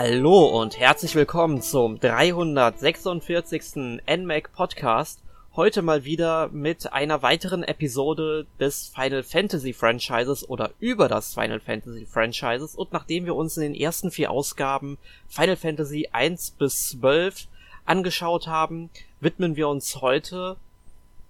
[0.00, 3.98] Hallo und herzlich willkommen zum 346.
[4.06, 5.24] NMAC Podcast.
[5.56, 11.58] Heute mal wieder mit einer weiteren Episode des Final Fantasy Franchises oder über das Final
[11.58, 12.76] Fantasy Franchises.
[12.76, 17.48] Und nachdem wir uns in den ersten vier Ausgaben Final Fantasy 1 bis 12
[17.84, 20.58] angeschaut haben, widmen wir uns heute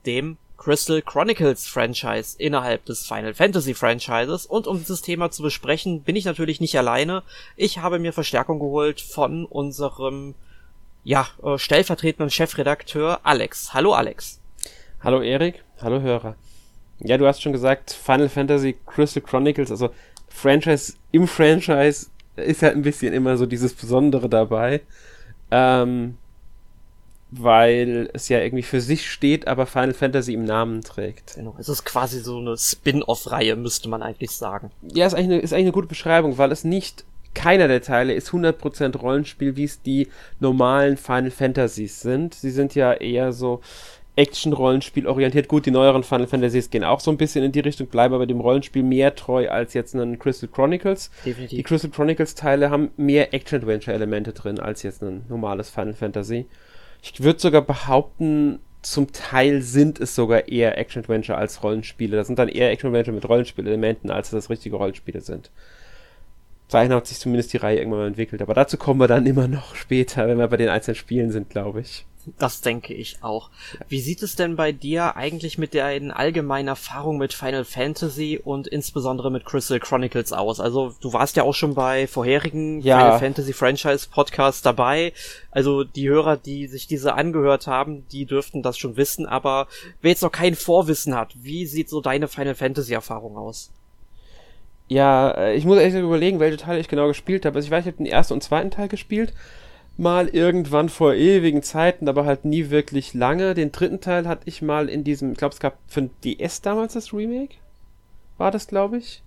[0.04, 4.44] dem Crystal Chronicles Franchise innerhalb des Final Fantasy Franchises.
[4.44, 7.22] Und um dieses Thema zu besprechen, bin ich natürlich nicht alleine.
[7.56, 10.34] Ich habe mir Verstärkung geholt von unserem,
[11.04, 13.72] ja, äh, stellvertretenden Chefredakteur Alex.
[13.72, 14.40] Hallo Alex.
[15.00, 16.34] Hallo Erik, hallo Hörer.
[16.98, 19.90] Ja, du hast schon gesagt, Final Fantasy Crystal Chronicles, also
[20.28, 24.80] Franchise im Franchise ist halt ein bisschen immer so dieses Besondere dabei.
[25.52, 26.18] Ähm,
[27.30, 31.34] weil es ja irgendwie für sich steht, aber Final Fantasy im Namen trägt.
[31.34, 34.70] Genau, es ist quasi so eine Spin-off-Reihe, müsste man eigentlich sagen.
[34.82, 38.14] Ja, ist eigentlich, eine, ist eigentlich eine gute Beschreibung, weil es nicht keiner der Teile
[38.14, 40.08] ist 100% Rollenspiel, wie es die
[40.40, 42.34] normalen Final Fantasies sind.
[42.34, 43.60] Sie sind ja eher so
[44.16, 45.46] Action-Rollenspiel orientiert.
[45.46, 48.26] Gut, die neueren Final Fantasies gehen auch so ein bisschen in die Richtung, bleiben aber
[48.26, 51.10] dem Rollenspiel mehr treu als jetzt ein Crystal Chronicles.
[51.24, 51.56] Definitiv.
[51.56, 56.46] Die Crystal Chronicles Teile haben mehr Action-Adventure-Elemente drin als jetzt ein normales Final Fantasy.
[57.02, 62.16] Ich würde sogar behaupten, zum Teil sind es sogar eher Action-Adventure als Rollenspiele.
[62.16, 65.50] Das sind dann eher Action-Adventure mit Rollenspielelementen, als das richtige Rollenspiele sind.
[66.68, 68.42] Dahin hat sich zumindest die Reihe irgendwann mal entwickelt.
[68.42, 71.50] Aber dazu kommen wir dann immer noch später, wenn wir bei den einzelnen Spielen sind,
[71.50, 72.04] glaube ich.
[72.38, 73.50] Das denke ich auch.
[73.88, 78.66] Wie sieht es denn bei dir eigentlich mit der allgemeinen Erfahrung mit Final Fantasy und
[78.66, 80.60] insbesondere mit Crystal Chronicles aus?
[80.60, 82.98] Also du warst ja auch schon bei vorherigen ja.
[82.98, 85.12] Final Fantasy Franchise Podcasts dabei.
[85.50, 89.26] Also die Hörer, die sich diese angehört haben, die dürften das schon wissen.
[89.26, 89.68] Aber
[90.02, 93.70] wer jetzt noch kein Vorwissen hat, wie sieht so deine Final Fantasy Erfahrung aus?
[94.88, 97.56] Ja, äh, ich muss echt überlegen, welche Teile ich genau gespielt habe.
[97.56, 99.32] Also ich weiß, ich habe den ersten und zweiten Teil gespielt
[99.98, 103.54] mal irgendwann vor ewigen Zeiten, aber halt nie wirklich lange.
[103.54, 106.62] Den dritten Teil hatte ich mal in diesem, ich glaube, es gab für ein DS
[106.62, 107.56] damals das Remake.
[108.38, 109.22] War das, glaube ich?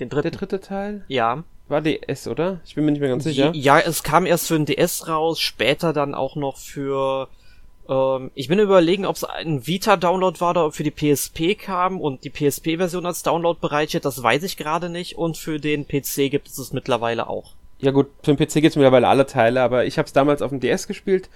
[0.00, 0.30] Den dritten?
[0.30, 1.04] Der dritte Teil?
[1.08, 1.44] Ja.
[1.68, 2.60] War DS, oder?
[2.64, 3.52] Ich bin mir nicht mehr ganz sicher.
[3.54, 7.28] Ja, es kam erst für ein DS raus, später dann auch noch für
[7.88, 12.00] ähm, ich bin überlegen, ob es ein Vita-Download war oder ob für die PSP kam
[12.00, 15.16] und die PSP-Version als Download bereitsteht, das weiß ich gerade nicht.
[15.16, 17.54] Und für den PC gibt es es mittlerweile auch.
[17.80, 20.42] Ja gut, für den PC gibt es mittlerweile alle Teile, aber ich habe es damals
[20.42, 21.28] auf dem DS gespielt.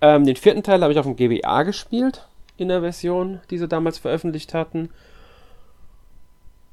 [0.00, 3.68] Ähm, den vierten Teil habe ich auf dem GBA gespielt, in der Version, die sie
[3.68, 4.90] damals veröffentlicht hatten.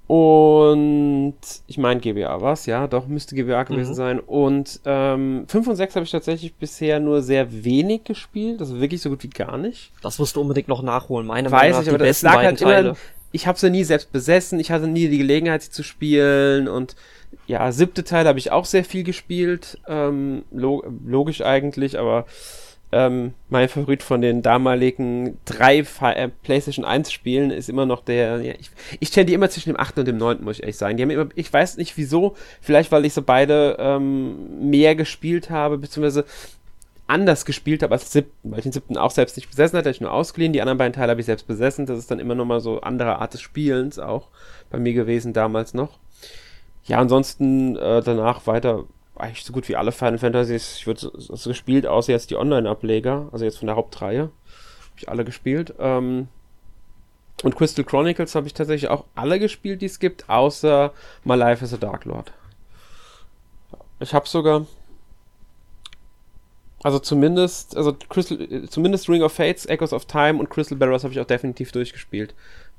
[0.07, 1.35] Und
[1.67, 3.95] ich meine GBA war es, ja, doch, müsste GBA gewesen mhm.
[3.95, 4.19] sein.
[4.21, 9.01] Und ähm, 5 und 6 habe ich tatsächlich bisher nur sehr wenig gespielt, also wirklich
[9.01, 9.91] so gut wie gar nicht.
[10.01, 12.95] Das musst du unbedingt noch nachholen, meine Weiß Meinung ich, aber das lag halt immer,
[13.31, 16.95] ich habe sie nie selbst besessen, ich hatte nie die Gelegenheit, sie zu spielen und
[17.45, 19.79] ja, siebte Teil habe ich auch sehr viel gespielt.
[19.87, 22.25] Ähm, log logisch eigentlich, aber
[22.91, 28.41] ähm, mein Favorit von den damaligen drei äh, PlayStation 1 Spielen ist immer noch der.
[28.41, 28.71] Ja, ich,
[29.01, 29.99] ich die immer zwischen dem 8.
[29.99, 30.41] und dem 9.
[30.41, 30.95] muss ich ehrlich sagen.
[30.95, 35.49] Die haben immer, ich weiß nicht wieso, vielleicht weil ich so beide ähm, mehr gespielt
[35.49, 36.23] habe, beziehungsweise
[37.07, 40.01] anders gespielt habe als siebten, weil ich den siebten auch selbst nicht besessen hatte, ich
[40.01, 40.53] nur ausgeliehen.
[40.53, 41.85] Die anderen beiden Teile habe ich selbst besessen.
[41.85, 44.27] Das ist dann immer nochmal so andere Art des Spielens auch
[44.69, 45.99] bei mir gewesen damals noch.
[46.83, 48.85] Ja, ansonsten äh, danach weiter
[49.15, 50.77] eigentlich so gut wie alle Final Fantasies.
[50.77, 54.21] Ich würde so, so gespielt, außer jetzt die Online-Ableger, also jetzt von der Hauptreihe.
[54.21, 55.73] Habe ich alle gespielt.
[55.79, 56.27] Ähm,
[57.43, 60.91] und Crystal Chronicles habe ich tatsächlich auch alle gespielt, die es gibt, außer
[61.23, 62.31] My Life as a Dark Lord.
[63.99, 64.65] Ich habe sogar.
[66.87, 68.37] Also zumindest, also Crystal,
[68.69, 72.33] zumindest Ring of Fates, Echoes of Time und Crystal Barrows habe ich auch definitiv durchgespielt.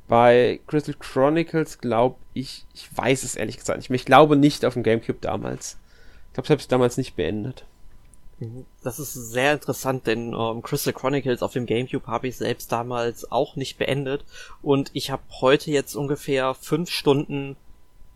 [0.09, 3.97] Bei Crystal Chronicles glaube ich, ich weiß es ehrlich gesagt nicht mehr.
[3.97, 5.77] Ich glaube nicht auf dem Gamecube damals.
[6.29, 7.67] Ich glaube, selbst damals nicht beendet.
[8.39, 8.65] Mhm.
[8.83, 13.31] Das ist sehr interessant, denn ähm, Crystal Chronicles auf dem GameCube habe ich selbst damals
[13.31, 14.25] auch nicht beendet
[14.63, 17.57] und ich habe heute jetzt ungefähr fünf Stunden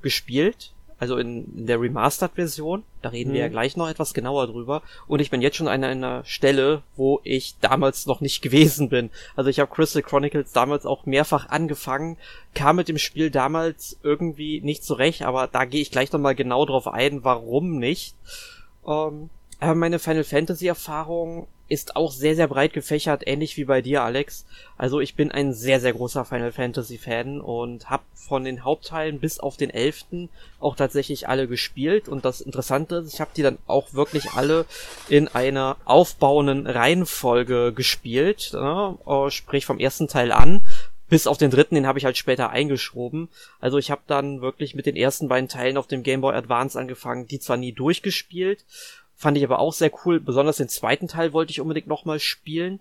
[0.01, 0.73] gespielt
[1.03, 2.85] also in, in der Remastered-Version.
[3.03, 3.35] Da reden mhm.
[3.35, 3.53] wir ja mhm.
[3.53, 4.83] gleich noch etwas genauer drüber.
[5.09, 9.11] Und ich bin jetzt schon an einer Stelle, wo ich damals noch nicht gewesen bin.
[9.35, 12.19] Also ich habe Crystal Chronicles damals auch mehrfach angefangen,
[12.55, 16.65] kam mit dem Spiel damals irgendwie nicht zurecht, aber da gehe ich gleich nochmal genau
[16.67, 18.15] drauf ein, warum nicht.
[18.87, 19.29] Ähm,
[19.63, 24.03] aber meine Final Fantasy Erfahrung ist auch sehr, sehr breit gefächert, ähnlich wie bei dir,
[24.03, 24.45] Alex.
[24.77, 29.21] Also ich bin ein sehr, sehr großer Final Fantasy Fan und habe von den Hauptteilen
[29.21, 32.09] bis auf den elften auch tatsächlich alle gespielt.
[32.09, 34.67] Und das Interessante ist, ich habe die dann auch wirklich alle
[35.09, 38.99] in einer aufbauenden Reihenfolge gespielt, ne?
[39.29, 40.67] sprich vom ersten Teil an.
[41.09, 43.29] Bis auf den dritten, den habe ich halt später eingeschoben.
[43.61, 46.79] Also ich habe dann wirklich mit den ersten beiden Teilen auf dem Game Boy Advance
[46.79, 48.65] angefangen, die zwar nie durchgespielt,
[49.23, 50.19] Fand ich aber auch sehr cool.
[50.19, 52.81] Besonders den zweiten Teil wollte ich unbedingt nochmal spielen.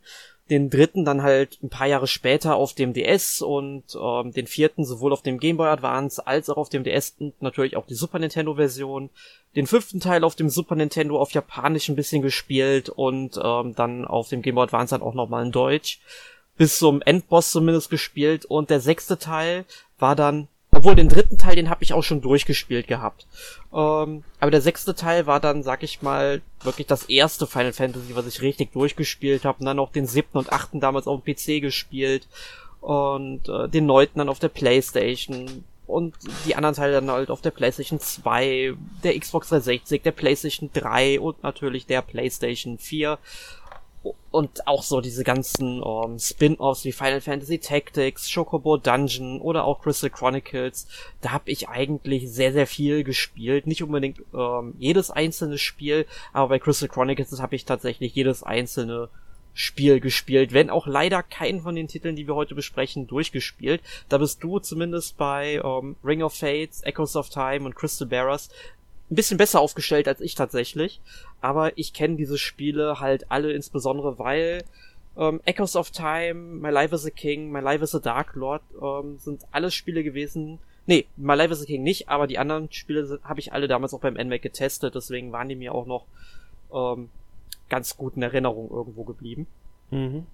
[0.50, 4.84] Den dritten dann halt ein paar Jahre später auf dem DS und ähm, den vierten
[4.84, 7.94] sowohl auf dem Game Boy Advance als auch auf dem DS und natürlich auch die
[7.94, 9.12] Super Nintendo Version.
[9.56, 14.06] Den fünften Teil auf dem Super Nintendo auf Japanisch ein bisschen gespielt und ähm, dann
[14.06, 16.00] auf dem Game Boy Advance dann auch nochmal in Deutsch.
[16.58, 19.64] Bis zum Endboss zumindest gespielt und der sechste Teil
[20.00, 23.28] war dann obwohl den dritten Teil, den habe ich auch schon durchgespielt gehabt.
[23.74, 28.16] Ähm, aber der sechste Teil war dann, sag ich mal, wirklich das erste Final Fantasy,
[28.16, 29.60] was ich richtig durchgespielt habe.
[29.60, 32.28] Und dann auch den siebten und achten damals auf dem PC gespielt.
[32.80, 35.66] Und äh, den neunten dann auf der Playstation.
[35.88, 36.16] Und
[36.46, 38.74] die anderen Teile dann halt auf der Playstation 2,
[39.04, 43.20] der Xbox 360, der Playstation 3 und natürlich der Playstation 4
[44.32, 49.66] und auch so diese ganzen um, ähm, Spin-offs wie Final Fantasy Tactics, Chocobo Dungeon oder
[49.66, 50.88] auch Crystal Chronicles,
[51.22, 56.50] da habe ich eigentlich sehr sehr viel gespielt, nicht unbedingt ähm, jedes einzelne Spiel, aber
[56.50, 59.10] bei Crystal Chronicles habe ich tatsächlich jedes einzelne
[59.54, 63.82] Spiel gespielt, wenn auch leider keinen von den Titeln, die wir heute besprechen, durchgespielt.
[64.08, 68.50] Da bist du zumindest bei ähm, Ring of Fates, Echoes of Time und Crystal Bearers
[69.12, 71.02] ein bisschen besser aufgestellt als ich tatsächlich.
[71.42, 74.64] Aber ich kenne diese Spiele halt alle insbesondere, weil
[75.18, 78.62] ähm, Echoes of Time, My Life is a King, My Life is a Dark Lord
[78.82, 80.60] ähm, sind alles Spiele gewesen.
[80.86, 83.94] Nee, My Life is a King nicht, aber die anderen Spiele habe ich alle damals
[83.94, 86.06] auch beim NMAC getestet, deswegen waren die mir auch noch
[86.74, 87.10] ähm,
[87.70, 89.48] ganz gut in Erinnerung irgendwo geblieben.
[89.92, 90.26] Mhm.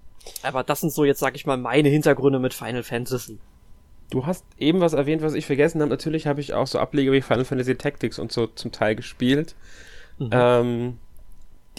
[0.42, 3.38] Aber das sind so jetzt, sag ich mal, meine Hintergründe mit Final Fantasy.
[4.10, 5.90] Du hast eben was erwähnt, was ich vergessen habe.
[5.90, 9.54] Natürlich habe ich auch so Ableger wie Final Fantasy Tactics und so zum Teil gespielt.
[10.18, 10.30] Mhm.
[10.32, 10.98] Ähm,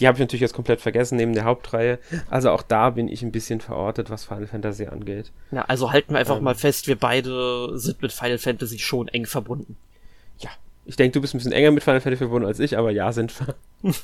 [0.00, 1.98] die habe ich natürlich jetzt komplett vergessen neben der Hauptreihe.
[2.30, 5.30] Also auch da bin ich ein bisschen verortet, was Final Fantasy angeht.
[5.50, 9.08] Ja, also halten wir einfach ähm, mal fest, wir beide sind mit Final Fantasy schon
[9.08, 9.76] eng verbunden.
[10.38, 10.50] Ja,
[10.84, 13.12] ich denke, du bist ein bisschen enger mit Final Fantasy verbunden als ich, aber ja,
[13.12, 13.54] sind wir.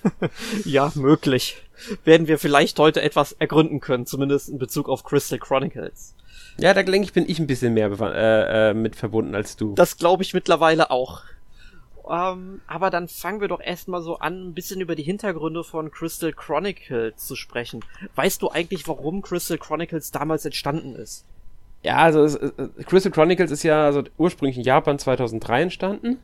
[0.65, 1.63] ja, möglich.
[2.05, 6.15] Werden wir vielleicht heute etwas ergründen können, zumindest in Bezug auf Crystal Chronicles.
[6.59, 9.75] Ja, da denke ich, bin ich ein bisschen mehr äh, äh, mit verbunden als du.
[9.75, 11.23] Das glaube ich mittlerweile auch.
[12.09, 15.91] Ähm, aber dann fangen wir doch erstmal so an, ein bisschen über die Hintergründe von
[15.91, 17.85] Crystal Chronicles zu sprechen.
[18.15, 21.25] Weißt du eigentlich, warum Crystal Chronicles damals entstanden ist?
[21.83, 22.39] Ja, also es,
[22.87, 26.19] Crystal Chronicles ist ja also ursprünglich in Japan 2003 entstanden.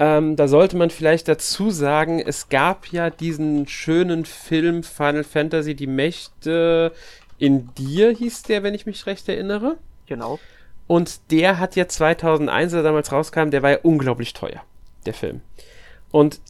[0.00, 5.74] Ähm, da sollte man vielleicht dazu sagen, es gab ja diesen schönen Film Final Fantasy,
[5.74, 6.92] die Mächte
[7.38, 9.76] in dir hieß der, wenn ich mich recht erinnere.
[10.06, 10.38] Genau.
[10.86, 14.62] Und der hat ja 2001, als er damals rauskam, der war ja unglaublich teuer,
[15.04, 15.40] der Film.
[16.10, 16.40] Und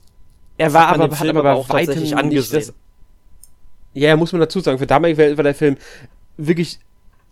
[0.58, 2.72] er war aber, hat aber bei weitem nicht das,
[3.94, 5.76] Ja, muss man dazu sagen, für damalige Welt war der Film
[6.36, 6.78] wirklich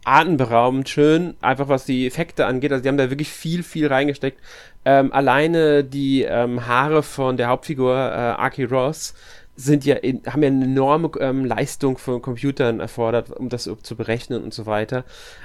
[0.07, 2.73] atemberaubend schön, einfach was die Effekte angeht.
[2.73, 4.41] Also die haben da wirklich viel, viel reingesteckt.
[4.85, 9.15] Ähm, alleine die ähm, Haare von der Hauptfigur äh, Aki Ross
[9.57, 13.97] sind ja in, haben ja eine enorme ähm, Leistung von Computern erfordert, um das zu
[13.97, 15.05] berechnen und so weiter.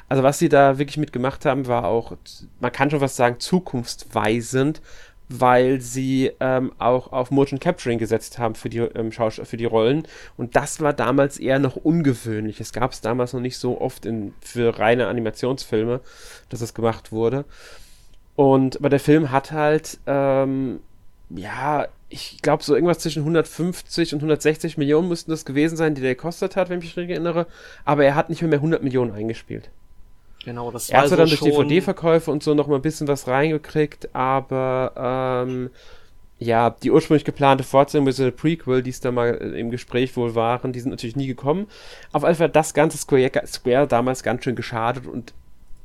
[0.09, 2.17] Also was sie da wirklich mitgemacht haben, war auch,
[2.59, 4.81] man kann schon was sagen, zukunftsweisend,
[5.39, 10.07] weil sie ähm, auch auf Motion Capturing gesetzt haben für die, ähm, für die Rollen.
[10.37, 12.59] Und das war damals eher noch ungewöhnlich.
[12.59, 16.01] Es gab es damals noch nicht so oft in, für reine Animationsfilme,
[16.49, 17.45] dass das gemacht wurde.
[18.35, 20.79] Und aber der Film hat halt ähm,
[21.29, 26.01] ja ich glaube, so irgendwas zwischen 150 und 160 Millionen müssten das gewesen sein, die
[26.01, 27.47] der gekostet hat, wenn ich mich richtig erinnere.
[27.85, 29.69] Aber er hat nicht mehr, mehr 100 Millionen eingespielt.
[30.43, 33.07] Genau, das war Er hat also dann durch DVD-Verkäufe und so noch mal ein bisschen
[33.07, 35.69] was reingekriegt, aber ähm,
[36.39, 38.31] ja, die ursprünglich geplante Fortsetzung bzw.
[38.31, 41.67] Prequel, die es da mal im Gespräch wohl waren, die sind natürlich nie gekommen.
[42.11, 45.33] Auf jeden Fall das ganze Square, Square damals ganz schön geschadet und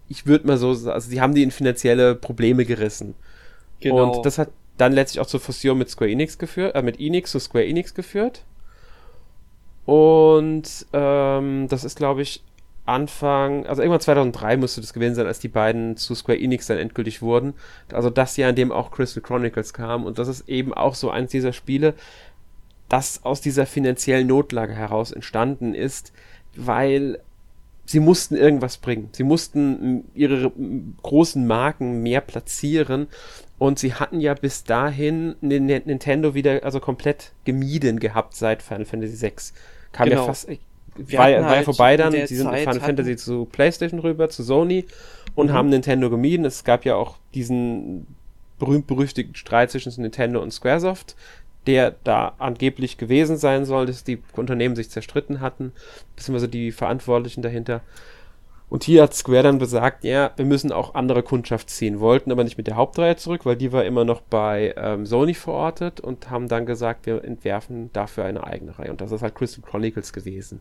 [0.08, 3.14] ich würde mal so, also sie haben die in finanzielle Probleme gerissen.
[3.80, 4.16] Genau.
[4.16, 4.48] Und das hat
[4.78, 7.94] dann letztlich auch zur Fusion mit Square Enix geführt, äh, mit Enix zu Square Enix
[7.94, 8.42] geführt.
[9.84, 12.42] Und ähm, das ist, glaube ich,
[12.86, 16.78] Anfang, also irgendwann 2003 musste das gewesen sein, als die beiden zu Square Enix dann
[16.78, 17.54] endgültig wurden.
[17.92, 20.04] Also das Jahr, in dem auch Crystal Chronicles kam.
[20.04, 21.94] Und das ist eben auch so eins dieser Spiele,
[22.88, 26.12] das aus dieser finanziellen Notlage heraus entstanden ist,
[26.54, 27.18] weil
[27.84, 29.08] sie mussten irgendwas bringen.
[29.12, 30.52] Sie mussten ihre
[31.02, 33.06] großen Marken mehr platzieren
[33.58, 39.20] und sie hatten ja bis dahin Nintendo wieder also komplett gemieden gehabt seit Final Fantasy
[39.20, 39.32] VI.
[39.92, 40.22] Kam genau.
[40.22, 40.48] ja fast.
[40.96, 44.28] Wir war, war ja halt vorbei dann, sie sind mit Final Fantasy zu PlayStation rüber,
[44.28, 44.84] zu Sony
[45.34, 45.52] und mhm.
[45.52, 46.44] haben Nintendo gemieden.
[46.44, 48.06] Es gab ja auch diesen
[48.58, 51.16] berühmt-berüchtigten Streit zwischen Nintendo und Squaresoft,
[51.66, 55.72] der da angeblich gewesen sein soll, dass die Unternehmen sich zerstritten hatten,
[56.14, 57.82] beziehungsweise die Verantwortlichen dahinter.
[58.68, 62.42] Und hier hat Square dann besagt, ja, wir müssen auch andere Kundschaft ziehen, wollten aber
[62.42, 66.30] nicht mit der Hauptreihe zurück, weil die war immer noch bei ähm, Sony verortet und
[66.30, 68.90] haben dann gesagt, wir entwerfen dafür eine eigene Reihe.
[68.90, 70.60] Und das ist halt Crystal Chronicles gewesen.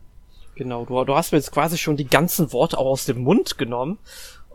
[0.56, 3.58] Genau, du, du hast mir jetzt quasi schon die ganzen Worte auch aus dem Mund
[3.58, 3.98] genommen.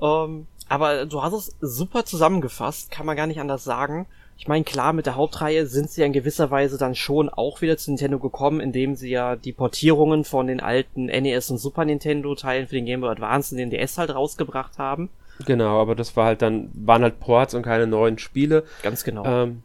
[0.01, 4.07] Ähm, aber du hast es super zusammengefasst, kann man gar nicht anders sagen.
[4.37, 7.61] Ich meine, klar, mit der Hauptreihe sind sie ja in gewisser Weise dann schon auch
[7.61, 11.85] wieder zu Nintendo gekommen, indem sie ja die Portierungen von den alten NES und Super
[11.85, 15.09] Nintendo Teilen für den Game Boy Advance und den DS halt rausgebracht haben.
[15.45, 18.63] Genau, aber das war halt dann, waren halt Ports und keine neuen Spiele.
[18.81, 19.25] Ganz genau.
[19.25, 19.61] Ähm,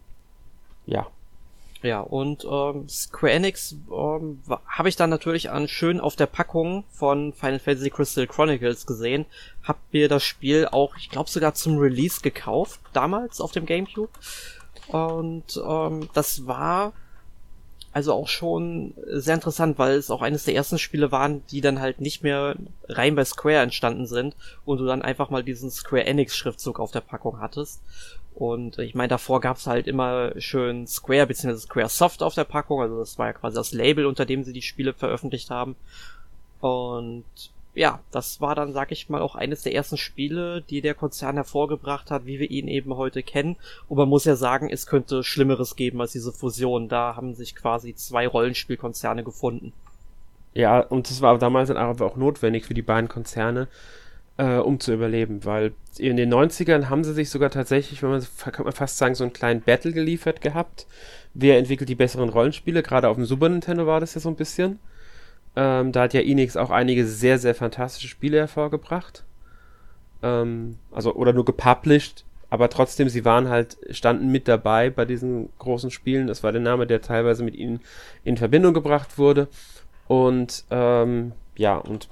[0.85, 1.07] ja.
[1.83, 6.85] Ja, und ähm, Square Enix ähm, habe ich dann natürlich an schön auf der Packung
[6.91, 9.25] von Final Fantasy Crystal Chronicles gesehen.
[9.63, 14.09] Hab mir das Spiel auch, ich glaube sogar zum Release gekauft, damals auf dem GameCube.
[14.87, 16.93] Und ähm, das war
[17.97, 21.79] also auch schon sehr interessant, weil es auch eines der ersten Spiele waren, die dann
[21.79, 22.55] halt nicht mehr
[22.87, 26.91] rein bei Square entstanden sind und du dann einfach mal diesen Square Enix Schriftzug auf
[26.91, 27.81] der Packung hattest.
[28.37, 31.57] Und ich meine, davor gab's halt immer schön Square bzw.
[31.57, 34.53] Square Soft auf der Packung, also das war ja quasi das Label, unter dem sie
[34.53, 35.75] die Spiele veröffentlicht haben.
[36.61, 37.25] Und
[37.73, 41.33] ja, das war dann, sag ich mal, auch eines der ersten Spiele, die der Konzern
[41.33, 43.55] hervorgebracht hat, wie wir ihn eben heute kennen.
[43.89, 46.89] Und man muss ja sagen, es könnte Schlimmeres geben als diese Fusion.
[46.89, 49.73] Da haben sich quasi zwei Rollenspielkonzerne gefunden.
[50.53, 53.67] Ja, und das war damals dann auch notwendig für die beiden Konzerne,
[54.37, 58.25] äh, um zu überleben, weil in den 90ern haben sie sich sogar tatsächlich, wenn man,
[58.51, 60.85] kann man fast sagen, so einen kleinen Battle geliefert gehabt.
[61.33, 62.83] Wer entwickelt die besseren Rollenspiele?
[62.83, 64.79] Gerade auf dem Super Nintendo war das ja so ein bisschen.
[65.55, 69.23] Ähm, da hat ja Enix auch einige sehr, sehr fantastische Spiele hervorgebracht.
[70.21, 75.49] Ähm, also, oder nur gepublished, aber trotzdem, sie waren halt, standen mit dabei bei diesen
[75.57, 76.27] großen Spielen.
[76.27, 77.81] Das war der Name, der teilweise mit ihnen
[78.23, 79.47] in Verbindung gebracht wurde.
[80.07, 82.07] Und ähm, ja, und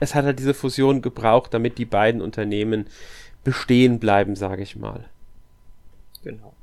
[0.00, 2.86] es hat halt diese Fusion gebraucht, damit die beiden Unternehmen
[3.44, 5.04] bestehen bleiben, sage ich mal.
[6.22, 6.54] Genau.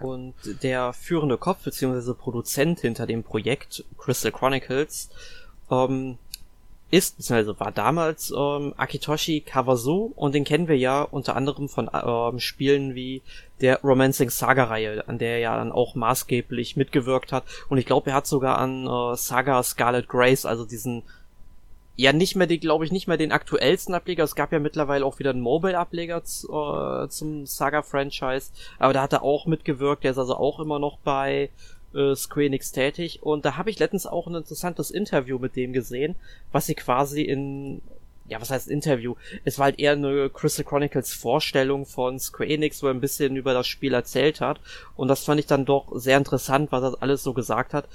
[0.00, 2.12] Und der führende Kopf bzw.
[2.12, 5.08] Produzent hinter dem Projekt Crystal Chronicles
[5.70, 6.18] ähm,
[6.90, 7.58] ist bzw.
[7.58, 12.94] war damals ähm, Akitoshi Kawasu und den kennen wir ja unter anderem von ähm, Spielen
[12.94, 13.22] wie
[13.62, 17.86] der Romancing Saga Reihe, an der er ja dann auch maßgeblich mitgewirkt hat und ich
[17.86, 21.02] glaube, er hat sogar an äh, Saga Scarlet Grace, also diesen
[21.96, 24.24] ja nicht mehr die, glaube ich, nicht mehr den aktuellsten Ableger.
[24.24, 29.22] Es gab ja mittlerweile auch wieder einen Mobile-Ableger äh, zum Saga-Franchise, aber da hat er
[29.22, 30.04] auch mitgewirkt.
[30.04, 31.50] Der ist also auch immer noch bei
[31.94, 33.22] äh, Square Enix tätig.
[33.22, 36.16] Und da habe ich letztens auch ein interessantes Interview mit dem gesehen,
[36.52, 37.80] was sie quasi in
[38.28, 39.14] ja, was heißt Interview?
[39.44, 43.36] Es war halt eher eine Crystal Chronicles Vorstellung von Square Enix, wo er ein bisschen
[43.36, 44.60] über das Spiel erzählt hat.
[44.96, 47.88] Und das fand ich dann doch sehr interessant, was er alles so gesagt hat.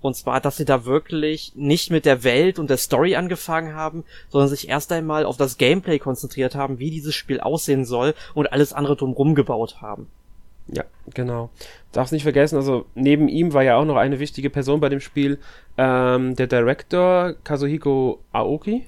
[0.00, 4.04] Und zwar, dass sie da wirklich nicht mit der Welt und der Story angefangen haben,
[4.28, 8.52] sondern sich erst einmal auf das Gameplay konzentriert haben, wie dieses Spiel aussehen soll und
[8.52, 10.08] alles andere drumherum gebaut haben.
[10.68, 11.50] Ja, genau.
[11.92, 15.00] Darfst nicht vergessen, also neben ihm war ja auch noch eine wichtige Person bei dem
[15.00, 15.38] Spiel,
[15.78, 18.86] ähm, der Director Kazuhiko Aoki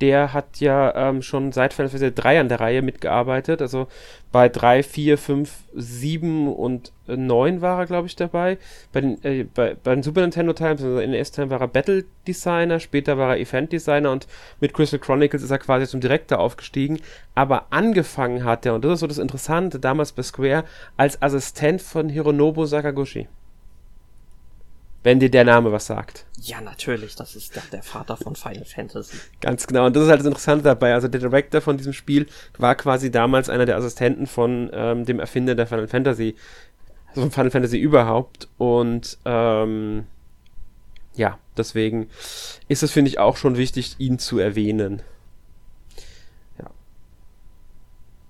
[0.00, 3.60] der hat ja ähm, schon seit Final Fantasy 3 an der Reihe mitgearbeitet.
[3.60, 3.86] Also
[4.32, 8.58] bei 3, 4, 5, 7 und 9 war er, glaube ich, dabei.
[8.92, 12.04] Bei den, äh, bei, bei den Super Nintendo Teilen, also in NES-Teilen war er Battle
[12.26, 14.26] Designer, später war er Event Designer und
[14.60, 17.00] mit Crystal Chronicles ist er quasi zum Director aufgestiegen.
[17.34, 20.64] Aber angefangen hat er, und das ist so das Interessante, damals bei Square,
[20.96, 23.28] als Assistent von Hironobu Sakaguchi.
[25.02, 26.26] Wenn dir der Name was sagt.
[26.42, 29.16] Ja, natürlich, das ist der, der Vater von Final Fantasy.
[29.40, 30.92] Ganz genau, und das ist halt das Interessante dabei.
[30.92, 32.26] Also der Director von diesem Spiel
[32.58, 36.36] war quasi damals einer der Assistenten von ähm, dem Erfinder der Final Fantasy,
[37.08, 38.48] also von Final Fantasy überhaupt.
[38.58, 40.04] Und ähm,
[41.14, 42.08] ja, deswegen
[42.68, 45.02] ist es, finde ich, auch schon wichtig, ihn zu erwähnen.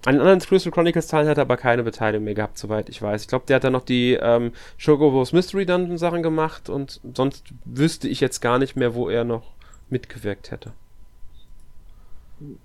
[0.06, 3.02] An den anderen Crystal Chronicles Teilen hat er aber keine Beteiligung mehr gehabt, soweit ich
[3.02, 3.22] weiß.
[3.22, 7.52] Ich glaube, der hat dann noch die ähm, Shogobo's Mystery Dungeon Sachen gemacht und sonst
[7.64, 9.52] wüsste ich jetzt gar nicht mehr, wo er noch
[9.90, 10.72] mitgewirkt hätte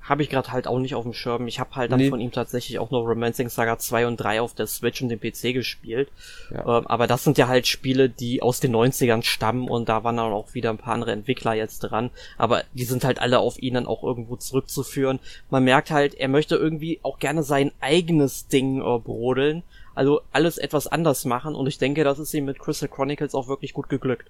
[0.02, 1.48] habe ich gerade halt auch nicht auf dem Schirm.
[1.48, 2.10] Ich habe halt dann nee.
[2.10, 5.20] von ihm tatsächlich auch noch Romancing Saga 2 und 3 auf der Switch und dem
[5.20, 6.10] PC gespielt.
[6.52, 6.80] Ja.
[6.80, 10.18] Ähm, aber das sind ja halt Spiele, die aus den 90ern stammen und da waren
[10.18, 12.10] dann auch wieder ein paar andere Entwickler jetzt dran.
[12.38, 15.20] Aber die sind halt alle auf ihn dann auch irgendwo zurückzuführen.
[15.50, 19.64] Man merkt halt, er möchte irgendwie auch gerne sein eigenes Ding äh, brodeln.
[19.94, 23.48] Also alles etwas anders machen und ich denke, das ist ihm mit Crystal Chronicles auch
[23.48, 24.30] wirklich gut geglückt.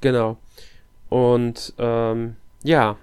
[0.00, 0.36] Genau.
[1.08, 2.34] Und ähm,
[2.64, 2.96] ja,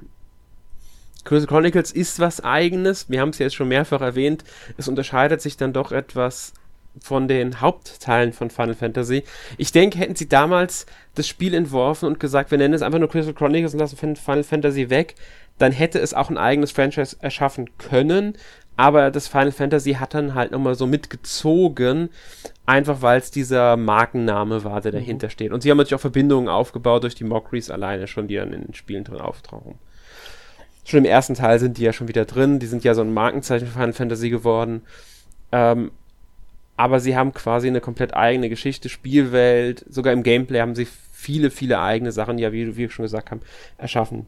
[1.24, 3.10] Crystal Chronicles ist was eigenes.
[3.10, 4.44] Wir haben es jetzt schon mehrfach erwähnt.
[4.78, 6.54] Es unterscheidet sich dann doch etwas
[7.00, 9.24] von den Hauptteilen von Final Fantasy.
[9.58, 10.86] Ich denke, hätten sie damals
[11.16, 14.44] das Spiel entworfen und gesagt, wir nennen es einfach nur Crystal Chronicles und lassen Final
[14.44, 15.16] Fantasy weg,
[15.58, 18.38] dann hätte es auch ein eigenes Franchise erschaffen können.
[18.78, 22.10] Aber das Final Fantasy hat dann halt nochmal so mitgezogen,
[22.66, 24.98] einfach weil es dieser Markenname war, der mhm.
[24.98, 25.52] dahinter steht.
[25.52, 28.64] Und sie haben natürlich auch Verbindungen aufgebaut durch die Mockeries alleine schon, die dann in
[28.64, 29.76] den Spielen drin auftauchen.
[30.84, 33.14] Schon im ersten Teil sind die ja schon wieder drin, die sind ja so ein
[33.14, 34.82] Markenzeichen für Final Fantasy geworden.
[35.52, 35.92] Ähm,
[36.78, 41.52] aber sie haben quasi eine komplett eigene Geschichte, Spielwelt, sogar im Gameplay haben sie viele,
[41.52, 43.42] viele eigene Sachen, ja, wie, wie wir schon gesagt haben,
[43.78, 44.26] erschaffen.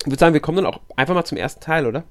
[0.00, 2.04] Ich würde sagen, wir kommen dann auch einfach mal zum ersten Teil, oder?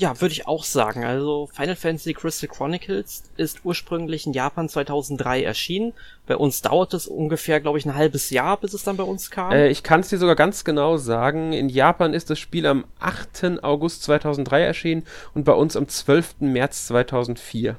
[0.00, 1.04] Ja, würde ich auch sagen.
[1.04, 5.92] Also Final Fantasy Crystal Chronicles ist ursprünglich in Japan 2003 erschienen.
[6.26, 9.30] Bei uns dauert es ungefähr, glaube ich, ein halbes Jahr, bis es dann bei uns
[9.30, 9.52] kam.
[9.52, 11.52] Äh, ich kann es dir sogar ganz genau sagen.
[11.52, 13.62] In Japan ist das Spiel am 8.
[13.62, 16.36] August 2003 erschienen und bei uns am 12.
[16.40, 17.76] März 2004.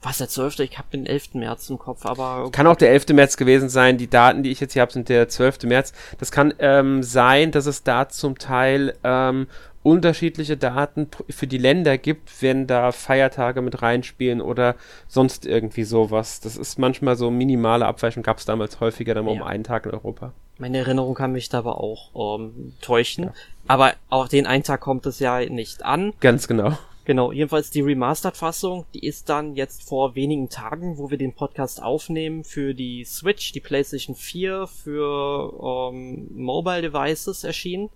[0.00, 0.60] Was, der 12.?
[0.60, 1.34] Ich habe den 11.
[1.34, 2.50] März im Kopf, aber...
[2.52, 3.08] Kann auch der 11.
[3.08, 3.98] März gewesen sein.
[3.98, 5.64] Die Daten, die ich jetzt hier habe, sind der 12.
[5.64, 5.92] März.
[6.18, 9.48] Das kann ähm, sein, dass es da zum Teil ähm,
[9.82, 14.74] unterschiedliche Daten für die Länder gibt, wenn da Feiertage mit reinspielen oder
[15.06, 16.40] sonst irgendwie sowas.
[16.40, 19.32] Das ist manchmal so minimale Abweichung, gab es damals häufiger dann ja.
[19.32, 20.32] um einen Tag in Europa.
[20.58, 23.24] Meine Erinnerung kann mich da aber auch ähm, täuschen.
[23.24, 23.32] Ja.
[23.68, 26.12] Aber auch den einen Tag kommt es ja nicht an.
[26.20, 26.76] Ganz genau.
[27.08, 31.82] Genau, jedenfalls die Remastered-Fassung, die ist dann jetzt vor wenigen Tagen, wo wir den Podcast
[31.82, 37.88] aufnehmen, für die Switch, die PlayStation 4, für ähm, Mobile Devices erschienen.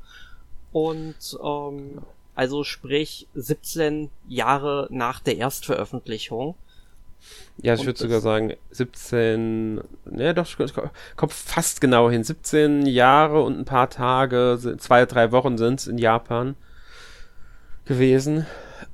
[0.72, 2.02] Und ähm,
[2.34, 6.54] also sprich 17 Jahre nach der Erstveröffentlichung.
[7.58, 10.48] Ja, ich würde sogar sagen 17, ne, doch,
[11.16, 12.24] kommt fast genau hin.
[12.24, 16.56] 17 Jahre und ein paar Tage, zwei, drei Wochen sind es in Japan
[17.84, 18.46] gewesen.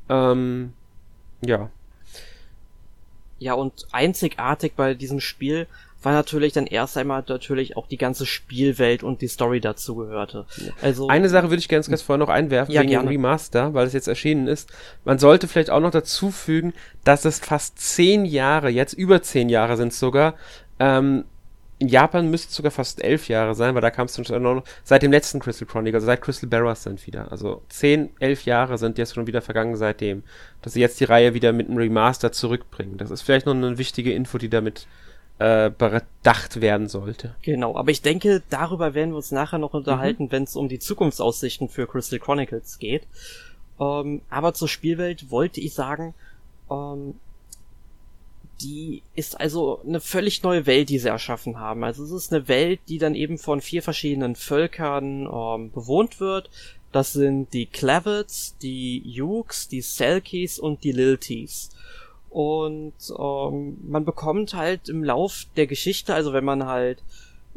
[0.08, 0.74] Ähm,
[1.40, 1.70] ja.
[3.38, 5.66] Ja, und einzigartig bei diesem Spiel
[6.02, 10.46] war natürlich dann erst einmal natürlich auch die ganze Spielwelt und die Story dazu gehörte.
[10.80, 13.10] Also eine Sache würde ich ganz ganz vorher noch einwerfen ja, wegen gerne.
[13.10, 14.70] Remaster, weil es jetzt erschienen ist.
[15.04, 16.72] Man sollte vielleicht auch noch dazu fügen,
[17.04, 20.34] dass es fast zehn Jahre, jetzt über zehn Jahre sind sogar,
[20.78, 21.24] ähm,
[21.80, 24.64] in Japan müsste es sogar fast elf Jahre sein, weil da kam es dann noch
[24.82, 27.30] seit dem letzten Crystal Chronicle, also seit Crystal Barrows sind wieder.
[27.30, 30.24] Also zehn, elf Jahre sind jetzt schon wieder vergangen seitdem,
[30.62, 32.98] dass sie jetzt die Reihe wieder mit einem Remaster zurückbringen.
[32.98, 34.88] Das ist vielleicht noch eine wichtige Info, die damit
[35.38, 37.34] äh, bedacht werden sollte.
[37.42, 40.32] Genau, aber ich denke, darüber werden wir uns nachher noch unterhalten, mhm.
[40.32, 43.06] wenn es um die Zukunftsaussichten für Crystal Chronicles geht.
[43.80, 46.14] Ähm, aber zur Spielwelt wollte ich sagen,
[46.70, 47.14] ähm,
[48.60, 51.84] die ist also eine völlig neue Welt, die sie erschaffen haben.
[51.84, 56.50] Also es ist eine Welt, die dann eben von vier verschiedenen Völkern ähm, bewohnt wird.
[56.90, 61.70] Das sind die Clavets, die Yukes, die Selkies und die Lilties.
[62.30, 67.02] Und ähm, man bekommt halt im Lauf der Geschichte, also wenn man halt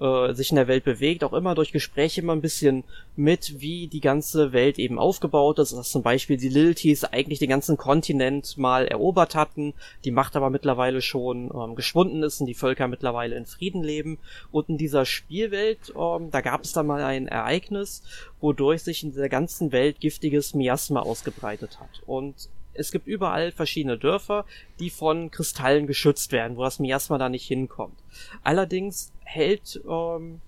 [0.02, 2.84] äh, sich in der Welt bewegt, auch immer durch Gespräche immer ein bisschen
[3.16, 5.74] mit, wie die ganze Welt eben aufgebaut ist.
[5.74, 10.50] Dass zum Beispiel die Lilties eigentlich den ganzen Kontinent mal erobert hatten, die Macht aber
[10.50, 14.18] mittlerweile schon ähm, geschwunden ist und die Völker mittlerweile in Frieden leben.
[14.52, 18.02] Und in dieser Spielwelt, ähm, da gab es dann mal ein Ereignis,
[18.40, 22.02] wodurch sich in der ganzen Welt giftiges Miasma ausgebreitet hat.
[22.08, 24.46] Und es gibt überall verschiedene Dörfer,
[24.80, 27.98] die von Kristallen geschützt werden, wo das Miasma da nicht hinkommt.
[28.44, 30.42] Allerdings hält ähm,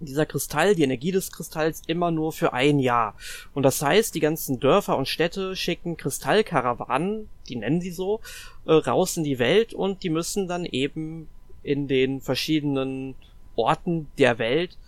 [0.00, 3.14] dieser Kristall, die Energie des Kristalls immer nur für ein Jahr.
[3.54, 8.20] Und das heißt, die ganzen Dörfer und Städte schicken Kristallkarawanen, die nennen sie so,
[8.66, 11.28] äh, raus in die Welt und die müssen dann eben
[11.62, 13.14] in den verschiedenen
[13.56, 14.78] Orten der Welt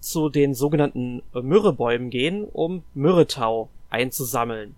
[0.00, 4.74] zu den sogenannten äh, Myrrhebäumen gehen, um Myrrhetau einzusammeln.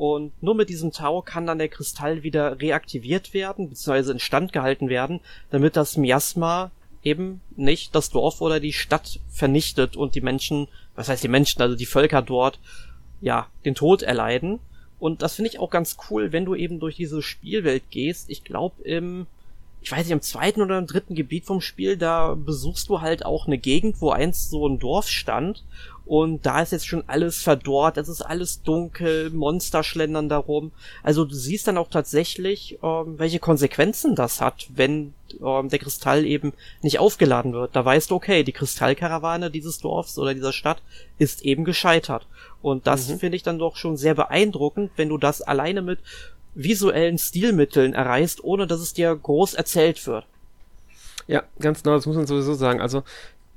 [0.00, 4.88] Und nur mit diesem Tau kann dann der Kristall wieder reaktiviert werden, beziehungsweise instand gehalten
[4.88, 6.70] werden, damit das Miasma
[7.02, 11.60] eben nicht das Dorf oder die Stadt vernichtet und die Menschen, was heißt die Menschen,
[11.60, 12.58] also die Völker dort,
[13.20, 14.60] ja, den Tod erleiden.
[14.98, 18.30] Und das finde ich auch ganz cool, wenn du eben durch diese Spielwelt gehst.
[18.30, 19.26] Ich glaube, im,
[19.82, 23.24] ich weiß nicht, im zweiten oder im dritten Gebiet vom Spiel, da besuchst du halt
[23.24, 25.64] auch eine Gegend, wo einst so ein Dorf stand
[26.10, 30.72] und da ist jetzt schon alles verdorrt, es ist alles dunkel, Monster schlendern darum.
[31.04, 36.26] Also du siehst dann auch tatsächlich, ähm, welche Konsequenzen das hat, wenn ähm, der Kristall
[36.26, 37.76] eben nicht aufgeladen wird.
[37.76, 40.82] Da weißt du, okay, die Kristallkarawane dieses Dorfs oder dieser Stadt
[41.18, 42.26] ist eben gescheitert.
[42.60, 43.20] Und das mhm.
[43.20, 46.00] finde ich dann doch schon sehr beeindruckend, wenn du das alleine mit
[46.54, 50.26] visuellen Stilmitteln erreichst, ohne dass es dir groß erzählt wird.
[51.26, 52.80] Ja, ganz genau, das muss man sowieso sagen.
[52.80, 53.02] Also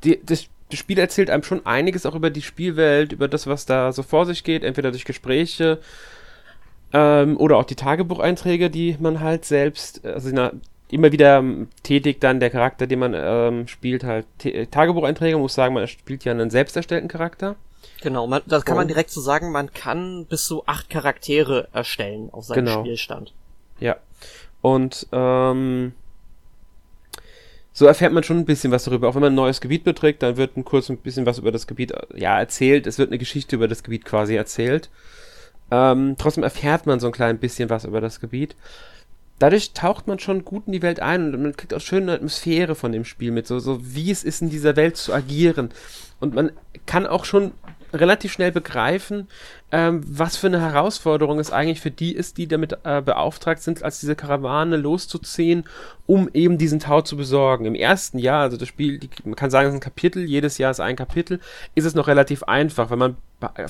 [0.03, 3.91] die, das Spiel erzählt einem schon einiges auch über die Spielwelt, über das, was da
[3.91, 5.79] so vor sich geht, entweder durch Gespräche
[6.95, 10.51] Ähm, oder auch die Tagebucheinträge, die man halt selbst, also na,
[10.91, 11.43] immer wieder
[11.81, 14.27] tätig dann der Charakter, den man ähm, spielt, halt
[14.69, 15.35] Tagebucheinträge.
[15.35, 17.55] Man muss sagen, man spielt ja einen selbst erstellten Charakter.
[18.01, 22.29] Genau, man, das kann man direkt so sagen, man kann bis zu acht Charaktere erstellen
[22.31, 22.81] auf seinem genau.
[22.81, 23.33] Spielstand.
[23.79, 23.97] Ja.
[24.61, 25.93] Und ähm,
[27.73, 29.09] so erfährt man schon ein bisschen was darüber.
[29.09, 31.51] Auch wenn man ein neues Gebiet beträgt, dann wird ein kurz ein bisschen was über
[31.51, 32.87] das Gebiet ja erzählt.
[32.87, 34.89] Es wird eine Geschichte über das Gebiet quasi erzählt.
[35.71, 38.55] Ähm, trotzdem erfährt man so ein klein bisschen was über das Gebiet.
[39.39, 42.75] Dadurch taucht man schon gut in die Welt ein und man kriegt auch schöne Atmosphäre
[42.75, 45.71] von dem Spiel mit, so, so wie es ist, in dieser Welt zu agieren.
[46.23, 46.51] Und man
[46.85, 47.51] kann auch schon
[47.91, 49.27] relativ schnell begreifen,
[49.73, 53.83] ähm, was für eine Herausforderung es eigentlich für die ist, die damit äh, beauftragt sind,
[53.83, 55.65] als diese Karawane loszuziehen,
[56.05, 57.65] um eben diesen Tau zu besorgen.
[57.65, 60.57] Im ersten Jahr, also das Spiel, die, man kann sagen, es ist ein Kapitel, jedes
[60.57, 61.41] Jahr ist ein Kapitel,
[61.75, 63.17] ist es noch relativ einfach, weil man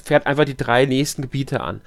[0.04, 1.82] fährt einfach die drei nächsten Gebiete an.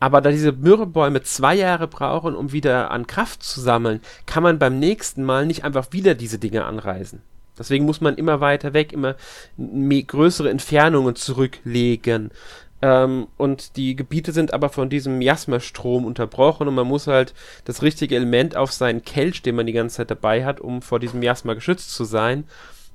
[0.00, 4.58] Aber da diese Myrrhebäume zwei Jahre brauchen, um wieder an Kraft zu sammeln, kann man
[4.58, 7.20] beim nächsten Mal nicht einfach wieder diese Dinge anreisen.
[7.58, 9.16] Deswegen muss man immer weiter weg, immer
[9.56, 12.30] größere Entfernungen zurücklegen.
[12.80, 17.82] Ähm, und die Gebiete sind aber von diesem Miasmastrom unterbrochen und man muss halt das
[17.82, 21.20] richtige Element auf seinen Kelch, den man die ganze Zeit dabei hat, um vor diesem
[21.20, 22.44] Miasma geschützt zu sein,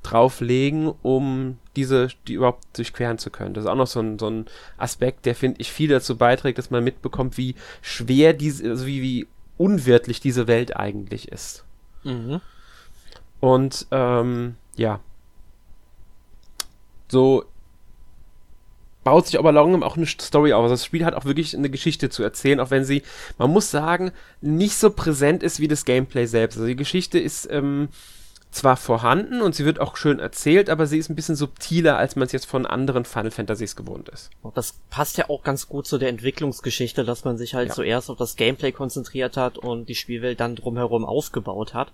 [0.02, 3.54] drauflegen, um diese die überhaupt durchqueren zu können.
[3.54, 4.46] Das ist auch noch so ein, so ein
[4.78, 9.02] Aspekt, der, finde ich, viel dazu beiträgt, dass man mitbekommt, wie schwer diese, also wie,
[9.02, 11.66] wie unwirtlich diese Welt eigentlich ist.
[12.04, 12.42] Mhm.
[13.44, 15.02] Und ähm, ja.
[17.10, 17.44] So
[19.04, 20.64] baut sich aber langsam auch eine Story auf.
[20.64, 23.04] Also das Spiel hat auch wirklich eine Geschichte zu erzählen, auch wenn sie,
[23.38, 26.56] man muss sagen, nicht so präsent ist wie das Gameplay selbst.
[26.56, 27.90] Also die Geschichte ist ähm,
[28.54, 32.16] zwar vorhanden und sie wird auch schön erzählt, aber sie ist ein bisschen subtiler, als
[32.16, 34.30] man es jetzt von anderen Final Fantasies gewohnt ist.
[34.54, 37.74] Das passt ja auch ganz gut zu der Entwicklungsgeschichte, dass man sich halt ja.
[37.74, 41.92] zuerst auf das Gameplay konzentriert hat und die Spielwelt dann drumherum aufgebaut hat.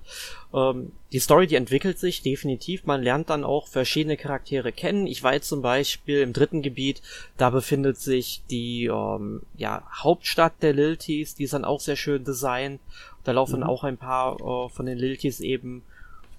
[0.53, 2.85] Ähm, die Story, die entwickelt sich definitiv.
[2.85, 5.07] Man lernt dann auch verschiedene Charaktere kennen.
[5.07, 7.01] Ich war jetzt zum Beispiel im dritten Gebiet,
[7.37, 12.25] da befindet sich die ähm, ja, Hauptstadt der Liltis, die ist dann auch sehr schön
[12.25, 12.81] designt.
[13.23, 13.65] Da laufen mhm.
[13.67, 15.83] auch ein paar äh, von den Liltis eben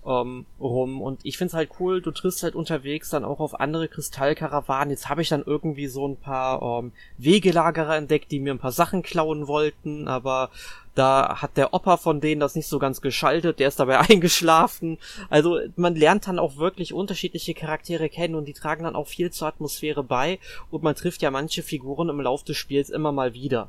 [0.07, 1.01] ähm, rum.
[1.01, 4.91] Und ich find's halt cool, du triffst halt unterwegs dann auch auf andere Kristallkarawanen.
[4.91, 8.73] Jetzt habe ich dann irgendwie so ein paar ähm, Wegelagerer entdeckt, die mir ein paar
[8.73, 10.51] Sachen klauen wollten, aber
[10.95, 14.99] da hat der Opa von denen das nicht so ganz geschaltet, der ist dabei eingeschlafen.
[15.29, 19.31] Also man lernt dann auch wirklich unterschiedliche Charaktere kennen und die tragen dann auch viel
[19.31, 20.39] zur Atmosphäre bei
[20.71, 23.69] und man trifft ja manche Figuren im Laufe des Spiels immer mal wieder.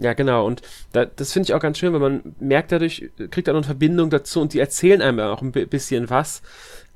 [0.00, 0.46] Ja, genau.
[0.46, 3.64] Und da, das finde ich auch ganz schön, weil man merkt dadurch, kriegt dann eine
[3.64, 6.40] Verbindung dazu und die erzählen einem auch ein bisschen was,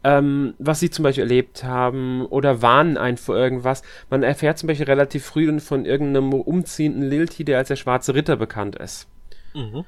[0.04, 3.82] ähm, was sie zum Beispiel erlebt haben oder warnen einen vor irgendwas.
[4.08, 8.36] Man erfährt zum Beispiel relativ früh von irgendeinem umziehenden Lilti, der als der Schwarze Ritter
[8.36, 9.06] bekannt ist.
[9.52, 9.84] Mhm.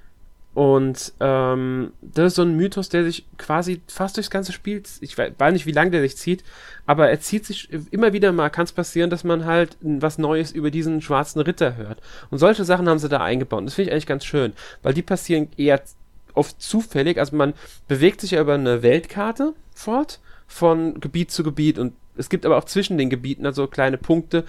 [0.57, 5.19] Und ähm, das ist so ein Mythos, der sich quasi fast durchs ganze Spiel, ich
[5.19, 6.45] weiß nicht, wie lange der sich zieht,
[6.87, 10.53] aber er zieht sich immer wieder mal, kann es passieren, dass man halt was Neues
[10.53, 12.01] über diesen schwarzen Ritter hört.
[12.31, 13.67] Und solche Sachen haben sie da eingebaut.
[13.67, 15.83] das finde ich eigentlich ganz schön, weil die passieren eher
[16.33, 17.19] oft zufällig.
[17.19, 17.53] Also man
[17.87, 22.57] bewegt sich ja über eine Weltkarte fort, von Gebiet zu Gebiet und es gibt aber
[22.57, 24.47] auch zwischen den Gebieten also kleine Punkte,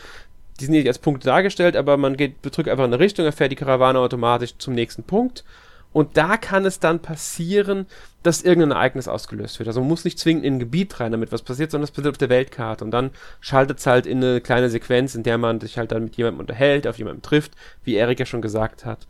[0.61, 3.51] die sind nicht als Punkte dargestellt, aber man geht, drückt einfach in eine Richtung, erfährt
[3.51, 5.43] die Karawane automatisch zum nächsten Punkt
[5.97, 7.87] und da kann es dann passieren,
[8.21, 9.65] dass irgendein Ereignis ausgelöst wird.
[9.65, 12.11] Also man muss nicht zwingend in ein Gebiet rein, damit was passiert, sondern es passiert
[12.11, 12.85] auf der Weltkarte.
[12.85, 16.03] Und dann schaltet es halt in eine kleine Sequenz, in der man sich halt dann
[16.03, 19.07] mit jemandem unterhält, auf jemanden trifft, wie Erik ja schon gesagt hat.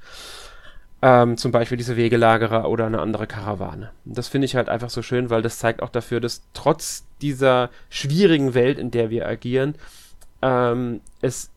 [1.02, 3.92] Ähm, zum Beispiel diese Wegelagerer oder eine andere Karawane.
[4.06, 7.70] Das finde ich halt einfach so schön, weil das zeigt auch dafür, dass trotz dieser
[7.90, 9.76] schwierigen Welt, in der wir agieren,
[10.42, 11.50] ähm, es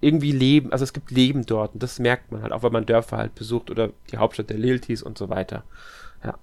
[0.00, 2.86] irgendwie Leben, also es gibt Leben dort und das merkt man halt, auch wenn man
[2.86, 5.64] Dörfer halt besucht oder die Hauptstadt der Liltis und so weiter.
[6.22, 6.38] Ja.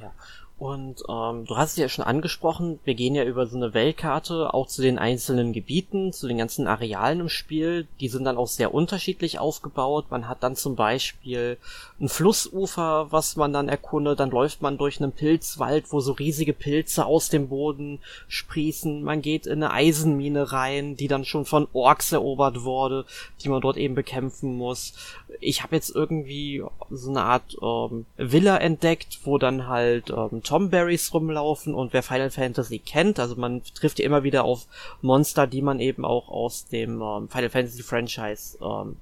[0.00, 0.12] ja.
[0.58, 4.54] Und ähm, du hast es ja schon angesprochen, wir gehen ja über so eine Weltkarte
[4.54, 7.86] auch zu den einzelnen Gebieten, zu den ganzen Arealen im Spiel.
[8.00, 10.06] Die sind dann auch sehr unterschiedlich aufgebaut.
[10.08, 11.58] Man hat dann zum Beispiel
[12.00, 14.18] ein Flussufer, was man dann erkundet.
[14.18, 19.02] Dann läuft man durch einen Pilzwald, wo so riesige Pilze aus dem Boden sprießen.
[19.02, 23.04] Man geht in eine Eisenmine rein, die dann schon von Orks erobert wurde,
[23.42, 24.94] die man dort eben bekämpfen muss.
[25.40, 31.12] Ich habe jetzt irgendwie so eine Art ähm, Villa entdeckt, wo dann halt ähm, Tomberries
[31.12, 34.66] rumlaufen und wer Final Fantasy kennt, also man trifft ja immer wieder auf
[35.02, 38.96] Monster, die man eben auch aus dem ähm, Final Fantasy Franchise ähm,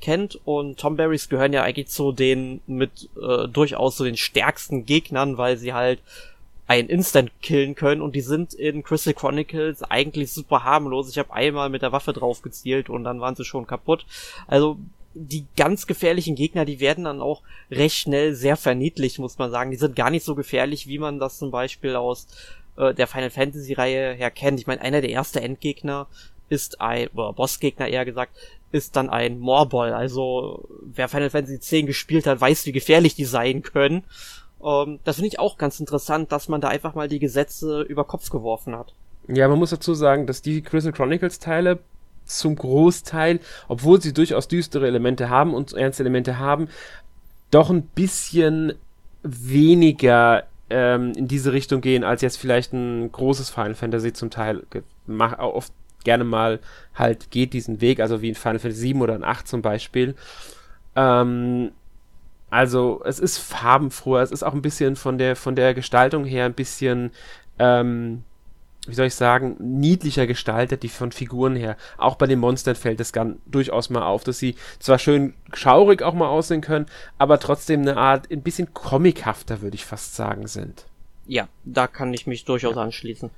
[0.00, 5.38] kennt und Tomberries gehören ja eigentlich zu den mit äh, durchaus zu den stärksten Gegnern,
[5.38, 6.00] weil sie halt
[6.66, 11.10] ein Instant killen können und die sind in Crystal Chronicles eigentlich super harmlos.
[11.10, 14.06] Ich habe einmal mit der Waffe drauf gezielt und dann waren sie schon kaputt.
[14.46, 14.78] Also
[15.14, 19.70] die ganz gefährlichen Gegner, die werden dann auch recht schnell sehr verniedlicht, muss man sagen.
[19.70, 22.26] Die sind gar nicht so gefährlich, wie man das zum Beispiel aus
[22.76, 24.60] äh, der Final Fantasy Reihe her kennt.
[24.60, 26.06] Ich meine, einer der ersten Endgegner
[26.48, 28.36] ist ein, oder Bossgegner eher gesagt,
[28.72, 29.92] ist dann ein Morbol.
[29.92, 34.04] Also wer Final Fantasy X gespielt hat, weiß, wie gefährlich die sein können.
[34.64, 38.04] Ähm, das finde ich auch ganz interessant, dass man da einfach mal die Gesetze über
[38.04, 38.94] Kopf geworfen hat.
[39.28, 41.78] Ja, man muss dazu sagen, dass die Crystal Chronicles Teile
[42.24, 46.68] zum Großteil, obwohl sie durchaus düstere Elemente haben und ernste Elemente haben,
[47.50, 48.74] doch ein bisschen
[49.22, 54.62] weniger ähm, in diese Richtung gehen, als jetzt vielleicht ein großes Final Fantasy zum Teil
[55.38, 55.72] oft
[56.04, 56.60] gerne mal
[56.94, 60.14] halt geht diesen Weg, also wie in Final Fantasy 7 oder in 8 zum Beispiel.
[60.96, 61.72] Ähm,
[62.50, 66.44] also es ist farbenfroher, es ist auch ein bisschen von der von der Gestaltung her
[66.44, 67.10] ein bisschen
[67.58, 68.24] ähm,
[68.86, 71.76] wie soll ich sagen, niedlicher gestaltet, die von Figuren her.
[71.98, 76.02] Auch bei den Monstern fällt es ganz durchaus mal auf, dass sie zwar schön schaurig
[76.02, 80.48] auch mal aussehen können, aber trotzdem eine Art, ein bisschen comichafter, würde ich fast sagen,
[80.48, 80.86] sind.
[81.26, 82.82] Ja, da kann ich mich durchaus ja.
[82.82, 83.30] anschließen.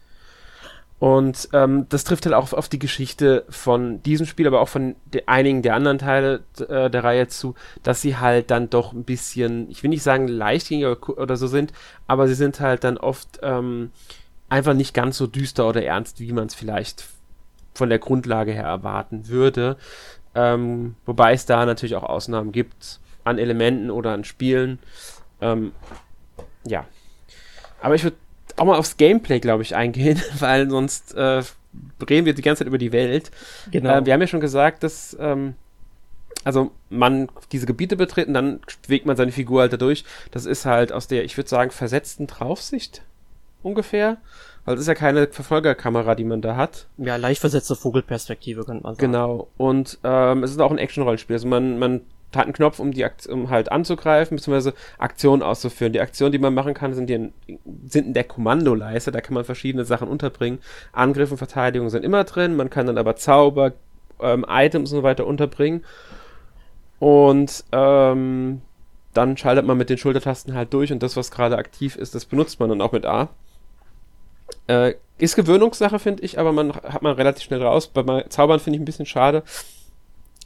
[0.98, 4.68] Und ähm, das trifft halt auch auf, auf, die Geschichte von diesem Spiel, aber auch
[4.68, 8.94] von de einigen der anderen Teile äh, der Reihe zu, dass sie halt dann doch
[8.94, 11.74] ein bisschen, ich will nicht sagen leichtgängiger oder so sind,
[12.06, 13.90] aber sie sind halt dann oft ähm,
[14.54, 17.04] einfach nicht ganz so düster oder ernst, wie man es vielleicht
[17.74, 19.76] von der Grundlage her erwarten würde.
[20.34, 24.78] Ähm, wobei es da natürlich auch Ausnahmen gibt an Elementen oder an Spielen.
[25.40, 25.72] Ähm,
[26.64, 26.86] ja.
[27.82, 28.16] Aber ich würde
[28.56, 31.42] auch mal aufs Gameplay, glaube ich, eingehen, weil sonst äh,
[32.08, 33.32] reden wir die ganze Zeit über die Welt.
[33.72, 33.90] Genau.
[33.90, 35.54] Äh, wir haben ja schon gesagt, dass ähm,
[36.44, 40.04] also man diese Gebiete betreten, dann bewegt man seine Figur halt dadurch.
[40.30, 43.02] Das ist halt aus der, ich würde sagen, versetzten Draufsicht
[43.64, 44.18] ungefähr.
[44.64, 46.86] Weil es ist ja keine Verfolgerkamera, die man da hat.
[46.96, 49.12] Ja, leicht versetzte Vogelperspektive, könnte man sagen.
[49.12, 49.48] Genau.
[49.58, 51.34] Und ähm, es ist auch ein Action-Rollenspiel.
[51.34, 52.00] Also man, man
[52.34, 55.92] hat einen Knopf, um die Akt um halt anzugreifen, beziehungsweise Aktionen auszuführen.
[55.92, 57.30] Die Aktionen, die man machen kann, sind, die,
[57.86, 59.12] sind in der Kommandoleiste.
[59.12, 60.60] Da kann man verschiedene Sachen unterbringen.
[60.92, 62.56] Angriff und Verteidigung sind immer drin.
[62.56, 63.72] Man kann dann aber Zauber,
[64.20, 65.84] ähm, Items und so weiter unterbringen.
[66.98, 68.62] Und ähm,
[69.12, 72.24] dann schaltet man mit den Schultertasten halt durch und das, was gerade aktiv ist, das
[72.24, 73.28] benutzt man dann auch mit A.
[74.66, 77.88] Äh, ist Gewöhnungssache, finde ich, aber man hat man relativ schnell raus.
[77.88, 79.42] Bei Zaubern finde ich ein bisschen schade,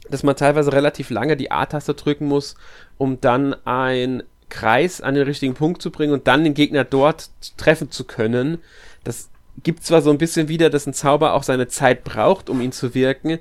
[0.09, 2.55] dass man teilweise relativ lange die A-Taste drücken muss,
[2.97, 7.29] um dann ein Kreis an den richtigen Punkt zu bringen und dann den Gegner dort
[7.57, 8.59] treffen zu können.
[9.03, 9.29] Das
[9.63, 12.71] gibt zwar so ein bisschen wieder, dass ein Zauber auch seine Zeit braucht, um ihn
[12.71, 13.39] zu wirken,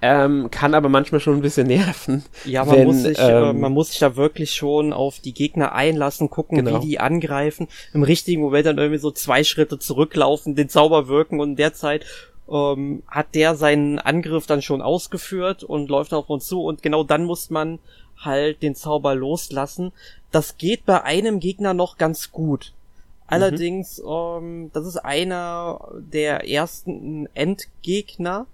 [0.00, 2.24] ähm, kann aber manchmal schon ein bisschen nerven.
[2.44, 5.34] Ja, man, wenn, muss sich, äh, ähm, man muss sich da wirklich schon auf die
[5.34, 6.80] Gegner einlassen, gucken, genau.
[6.80, 11.40] wie die angreifen, im richtigen Moment dann irgendwie so zwei Schritte zurücklaufen, den Zauber wirken
[11.40, 12.04] und in der Zeit
[12.48, 17.02] ähm, hat der seinen Angriff dann schon ausgeführt und läuft auf uns zu und genau
[17.02, 17.80] dann muss man
[18.16, 19.92] halt den Zauber loslassen.
[20.30, 22.72] Das geht bei einem Gegner noch ganz gut.
[22.72, 23.34] Mhm.
[23.34, 24.08] Allerdings, mhm.
[24.08, 28.46] ähm, das ist einer der ersten Endgegner.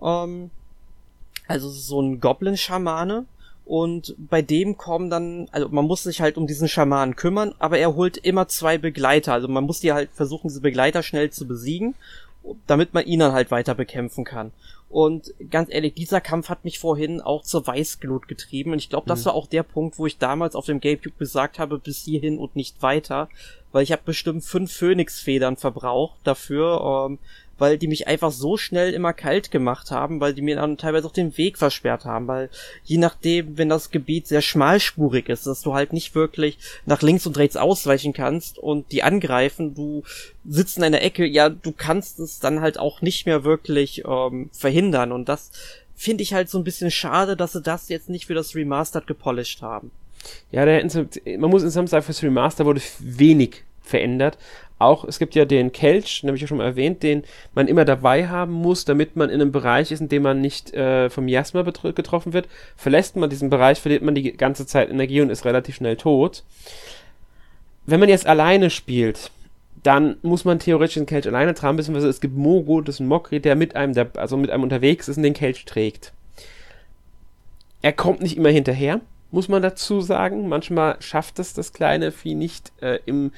[0.00, 0.50] Ähm,
[1.52, 3.26] also so ein Goblin-Schamane.
[3.64, 7.78] Und bei dem kommen dann, also man muss sich halt um diesen Schamanen kümmern, aber
[7.78, 9.32] er holt immer zwei Begleiter.
[9.32, 11.94] Also man muss die halt versuchen, diese Begleiter schnell zu besiegen,
[12.66, 14.50] damit man ihn dann halt weiter bekämpfen kann.
[14.92, 18.72] Und ganz ehrlich, dieser Kampf hat mich vorhin auch zur Weißglut getrieben.
[18.72, 19.26] Und ich glaube, das mhm.
[19.26, 22.56] war auch der Punkt, wo ich damals auf dem Gamecube gesagt habe, bis hierhin und
[22.56, 23.30] nicht weiter.
[23.70, 27.18] Weil ich habe bestimmt fünf Phönixfedern verbraucht dafür, ähm,
[27.62, 31.06] weil die mich einfach so schnell immer kalt gemacht haben, weil die mir dann teilweise
[31.06, 32.50] auch den Weg versperrt haben, weil
[32.82, 37.24] je nachdem, wenn das Gebiet sehr schmalspurig ist, dass du halt nicht wirklich nach links
[37.24, 40.02] und rechts ausweichen kannst und die angreifen, du
[40.44, 44.50] sitzt in einer Ecke, ja, du kannst es dann halt auch nicht mehr wirklich ähm,
[44.52, 45.52] verhindern und das
[45.94, 49.06] finde ich halt so ein bisschen schade, dass sie das jetzt nicht für das Remastered
[49.06, 49.92] gepolished haben.
[50.50, 50.84] Ja, der,
[51.38, 54.36] man muss insgesamt sagen, fürs Remaster wurde wenig verändert
[54.82, 57.68] auch, es gibt ja den Kelch, den habe ich ja schon mal erwähnt, den man
[57.68, 61.10] immer dabei haben muss, damit man in einem Bereich ist, in dem man nicht äh,
[61.10, 62.48] vom Miasma getroffen wird.
[62.76, 66.44] Verlässt man diesen Bereich, verliert man die ganze Zeit Energie und ist relativ schnell tot.
[67.86, 69.30] Wenn man jetzt alleine spielt,
[69.82, 73.08] dann muss man theoretisch den Kelch alleine tragen, beziehungsweise es gibt Mogo, das ist ein
[73.08, 76.12] Mokri, der mit einem, der, also mit einem unterwegs ist und den Kelch trägt.
[77.82, 79.00] Er kommt nicht immer hinterher,
[79.32, 80.48] muss man dazu sagen.
[80.48, 83.32] Manchmal schafft es das kleine Vieh nicht äh, im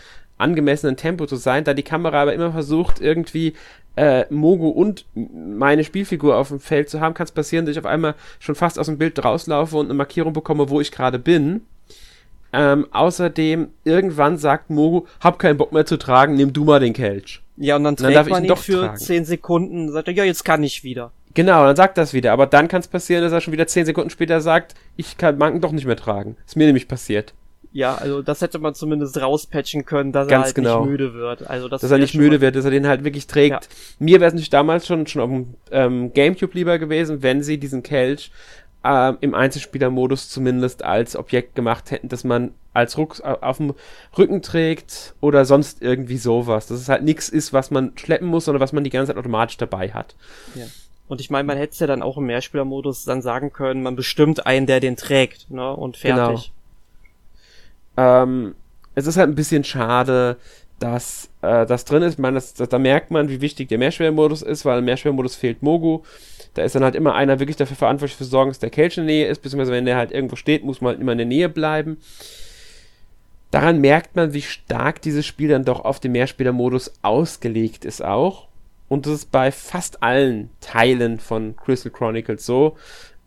[0.44, 3.54] angemessenen Tempo zu sein, da die Kamera aber immer versucht, irgendwie
[3.96, 7.78] äh, Mogo und meine Spielfigur auf dem Feld zu haben, kann es passieren, dass ich
[7.78, 11.18] auf einmal schon fast aus dem Bild rauslaufe und eine Markierung bekomme, wo ich gerade
[11.18, 11.62] bin.
[12.52, 16.92] Ähm, außerdem, irgendwann sagt Mogo, hab keinen Bock mehr zu tragen, nimm du mal den
[16.92, 17.42] Kelch.
[17.56, 18.96] Ja, und dann trägt und dann man ihn doch für tragen.
[18.98, 21.12] 10 Sekunden, sagt er, ja, jetzt kann ich wieder.
[21.34, 22.32] Genau, dann sagt das wieder.
[22.32, 25.36] Aber dann kann es passieren, dass er schon wieder zehn Sekunden später sagt, ich kann
[25.36, 26.36] Manken doch nicht mehr tragen.
[26.46, 27.34] Ist mir nämlich passiert.
[27.74, 30.80] Ja, also das hätte man zumindest rauspatchen können, dass Ganz er halt genau.
[30.82, 31.50] nicht müde wird.
[31.50, 33.64] Also das dass er nicht müde wird, dass er den halt wirklich trägt.
[33.64, 33.68] Ja.
[33.98, 37.58] Mir wäre es natürlich damals schon, schon auf dem ähm, Gamecube lieber gewesen, wenn sie
[37.58, 38.30] diesen Kelch
[38.84, 43.74] äh, im Einzelspielermodus zumindest als Objekt gemacht hätten, dass man als Ruck auf dem
[44.16, 46.68] Rücken trägt oder sonst irgendwie sowas.
[46.68, 49.18] Dass es halt nichts ist, was man schleppen muss, sondern was man die ganze Zeit
[49.18, 50.14] automatisch dabei hat.
[50.54, 50.66] Ja.
[51.08, 53.96] Und ich meine, man hätte es ja dann auch im Mehrspielermodus dann sagen können, man
[53.96, 55.74] bestimmt einen, der den trägt, ne?
[55.74, 56.44] Und fertig.
[56.44, 56.54] Genau.
[57.96, 58.54] Ähm,
[58.94, 60.36] es ist halt ein bisschen schade,
[60.78, 62.14] dass äh, das drin ist.
[62.14, 65.36] Ich meine, das, das, da merkt man, wie wichtig der Mehrschwermodus ist, weil im Mehrschwermodus
[65.36, 66.02] fehlt Mogu.
[66.54, 69.06] Da ist dann halt immer einer wirklich dafür verantwortlich für Sorgen, dass der Kelch in
[69.06, 71.26] der Nähe ist, beziehungsweise wenn der halt irgendwo steht, muss man halt immer in der
[71.26, 71.98] Nähe bleiben.
[73.50, 78.48] Daran merkt man, wie stark dieses Spiel dann doch auf den Mehrspielermodus ausgelegt ist auch.
[78.88, 82.76] Und das ist bei fast allen Teilen von Crystal Chronicles so.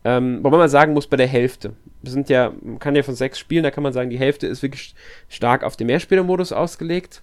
[0.08, 1.74] Ähm, wobei man sagen muss, bei der Hälfte.
[2.00, 4.46] Wir sind ja, man kann ja von sechs Spielen, da kann man sagen, die Hälfte
[4.46, 4.94] ist wirklich
[5.28, 7.20] stark auf den Mehrspielermodus ausgelegt.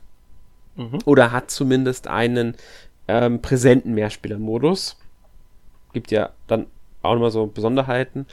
[0.76, 1.00] Mhm.
[1.06, 2.56] Oder hat zumindest einen
[3.08, 4.98] ähm, präsenten Mehrspielermodus.
[5.94, 6.68] Gibt ja dann
[7.02, 8.28] auch nochmal so Besonderheiten.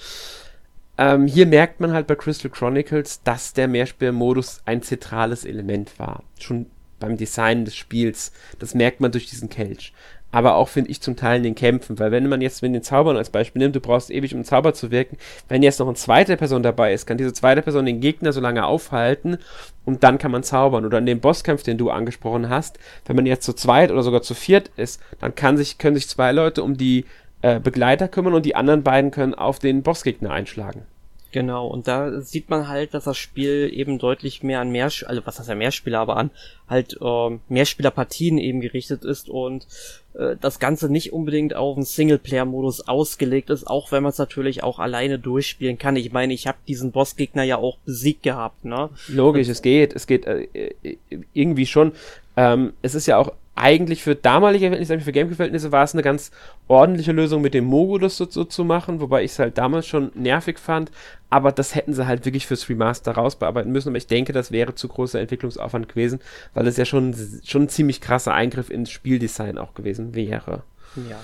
[0.98, 6.24] Ähm, hier merkt man halt bei Crystal Chronicles, dass der Mehrspielermodus ein zentrales Element war.
[6.38, 6.66] Schon
[7.00, 8.32] beim Design des Spiels.
[8.58, 9.94] Das merkt man durch diesen Kelch.
[10.32, 11.98] Aber auch, finde ich, zum Teil in den Kämpfen.
[11.98, 14.44] Weil wenn man jetzt wenn den Zaubern als Beispiel nimmt, du brauchst ewig, um einen
[14.44, 15.16] Zauber zu wirken.
[15.48, 18.40] Wenn jetzt noch eine zweite Person dabei ist, kann diese zweite Person den Gegner so
[18.40, 19.38] lange aufhalten
[19.84, 20.84] und dann kann man zaubern.
[20.84, 24.22] Oder in dem Bosskampf, den du angesprochen hast, wenn man jetzt zu zweit oder sogar
[24.22, 27.04] zu viert ist, dann kann sich, können sich zwei Leute um die
[27.42, 30.86] äh, Begleiter kümmern und die anderen beiden können auf den Bossgegner einschlagen.
[31.32, 35.22] Genau, und da sieht man halt, dass das Spiel eben deutlich mehr an mehr, also
[35.24, 36.30] was heißt ja Mehrspieler, aber an
[36.68, 39.66] halt äh, Mehrspielerpartien eben gerichtet ist und
[40.14, 44.62] äh, das Ganze nicht unbedingt auf einen Singleplayer-Modus ausgelegt ist, auch wenn man es natürlich
[44.62, 45.96] auch alleine durchspielen kann.
[45.96, 48.90] Ich meine, ich habe diesen Bossgegner ja auch besiegt gehabt, ne?
[49.08, 50.48] Logisch, es geht, es geht äh,
[50.82, 50.96] äh
[51.32, 51.92] irgendwie schon.
[52.36, 56.30] Ähm, es ist ja auch eigentlich für damalige Verhältnisse, für Gamecube-Verhältnisse war es eine ganz
[56.68, 59.86] ordentliche Lösung mit dem Mogu das so, so zu machen, wobei ich es halt damals
[59.86, 60.90] schon nervig fand,
[61.28, 64.74] aber das hätten sie halt wirklich fürs Remaster rausbearbeiten müssen, aber ich denke, das wäre
[64.74, 66.20] zu großer Entwicklungsaufwand gewesen,
[66.54, 67.14] weil es ja schon,
[67.44, 70.62] schon ein ziemlich krasser Eingriff ins Spieldesign auch gewesen wäre.
[71.08, 71.20] Ja.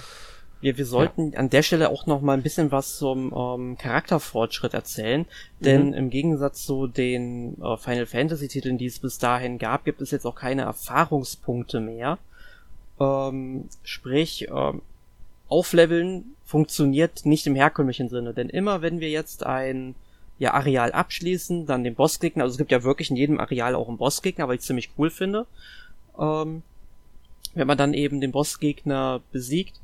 [0.61, 1.38] Wir, wir sollten ja.
[1.38, 5.27] an der Stelle auch noch mal ein bisschen was zum ähm, Charakterfortschritt erzählen,
[5.61, 5.94] denn mhm.
[5.94, 10.11] im Gegensatz zu den äh, Final Fantasy Titeln, die es bis dahin gab, gibt es
[10.11, 12.18] jetzt auch keine Erfahrungspunkte mehr.
[12.99, 14.83] Ähm, sprich, ähm,
[15.49, 19.94] Aufleveln funktioniert nicht im herkömmlichen Sinne, denn immer wenn wir jetzt ein
[20.38, 23.88] ja, Areal abschließen, dann den Bossgegner, also es gibt ja wirklich in jedem Areal auch
[23.88, 25.47] einen Bossgegner, weil ich ziemlich cool finde.
[26.18, 26.62] Ähm,
[27.55, 29.81] wenn man dann eben den Bossgegner besiegt,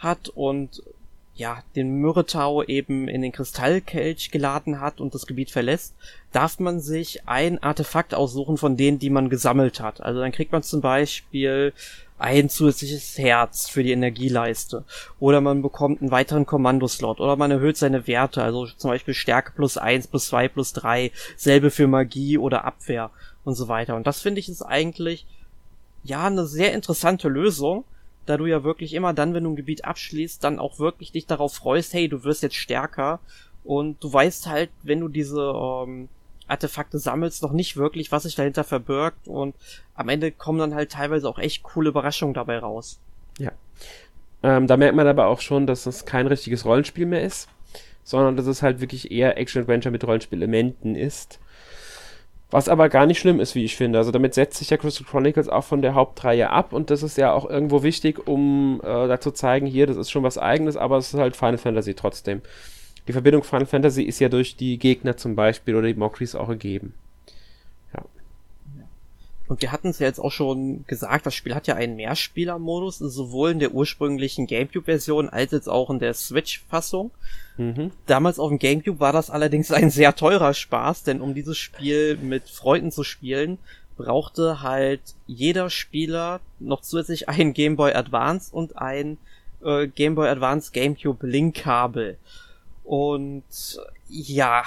[0.00, 0.82] hat und
[1.34, 5.94] ja, den Myrtau eben in den Kristallkelch geladen hat und das Gebiet verlässt,
[6.32, 10.02] darf man sich ein Artefakt aussuchen von denen, die man gesammelt hat.
[10.02, 11.72] Also dann kriegt man zum Beispiel
[12.18, 14.84] ein zusätzliches Herz für die Energieleiste.
[15.18, 17.20] Oder man bekommt einen weiteren Kommandoslot.
[17.20, 18.42] Oder man erhöht seine Werte.
[18.42, 23.10] Also zum Beispiel Stärke plus eins plus zwei plus drei Selbe für Magie oder Abwehr
[23.44, 23.96] und so weiter.
[23.96, 25.24] Und das finde ich ist eigentlich,
[26.04, 27.84] ja, eine sehr interessante Lösung
[28.26, 31.26] da du ja wirklich immer dann, wenn du ein Gebiet abschließt, dann auch wirklich dich
[31.26, 33.20] darauf freust, hey, du wirst jetzt stärker
[33.64, 36.08] und du weißt halt, wenn du diese ähm,
[36.46, 39.54] Artefakte sammelst, noch nicht wirklich, was sich dahinter verbirgt und
[39.94, 43.00] am Ende kommen dann halt teilweise auch echt coole Überraschungen dabei raus.
[43.38, 43.52] Ja.
[44.42, 47.48] Ähm, da merkt man aber auch schon, dass es kein richtiges Rollenspiel mehr ist,
[48.04, 51.38] sondern dass es halt wirklich eher Action-Adventure mit Rollenspielelementen ist.
[52.50, 53.98] Was aber gar nicht schlimm ist, wie ich finde.
[53.98, 57.16] Also damit setzt sich ja Crystal Chronicles auch von der Hauptreihe ab und das ist
[57.16, 60.76] ja auch irgendwo wichtig, um äh, da zu zeigen, hier, das ist schon was eigenes,
[60.76, 62.42] aber es ist halt Final Fantasy trotzdem.
[63.06, 66.48] Die Verbindung Final Fantasy ist ja durch die Gegner zum Beispiel oder die Mokris auch
[66.48, 66.94] gegeben.
[69.50, 72.98] Und wir hatten es ja jetzt auch schon gesagt, das Spiel hat ja einen Mehrspieler-Modus,
[72.98, 77.10] sowohl in der ursprünglichen GameCube-Version als jetzt auch in der Switch-Fassung.
[77.56, 77.90] Mhm.
[78.06, 82.16] Damals auf dem GameCube war das allerdings ein sehr teurer Spaß, denn um dieses Spiel
[82.16, 83.58] mit Freunden zu spielen,
[83.96, 89.18] brauchte halt jeder Spieler noch zusätzlich ein Game Boy Advance und ein
[89.64, 92.18] äh, Game Boy Advance GameCube Link-Kabel.
[92.84, 93.42] Und
[94.08, 94.62] ja,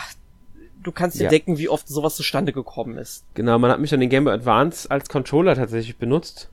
[0.83, 1.29] du kannst dir ja.
[1.29, 3.25] denken, wie oft sowas zustande gekommen ist.
[3.33, 6.49] Genau, man hat mich dann den Game Boy Advance als Controller tatsächlich benutzt.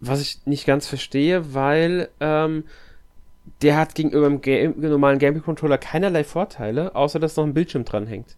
[0.00, 2.64] Was ich nicht ganz verstehe, weil ähm,
[3.62, 7.54] der hat gegenüber dem Game, normalen Game Boy Controller keinerlei Vorteile, außer dass noch ein
[7.54, 8.36] Bildschirm dran hängt.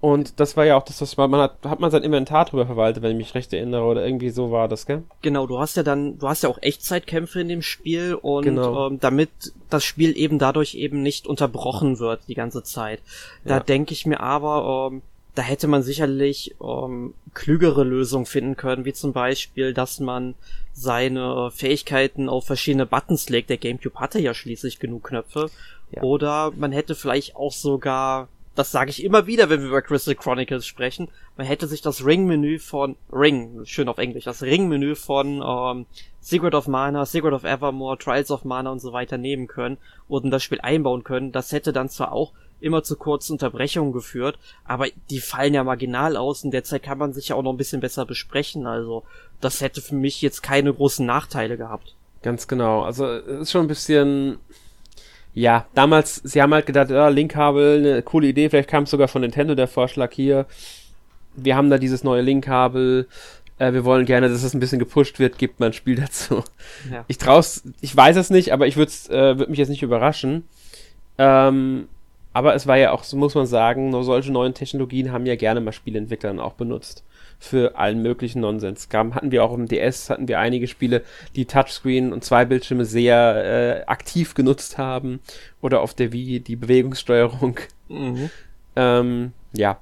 [0.00, 2.66] Und das war ja auch das, was man, man hat, hat man sein Inventar drüber
[2.66, 5.02] verwaltet, wenn ich mich recht erinnere, oder irgendwie so war das, gell?
[5.22, 8.86] Genau, du hast ja dann, du hast ja auch Echtzeitkämpfe in dem Spiel und genau.
[8.86, 9.30] ähm, damit
[9.70, 13.00] das Spiel eben dadurch eben nicht unterbrochen wird die ganze Zeit.
[13.44, 13.60] Da ja.
[13.60, 15.02] denke ich mir aber, ähm,
[15.34, 20.34] da hätte man sicherlich ähm, klügere Lösungen finden können, wie zum Beispiel, dass man
[20.72, 23.50] seine Fähigkeiten auf verschiedene Buttons legt.
[23.50, 25.50] Der GameCube hatte ja schließlich genug Knöpfe.
[25.90, 26.02] Ja.
[26.02, 28.28] Oder man hätte vielleicht auch sogar
[28.58, 32.04] das sage ich immer wieder, wenn wir über Crystal Chronicles sprechen, man hätte sich das
[32.04, 35.86] Ring-Menü von Ring, schön auf Englisch, das Ring-Menü von ähm,
[36.20, 39.78] Secret of Mana, Secret of Evermore, Trials of Mana und so weiter nehmen können
[40.08, 41.30] und in das Spiel einbauen können.
[41.30, 46.16] Das hätte dann zwar auch immer zu kurzen Unterbrechungen geführt, aber die fallen ja marginal
[46.16, 48.66] aus und derzeit kann man sich ja auch noch ein bisschen besser besprechen.
[48.66, 49.04] Also
[49.40, 51.94] das hätte für mich jetzt keine großen Nachteile gehabt.
[52.22, 52.82] Ganz genau.
[52.82, 54.40] Also es ist schon ein bisschen
[55.38, 59.06] ja, damals, sie haben halt gedacht, ja, Linkkabel, eine coole Idee, vielleicht kam es sogar
[59.06, 60.46] von Nintendo der Vorschlag hier.
[61.36, 63.06] Wir haben da dieses neue Linkkabel,
[63.58, 66.42] äh, wir wollen gerne, dass es ein bisschen gepusht wird, gibt mal ein Spiel dazu.
[66.90, 67.04] Ja.
[67.06, 70.42] Ich trau's, ich weiß es nicht, aber ich würde äh, würd mich jetzt nicht überraschen.
[71.18, 71.86] Ähm,
[72.32, 75.36] aber es war ja auch, so muss man sagen, nur solche neuen Technologien haben ja
[75.36, 77.04] gerne mal Spieleentwickler auch benutzt
[77.38, 78.88] für allen möglichen Nonsens.
[78.88, 81.04] Kam, hatten wir auch im DS, hatten wir einige Spiele,
[81.36, 85.20] die Touchscreen und zwei Bildschirme sehr äh, aktiv genutzt haben.
[85.60, 87.58] Oder auf der Wii die Bewegungssteuerung.
[87.88, 88.30] Mhm.
[88.76, 89.78] Ähm, ja.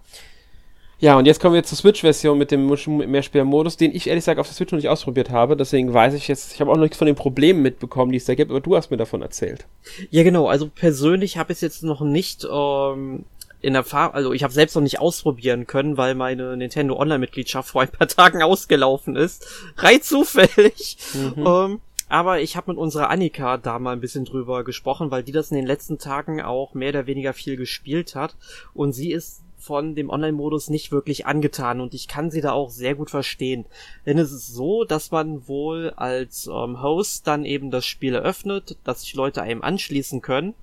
[0.99, 4.47] Ja, und jetzt kommen wir zur Switch-Version mit dem Mehrspielermodus, den ich ehrlich gesagt auf
[4.47, 5.57] der Switch noch nicht ausprobiert habe.
[5.57, 8.25] Deswegen weiß ich jetzt, ich habe auch noch nichts von den Problemen mitbekommen, die es
[8.25, 9.67] da gibt, aber du hast mir davon erzählt.
[10.11, 10.49] Ja, genau.
[10.49, 13.25] Also persönlich habe ich es jetzt noch nicht ähm,
[13.61, 17.71] in der Fahr also ich habe selbst noch nicht ausprobieren können, weil meine Nintendo Online-Mitgliedschaft
[17.71, 19.47] vor ein paar Tagen ausgelaufen ist.
[19.77, 20.97] Rein zufällig.
[21.13, 21.47] Mhm.
[21.47, 25.33] Ähm, aber ich habe mit unserer Annika da mal ein bisschen drüber gesprochen, weil die
[25.33, 28.37] das in den letzten Tagen auch mehr oder weniger viel gespielt hat.
[28.75, 32.71] Und sie ist von dem Online-Modus nicht wirklich angetan und ich kann sie da auch
[32.71, 33.67] sehr gut verstehen.
[34.07, 38.77] Denn es ist so, dass man wohl als ähm, Host dann eben das Spiel eröffnet,
[38.85, 40.55] dass sich Leute einem anschließen können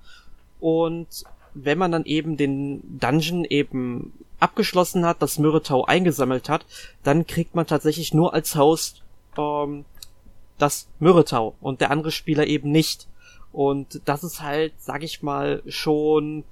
[0.59, 6.65] und wenn man dann eben den Dungeon eben abgeschlossen hat, das Myrtau eingesammelt hat,
[7.03, 9.03] dann kriegt man tatsächlich nur als Host
[9.37, 9.85] ähm,
[10.57, 13.07] das Myrtau und der andere Spieler eben nicht.
[13.51, 16.43] Und das ist halt, sag ich mal, schon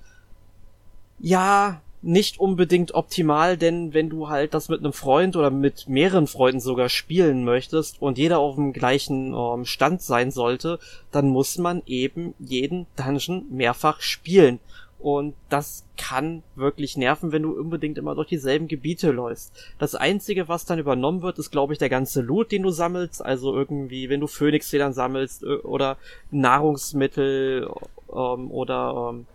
[1.19, 6.27] ja nicht unbedingt optimal, denn wenn du halt das mit einem Freund oder mit mehreren
[6.27, 10.79] Freunden sogar spielen möchtest und jeder auf dem gleichen ähm, Stand sein sollte,
[11.11, 14.59] dann muss man eben jeden Dungeon mehrfach spielen.
[15.01, 19.51] Und das kann wirklich nerven, wenn du unbedingt immer durch dieselben Gebiete läufst.
[19.79, 23.25] Das einzige, was dann übernommen wird, ist, glaube ich, der ganze Loot, den du sammelst.
[23.25, 25.97] Also irgendwie, wenn du Phönixfedern sammelst äh, oder
[26.29, 27.67] Nahrungsmittel
[28.13, 29.25] ähm, oder ähm,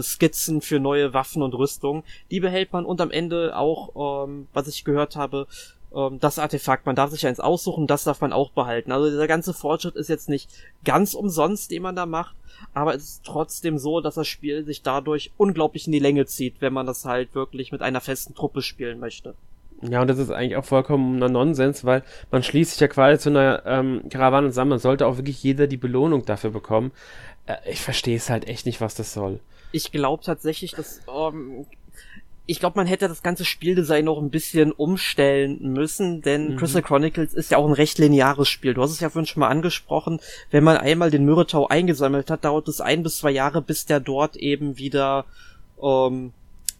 [0.00, 4.68] Skizzen für neue Waffen und Rüstungen, die behält man und am Ende auch, ähm, was
[4.68, 5.46] ich gehört habe,
[5.94, 6.86] ähm, das Artefakt.
[6.86, 8.92] Man darf sich eins aussuchen, das darf man auch behalten.
[8.92, 10.50] Also dieser ganze Fortschritt ist jetzt nicht
[10.84, 12.34] ganz umsonst, den man da macht,
[12.74, 16.56] aber es ist trotzdem so, dass das Spiel sich dadurch unglaublich in die Länge zieht,
[16.60, 19.34] wenn man das halt wirklich mit einer festen Truppe spielen möchte.
[19.82, 23.30] Ja, und das ist eigentlich auch vollkommen Nonsens, weil man schließt sich ja quasi zu
[23.30, 24.70] einer ähm, Karawane zusammen.
[24.70, 26.92] Man sollte auch wirklich jeder die Belohnung dafür bekommen.
[27.46, 29.40] Äh, ich verstehe es halt echt nicht, was das soll.
[29.72, 31.66] Ich glaube tatsächlich, dass ähm,
[32.44, 36.56] ich glaube, man hätte das ganze Spieldesign noch ein bisschen umstellen müssen, denn mhm.
[36.56, 38.74] Crystal Chronicles ist ja auch ein recht lineares Spiel.
[38.74, 40.20] Du hast es ja vorhin schon mal angesprochen.
[40.50, 44.00] Wenn man einmal den Myrtau eingesammelt hat, dauert es ein bis zwei Jahre, bis der
[44.00, 45.24] dort eben wieder,
[45.80, 46.32] ähm,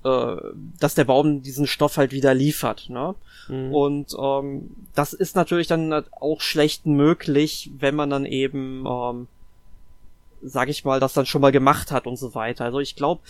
[0.05, 0.37] äh,
[0.81, 2.91] dass der Baum diesen Stoff halt wieder liefert.
[2.91, 3.15] Ne?
[3.49, 3.73] Mhm.
[3.73, 9.29] Und ähm, das ist natürlich dann auch schlecht möglich, wenn man dann eben ähm,
[10.43, 12.65] sag ich mal, das dann schon mal gemacht hat und so weiter.
[12.65, 13.23] Also ich glaube,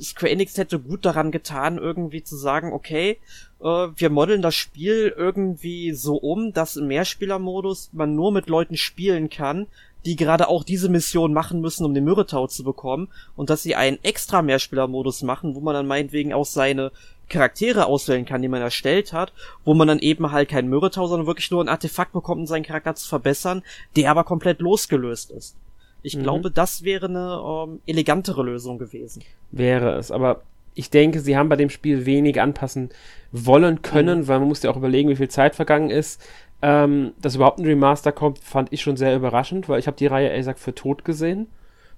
[0.00, 3.18] Square Enix hätte gut daran getan, irgendwie zu sagen, okay,
[3.60, 8.76] äh, wir modeln das Spiel irgendwie so um, dass im Mehrspielermodus man nur mit Leuten
[8.76, 9.66] spielen kann,
[10.04, 13.76] die gerade auch diese Mission machen müssen, um den Myrtau zu bekommen, und dass sie
[13.76, 16.90] einen extra Mehrspielermodus machen, wo man dann meinetwegen auch seine
[17.28, 19.32] Charaktere auswählen kann, die man erstellt hat,
[19.64, 22.64] wo man dann eben halt kein Myrtau, sondern wirklich nur ein Artefakt bekommt, um seinen
[22.64, 23.62] Charakter zu verbessern,
[23.96, 25.56] der aber komplett losgelöst ist.
[26.02, 26.22] Ich mhm.
[26.22, 29.22] glaube, das wäre eine ähm, elegantere Lösung gewesen.
[29.50, 30.42] Wäre es, aber
[30.74, 32.90] ich denke, sie haben bei dem Spiel wenig anpassen
[33.30, 34.28] wollen können, mhm.
[34.28, 36.22] weil man muss ja auch überlegen, wie viel Zeit vergangen ist.
[36.64, 40.06] Ähm, dass überhaupt ein Remaster kommt, fand ich schon sehr überraschend, weil ich habe die
[40.06, 41.48] Reihe ehrlich gesagt für tot gesehen,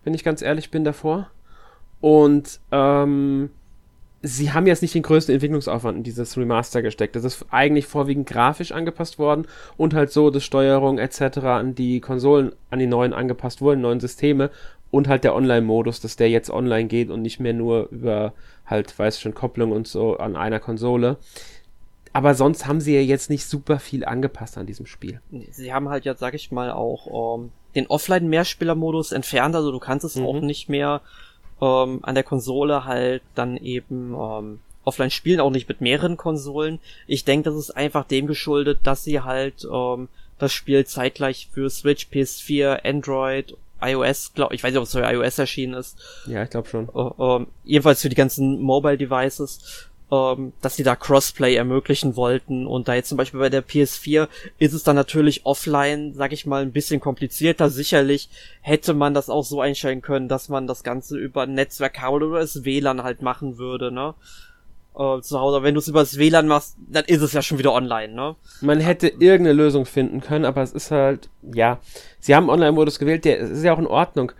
[0.05, 1.30] wenn ich ganz ehrlich bin davor.
[2.00, 3.50] Und ähm,
[4.25, 7.14] sie haben jetzt nicht den größten Entwicklungsaufwand in dieses Remaster gesteckt.
[7.14, 9.47] Das ist eigentlich vorwiegend grafisch angepasst worden
[9.77, 11.39] und halt so, dass Steuerung etc.
[11.39, 14.51] an die Konsolen, an die neuen angepasst wurden, neuen Systeme.
[14.91, 18.33] und halt der Online-Modus, dass der jetzt online geht und nicht mehr nur über
[18.64, 21.16] halt, weiß schon, Kopplung und so an einer Konsole.
[22.12, 25.20] Aber sonst haben sie ja jetzt nicht super viel angepasst an diesem Spiel.
[25.51, 30.05] Sie haben halt jetzt, sag ich mal, auch ähm, den Offline-Mehrspieler-Modus entfernt, also du kannst
[30.05, 30.27] es mhm.
[30.27, 31.03] auch nicht mehr
[31.61, 36.78] ähm, an der Konsole halt dann eben ähm, offline spielen, auch nicht mit mehreren Konsolen.
[37.07, 41.70] Ich denke, das ist einfach dem geschuldet, dass sie halt ähm, das Spiel zeitgleich für
[41.70, 45.98] Switch, PS4, Android iOS, glaube ich, weiß nicht, ob es für iOS erschienen ist.
[46.26, 46.88] Ja, ich glaube schon.
[46.88, 52.66] Uh, uh, jedenfalls für die ganzen Mobile Devices, uh, dass sie da Crossplay ermöglichen wollten
[52.66, 56.46] und da jetzt zum Beispiel bei der PS4 ist es dann natürlich offline, sag ich
[56.46, 57.70] mal, ein bisschen komplizierter.
[57.70, 58.28] Sicherlich
[58.60, 62.64] hätte man das auch so einstellen können, dass man das Ganze über Netzwerkkabel oder das
[62.64, 64.14] WLAN halt machen würde, ne?
[64.96, 65.62] äh, zu Hause.
[65.62, 68.36] Wenn du es übers WLAN machst, dann ist es ja schon wieder online, ne?
[68.60, 71.78] Man hätte irgendeine Lösung finden können, aber es ist halt, ja.
[72.20, 74.32] Sie haben Online-Modus gewählt, der ist ja auch in Ordnung.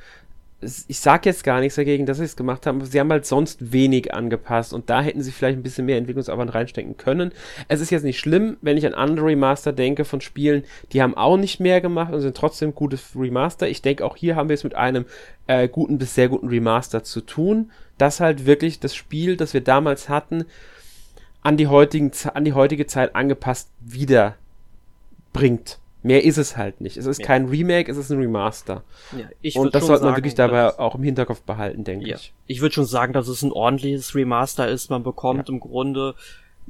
[0.89, 3.73] Ich sag jetzt gar nichts dagegen, dass sie es gemacht haben, sie haben halt sonst
[3.73, 7.33] wenig angepasst und da hätten sie vielleicht ein bisschen mehr Entwicklungsaufwand reinstecken können.
[7.69, 11.17] Es ist jetzt nicht schlimm, wenn ich an andere Remaster denke von Spielen, die haben
[11.17, 13.69] auch nicht mehr gemacht und sind trotzdem gute Remaster.
[13.69, 15.05] Ich denke, auch hier haben wir es mit einem
[15.47, 19.61] äh, guten bis sehr guten Remaster zu tun das halt wirklich das Spiel, das wir
[19.61, 20.45] damals hatten,
[21.43, 24.37] an die, heutigen, an die heutige Zeit angepasst wieder
[25.33, 25.79] bringt.
[26.05, 26.99] Mehr ist es halt nicht.
[26.99, 27.27] Es ist ja.
[27.27, 28.85] kein Remake, es ist ein Remaster.
[29.17, 32.17] Ja, und das sollte man wirklich dabei auch im Hinterkopf behalten, denke ja.
[32.17, 32.35] ich.
[32.47, 34.91] Ich würde schon sagen, dass es ein ordentliches Remaster ist.
[34.91, 36.15] Man bekommt im Grunde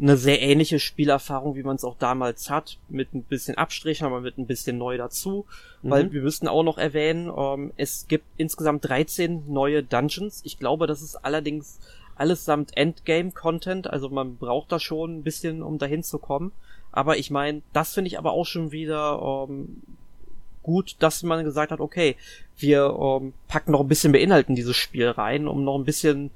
[0.01, 4.21] eine sehr ähnliche Spielerfahrung, wie man es auch damals hat, mit ein bisschen Abstrichen, aber
[4.21, 5.47] mit ein bisschen neu dazu.
[5.83, 5.91] Mhm.
[5.91, 10.43] Weil wir müssten auch noch erwähnen, ähm, es gibt insgesamt 13 neue Dungeons.
[10.45, 11.81] Ich glaube, das ist allerdings
[12.17, 16.53] allesamt Endgame-Content, also man braucht da schon ein bisschen, um dahin zu kommen.
[16.93, 19.83] Aber ich meine, das finde ich aber auch schon wieder ähm,
[20.63, 22.17] gut, dass man gesagt hat, okay,
[22.57, 25.85] wir ähm, packen noch ein bisschen mehr Inhalt in dieses Spiel rein, um noch ein
[25.85, 26.31] bisschen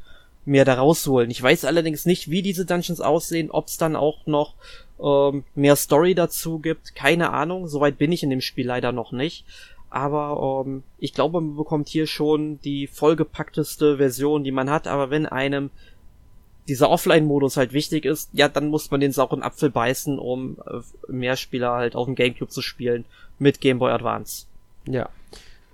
[0.45, 1.31] mehr da rausholen.
[1.31, 4.55] Ich weiß allerdings nicht, wie diese Dungeons aussehen, ob es dann auch noch
[5.01, 6.95] ähm, mehr Story dazu gibt.
[6.95, 9.45] Keine Ahnung, soweit bin ich in dem Spiel leider noch nicht.
[9.91, 14.87] Aber ähm, ich glaube, man bekommt hier schon die vollgepackteste Version, die man hat.
[14.87, 15.71] Aber wenn einem
[16.69, 21.13] dieser Offline-Modus halt wichtig ist, ja, dann muss man den sauren Apfel beißen, um äh,
[21.13, 23.07] mehr Spieler halt auf dem Gamecube zu spielen
[23.39, 24.47] mit Game Boy Advance.
[24.87, 25.09] Ja,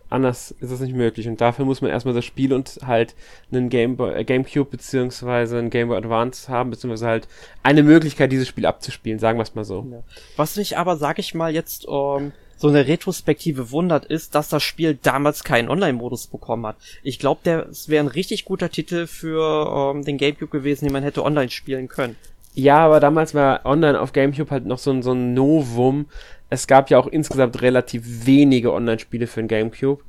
[0.08, 1.26] anders ist das nicht möglich.
[1.26, 3.14] Und dafür muss man erstmal das Spiel und halt
[3.50, 7.28] einen Game Boy, äh, Gamecube beziehungsweise ein Game Boy Advance haben, beziehungsweise halt
[7.64, 9.84] eine Möglichkeit, dieses Spiel abzuspielen, sagen wir es mal so.
[9.90, 10.02] Ja.
[10.36, 12.32] Was mich aber, sag ich mal, jetzt ähm,
[12.64, 16.76] so eine Retrospektive wundert, ist, dass das Spiel damals keinen Online-Modus bekommen hat.
[17.02, 21.02] Ich glaube, es wäre ein richtig guter Titel für ähm, den Gamecube gewesen, den man
[21.02, 22.16] hätte online spielen können.
[22.54, 26.06] Ja, aber damals war online auf Gamecube halt noch so ein, so ein Novum,
[26.48, 30.02] es gab ja auch insgesamt relativ wenige Online-Spiele für den GameCube.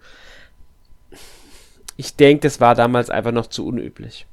[1.97, 4.27] Ich denke, das war damals einfach noch zu unüblich.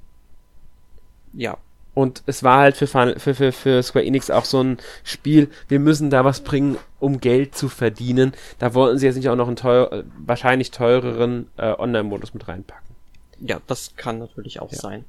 [1.33, 1.59] Ja.
[1.95, 5.79] Und es war halt für, für, für, für Square Enix auch so ein Spiel, wir
[5.79, 8.33] müssen da was bringen, um Geld zu verdienen.
[8.59, 12.93] Da wollten sie jetzt nicht auch noch einen teuer, wahrscheinlich teureren äh, Online-Modus mit reinpacken.
[13.41, 14.79] Ja, das kann natürlich auch ja.
[14.79, 15.05] sein.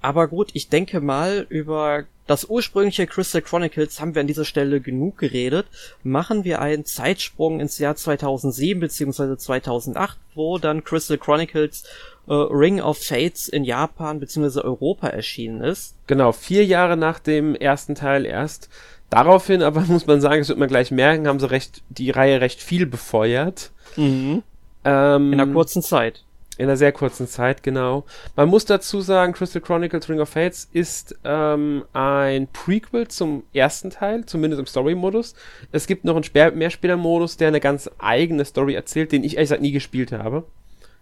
[0.00, 4.80] Aber gut, ich denke mal, über das ursprüngliche Crystal Chronicles haben wir an dieser Stelle
[4.80, 5.66] genug geredet.
[6.02, 9.38] Machen wir einen Zeitsprung ins Jahr 2007 bzw.
[9.38, 11.84] 2008, wo dann Crystal Chronicles
[12.28, 14.60] äh, Ring of Fates in Japan bzw.
[14.60, 15.94] Europa erschienen ist.
[16.06, 18.68] Genau, vier Jahre nach dem ersten Teil erst.
[19.10, 22.40] Daraufhin aber muss man sagen, das wird man gleich merken, haben sie recht, die Reihe
[22.40, 23.70] recht viel befeuert.
[23.96, 24.42] Mhm.
[24.84, 26.24] Ähm, in einer kurzen Zeit.
[26.58, 28.04] In einer sehr kurzen Zeit, genau.
[28.34, 33.90] Man muss dazu sagen, Crystal Chronicles Ring of Fates ist ähm, ein Prequel zum ersten
[33.90, 35.34] Teil, zumindest im Story-Modus.
[35.70, 39.62] Es gibt noch einen Mehrspieler-Modus, der eine ganz eigene Story erzählt, den ich ehrlich gesagt
[39.62, 40.44] nie gespielt habe.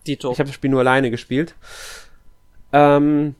[0.06, 0.32] Dito.
[0.32, 1.54] Ich habe das Spiel nur alleine gespielt.
[2.72, 3.34] Ähm,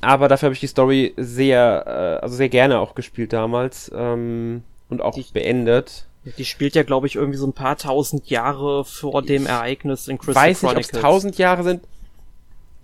[0.00, 4.62] aber dafür habe ich die Story sehr, äh, also sehr gerne auch gespielt damals ähm,
[4.88, 6.06] und auch die, beendet.
[6.38, 10.18] Die spielt ja, glaube ich, irgendwie so ein paar tausend Jahre vor dem Ereignis in
[10.18, 11.82] Crystal Weiß nicht, ob es tausend Jahre sind.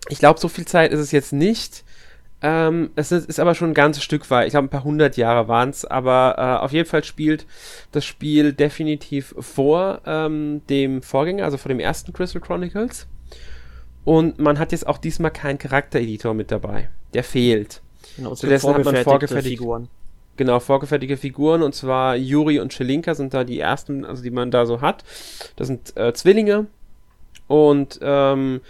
[0.09, 1.85] Ich glaube, so viel Zeit ist es jetzt nicht.
[2.43, 4.47] Ähm, es ist, ist, aber schon ein ganzes Stück weit.
[4.47, 5.85] Ich glaube, ein paar hundert Jahre waren es.
[5.85, 7.47] Aber äh, auf jeden Fall spielt
[7.93, 13.07] das Spiel definitiv vor ähm, dem Vorgänger, also vor dem ersten Crystal Chronicles.
[14.05, 16.91] Und man hat jetzt auch diesmal keinen Charaktereditor mit dabei.
[17.15, 17.83] Der fehlt.
[18.17, 19.89] Genau, Stattdessen hat man vorgefertigte Figuren.
[20.37, 24.51] Genau, vorgefertigte Figuren und zwar Yuri und Chelinka sind da die ersten, also die man
[24.51, 25.03] da so hat.
[25.57, 26.67] Das sind äh, Zwillinge
[27.49, 28.61] und ähm,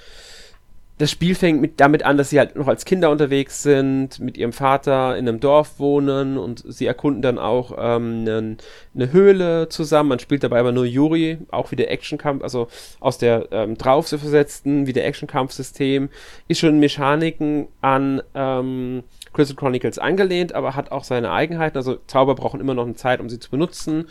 [0.98, 4.38] das Spiel fängt mit, damit an, dass sie halt noch als Kinder unterwegs sind, mit
[4.38, 8.56] ihrem Vater in einem Dorf wohnen und sie erkunden dann auch ähm, eine,
[8.94, 10.08] eine Höhle zusammen.
[10.08, 12.68] Man spielt dabei aber nur Yuri, auch wieder Actionkampf, also
[12.98, 16.08] aus der ähm, drauf zu versetzten, wieder Actionkampfsystem,
[16.48, 19.02] ist schon in Mechaniken an ähm,
[19.34, 21.76] Crystal Chronicles angelehnt, aber hat auch seine Eigenheiten.
[21.76, 24.06] Also Zauber brauchen immer noch eine Zeit, um sie zu benutzen.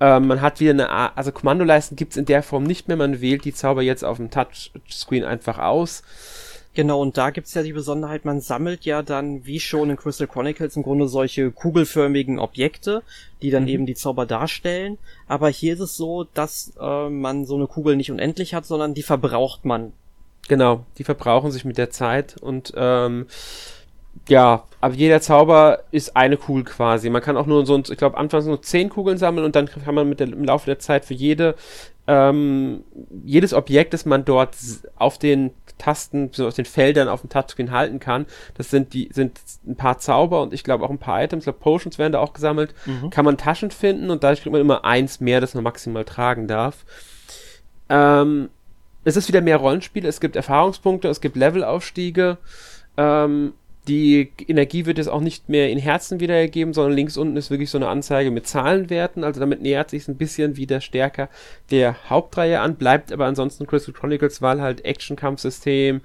[0.00, 2.96] Ähm, man hat wieder eine, Art, also Kommandoleisten gibt es in der Form nicht mehr.
[2.96, 6.02] Man wählt die Zauber jetzt auf dem Touchscreen einfach aus.
[6.74, 10.28] Genau, und da gibt's ja die Besonderheit, man sammelt ja dann, wie schon in Crystal
[10.28, 13.02] Chronicles, im Grunde solche kugelförmigen Objekte,
[13.42, 13.68] die dann mhm.
[13.68, 14.96] eben die Zauber darstellen.
[15.26, 18.94] Aber hier ist es so, dass äh, man so eine Kugel nicht unendlich hat, sondern
[18.94, 19.92] die verbraucht man.
[20.46, 23.26] Genau, die verbrauchen sich mit der Zeit und ähm,
[24.28, 27.10] ja, aber jeder Zauber ist eine Kugel quasi.
[27.10, 29.94] Man kann auch nur so, ich glaube, anfangs nur zehn Kugeln sammeln und dann kann
[29.94, 31.56] man mit der, im Laufe der Zeit für jede,
[32.06, 32.84] ähm,
[33.24, 34.56] jedes Objekt, das man dort
[34.96, 39.10] auf den Tasten, so auf den Feldern auf dem Touchscreen halten kann, das sind die,
[39.12, 42.12] sind ein paar Zauber und ich glaube auch ein paar Items, ich glaube Potions werden
[42.12, 43.10] da auch gesammelt, mhm.
[43.10, 46.48] kann man Taschen finden und dadurch kriegt man immer eins mehr, das man maximal tragen
[46.48, 46.84] darf.
[47.88, 48.48] Ähm,
[49.04, 52.38] es ist wieder mehr Rollenspiel, es gibt Erfahrungspunkte, es gibt Levelaufstiege,
[52.96, 53.52] ähm,
[53.88, 57.70] die Energie wird jetzt auch nicht mehr in Herzen wiedergegeben, sondern links unten ist wirklich
[57.70, 59.24] so eine Anzeige mit Zahlenwerten.
[59.24, 61.28] Also damit nähert sich ein bisschen wieder stärker
[61.70, 66.02] der Hauptreihe an, bleibt aber ansonsten Crystal Chronicles, weil halt Action-Kampfsystem,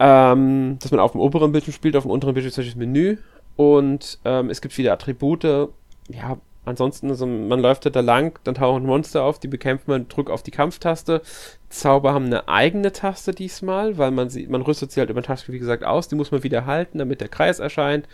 [0.00, 3.18] ähm, dass man auf dem oberen Bildschirm spielt, auf dem unteren Bildschirm ist das Menü
[3.56, 5.44] und ähm, es gibt viele Attribute.
[5.44, 6.38] Ja,
[6.70, 10.44] Ansonsten, also man läuft da lang, dann tauchen Monster auf, die bekämpft man, drückt auf
[10.44, 11.20] die Kampftaste.
[11.68, 15.52] Zauber haben eine eigene Taste diesmal, weil man sie, man rüstet sie halt über Tasten,
[15.52, 16.08] wie gesagt, aus.
[16.08, 18.06] Die muss man wieder halten, damit der Kreis erscheint.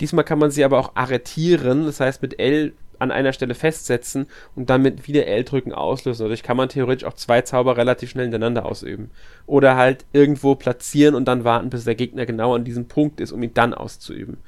[0.00, 4.26] Diesmal kann man sie aber auch arretieren, das heißt mit L an einer Stelle festsetzen
[4.54, 6.24] und dann mit wieder L drücken auslösen.
[6.24, 9.10] Dadurch kann man theoretisch auch zwei Zauber relativ schnell hintereinander ausüben.
[9.46, 13.32] Oder halt irgendwo platzieren und dann warten, bis der Gegner genau an diesem Punkt ist,
[13.32, 14.38] um ihn dann auszuüben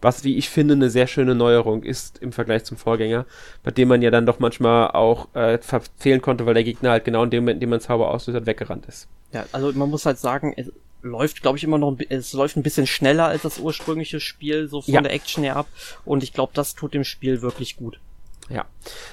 [0.00, 3.26] was, wie ich finde, eine sehr schöne Neuerung ist im Vergleich zum Vorgänger,
[3.62, 7.04] bei dem man ja dann doch manchmal auch äh, verfehlen konnte, weil der Gegner halt
[7.04, 9.08] genau in dem Moment, in dem man Zauber auslöst hat, weggerannt ist.
[9.32, 10.72] Ja, also man muss halt sagen, es
[11.02, 14.82] läuft, glaube ich, immer noch, es läuft ein bisschen schneller als das ursprüngliche Spiel, so
[14.82, 15.00] von ja.
[15.00, 15.66] der Action her ab.
[16.04, 18.00] Und ich glaube, das tut dem Spiel wirklich gut.
[18.48, 18.64] Ja.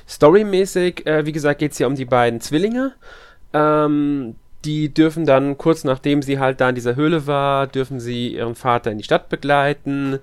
[0.08, 2.94] Storymäßig, äh, wie gesagt, geht's hier um die beiden Zwillinge.
[3.54, 8.34] Ähm, die dürfen dann kurz nachdem sie halt da in dieser Höhle war, dürfen sie
[8.34, 10.20] ihren Vater in die Stadt begleiten.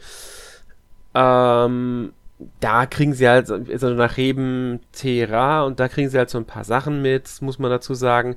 [1.14, 2.12] Ähm,
[2.60, 6.44] da kriegen sie halt, also nach Reben Terra und da kriegen sie halt so ein
[6.44, 8.36] paar Sachen mit, muss man dazu sagen.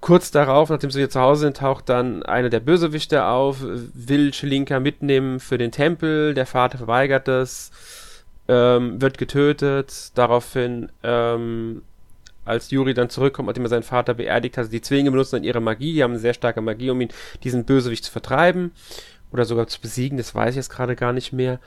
[0.00, 4.34] Kurz darauf, nachdem sie wieder zu Hause sind, taucht dann einer der Bösewichte auf, will
[4.34, 7.70] Schelinka mitnehmen für den Tempel, der Vater verweigert es,
[8.46, 11.82] ähm, wird getötet, daraufhin, ähm,
[12.44, 15.60] als Yuri dann zurückkommt, nachdem er seinen Vater beerdigt hat, die Zwillinge benutzen dann ihre
[15.60, 17.08] Magie, die haben eine sehr starke Magie, um ihn,
[17.42, 18.72] diesen Bösewicht zu vertreiben
[19.34, 21.58] oder sogar zu besiegen, das weiß ich jetzt gerade gar nicht mehr.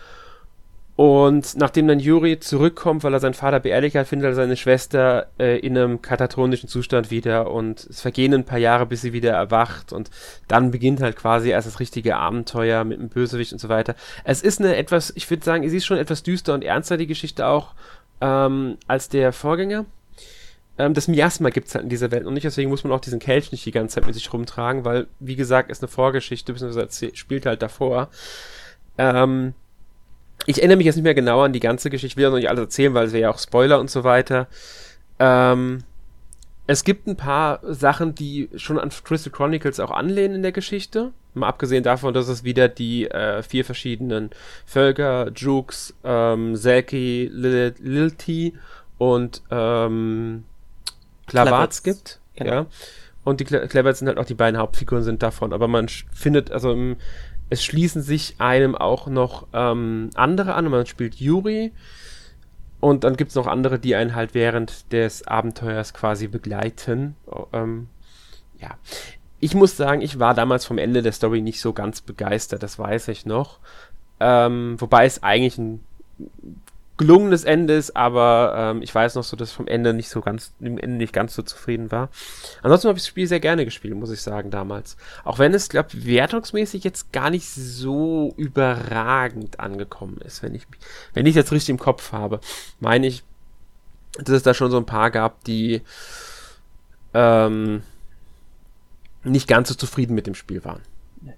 [0.96, 5.28] Und nachdem dann Yuri zurückkommt, weil er seinen Vater beerdigt hat, findet er seine Schwester
[5.38, 9.32] äh, in einem katatonischen Zustand wieder und es vergehen ein paar Jahre, bis sie wieder
[9.34, 10.10] erwacht und
[10.48, 13.94] dann beginnt halt quasi erst das richtige Abenteuer mit dem Bösewicht und so weiter.
[14.24, 17.06] Es ist eine etwas, ich würde sagen, sie ist schon etwas düster und ernster, die
[17.06, 17.76] Geschichte auch,
[18.22, 19.86] ähm, als der Vorgänger.
[20.78, 23.00] Ähm, das Miasma gibt es halt in dieser Welt noch nicht, deswegen muss man auch
[23.00, 26.54] diesen Kelch nicht die ganze Zeit mit sich rumtragen, weil, wie gesagt, ist eine Vorgeschichte,
[26.54, 28.10] beziehungsweise spielt halt davor.
[28.98, 29.54] Ähm,
[30.46, 32.38] ich erinnere mich jetzt nicht mehr genau an die ganze Geschichte, ich will ja noch
[32.38, 34.48] nicht alles erzählen, weil es wäre ja auch Spoiler und so weiter.
[35.20, 35.80] Ähm,
[36.68, 41.14] es gibt ein paar Sachen, die schon an Crystal Chronicles auch anlehnen in der Geschichte.
[41.34, 44.32] Mal abgesehen davon, dass es wieder die äh, vier verschiedenen
[44.66, 48.54] Völker, Jukes, ähm, Selkie, Lilti
[48.98, 50.44] und ähm,
[51.28, 52.20] Klavatz gibt.
[52.36, 52.52] Genau.
[52.52, 52.66] Ja.
[53.24, 55.54] Und die Cleverts sind halt auch die beiden Hauptfiguren sind davon.
[55.54, 56.96] Aber man findet, also im,
[57.50, 60.70] es schließen sich einem auch noch ähm, andere an.
[60.70, 61.74] Man spielt Yuri.
[62.80, 67.16] Und dann gibt es noch andere, die einen halt während des Abenteuers quasi begleiten.
[67.52, 67.88] Ähm,
[68.60, 68.78] ja.
[69.40, 72.80] Ich muss sagen, ich war damals vom Ende der Story nicht so ganz begeistert, das
[72.80, 73.60] weiß ich noch.
[74.20, 75.84] Ähm, wobei es eigentlich ein
[76.98, 80.22] gelungenes Ende ist, aber ähm, ich weiß noch so, dass ich vom Ende nicht so
[80.22, 82.10] ganz, im Ende nicht ganz so zufrieden war.
[82.64, 84.98] Ansonsten habe ich das Spiel sehr gerne gespielt, muss ich sagen, damals.
[85.24, 90.64] Auch wenn es, glaube wertungsmäßig jetzt gar nicht so überragend angekommen ist, wenn ich
[91.14, 92.40] wenn ich jetzt richtig im Kopf habe,
[92.80, 93.24] meine ich,
[94.18, 95.82] dass es da schon so ein paar gab, die
[97.14, 97.84] ähm,
[99.24, 100.82] nicht ganz so zufrieden mit dem Spiel waren.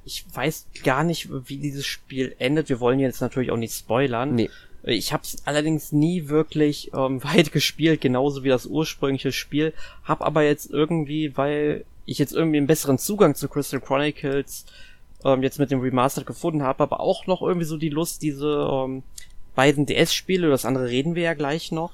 [0.05, 2.69] Ich weiß gar nicht, wie dieses Spiel endet.
[2.69, 4.35] Wir wollen jetzt natürlich auch nicht spoilern.
[4.35, 4.49] Nee.
[4.83, 9.73] Ich habe es allerdings nie wirklich ähm, weit gespielt, genauso wie das ursprüngliche Spiel.
[10.03, 14.65] Hab aber jetzt irgendwie, weil ich jetzt irgendwie einen besseren Zugang zu Crystal Chronicles
[15.23, 18.67] ähm, jetzt mit dem Remastered gefunden habe, aber auch noch irgendwie so die Lust, diese
[18.71, 19.03] ähm,
[19.55, 21.91] beiden DS-Spiele, das andere reden wir ja gleich noch,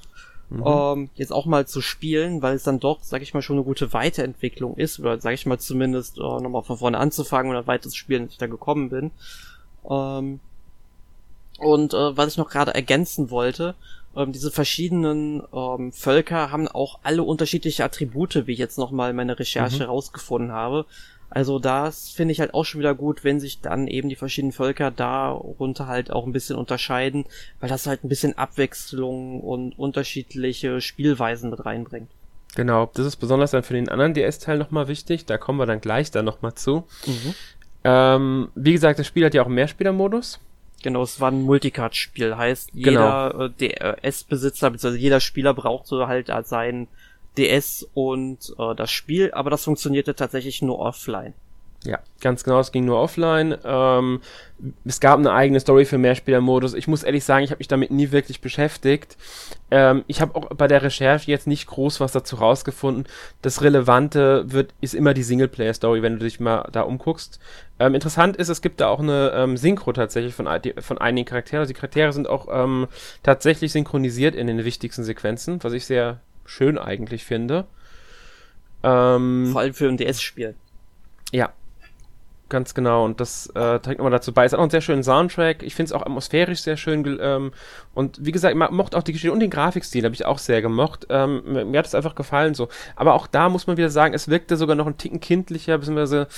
[0.48, 0.62] mhm.
[0.64, 3.64] ähm, jetzt auch mal zu spielen, weil es dann doch, sag ich mal, schon eine
[3.64, 7.88] gute Weiterentwicklung ist, oder sag ich mal zumindest äh, nochmal von vorne anzufangen oder weiter
[7.88, 9.10] zu spielen, als ich da gekommen bin.
[9.90, 10.40] Ähm,
[11.58, 13.74] und äh, was ich noch gerade ergänzen wollte,
[14.16, 19.38] ähm, diese verschiedenen ähm, Völker haben auch alle unterschiedliche Attribute, wie ich jetzt nochmal meine
[19.38, 19.90] Recherche mhm.
[19.90, 20.86] rausgefunden habe.
[21.28, 24.52] Also das finde ich halt auch schon wieder gut, wenn sich dann eben die verschiedenen
[24.52, 27.24] Völker darunter halt auch ein bisschen unterscheiden,
[27.60, 32.10] weil das halt ein bisschen Abwechslung und unterschiedliche Spielweisen mit reinbringt.
[32.54, 35.80] Genau, das ist besonders dann für den anderen DS-Teil nochmal wichtig, da kommen wir dann
[35.80, 36.84] gleich dann nochmal zu.
[37.06, 37.34] Mhm.
[37.84, 40.40] Ähm, wie gesagt, das Spiel hat ja auch einen Mehrspielermodus.
[40.82, 43.44] Genau, es war ein Multicard-Spiel, heißt jeder genau.
[43.46, 43.50] äh,
[44.02, 46.88] DS-Besitzer, beziehungsweise jeder Spieler brauchte halt seinen
[47.36, 51.34] DS und äh, das Spiel, aber das funktionierte tatsächlich nur offline.
[51.86, 53.56] Ja, ganz genau, es ging nur offline.
[53.64, 54.20] Ähm,
[54.84, 56.74] es gab eine eigene Story für Mehrspielermodus.
[56.74, 59.16] Ich muss ehrlich sagen, ich habe mich damit nie wirklich beschäftigt.
[59.70, 63.06] Ähm, ich habe auch bei der Recherche jetzt nicht groß was dazu rausgefunden.
[63.40, 67.38] Das Relevante wird, ist immer die Singleplayer-Story, wenn du dich mal da umguckst.
[67.78, 70.48] Ähm, interessant ist, es gibt da auch eine ähm, Synchro tatsächlich von,
[70.80, 71.60] von einigen Charakteren.
[71.60, 72.88] Also die Charaktere sind auch ähm,
[73.22, 77.66] tatsächlich synchronisiert in den wichtigsten Sequenzen, was ich sehr schön eigentlich finde.
[78.82, 80.56] Ähm, Vor allem für ein DS-Spiel.
[81.32, 81.52] Ja,
[82.48, 84.44] Ganz genau, und das äh, trägt nochmal dazu bei.
[84.44, 85.64] Es hat auch einen sehr schönen Soundtrack.
[85.64, 87.18] Ich finde es auch atmosphärisch sehr schön.
[87.20, 87.50] Ähm,
[87.92, 90.62] und wie gesagt, ich mochte auch die Geschichte und den Grafikstil habe ich auch sehr
[90.62, 91.08] gemocht.
[91.10, 92.68] Ähm, mir, mir, hat es einfach gefallen so.
[92.94, 96.28] Aber auch da muss man wieder sagen, es wirkte sogar noch ein Ticken kindlicher, beziehungsweise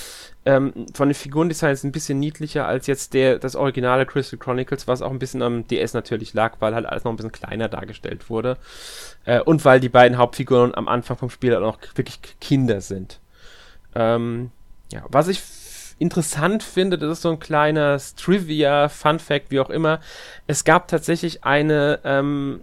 [0.47, 5.03] ähm, von den Figurendesigns ein bisschen niedlicher als jetzt der das originale Crystal Chronicles, was
[5.03, 8.31] auch ein bisschen am DS natürlich lag, weil halt alles noch ein bisschen kleiner dargestellt
[8.31, 8.57] wurde.
[9.25, 13.19] Äh, und weil die beiden Hauptfiguren am Anfang vom Spiel halt auch wirklich Kinder sind.
[13.93, 14.49] Ähm,
[14.91, 15.41] ja, was ich
[15.99, 19.99] interessant finde, das ist so ein kleines Trivia, Fun Fact, wie auch immer.
[20.47, 22.61] Es gab tatsächlich eine ähm,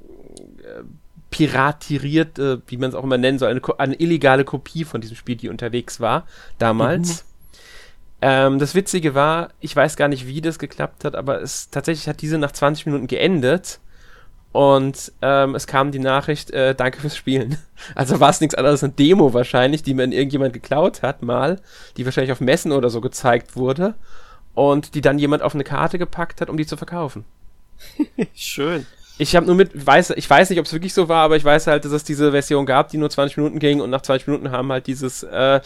[0.63, 0.83] äh,
[1.31, 5.37] piratirierte, wie man es auch immer nennen soll, eine, eine, illegale Kopie von diesem Spiel,
[5.37, 6.27] die unterwegs war
[6.59, 7.25] damals.
[7.25, 7.29] Mhm.
[8.23, 12.09] Ähm, das Witzige war, ich weiß gar nicht, wie das geklappt hat, aber es tatsächlich
[12.09, 13.81] hat diese nach 20 Minuten geendet
[14.57, 17.59] und ähm, es kam die Nachricht, äh, danke fürs Spielen.
[17.95, 21.61] Also war es nichts anderes, eine Demo wahrscheinlich, die mir irgendjemand geklaut hat mal,
[21.99, 23.95] die wahrscheinlich auf Messen oder so gezeigt wurde
[24.55, 27.27] und die dann jemand auf eine Karte gepackt hat, um die zu verkaufen.
[28.35, 28.87] Schön.
[29.19, 31.45] Ich habe nur mit, weiß, ich weiß nicht, ob es wirklich so war, aber ich
[31.45, 34.27] weiß halt, dass es diese Version gab, die nur 20 Minuten ging und nach 20
[34.27, 35.61] Minuten haben halt dieses äh,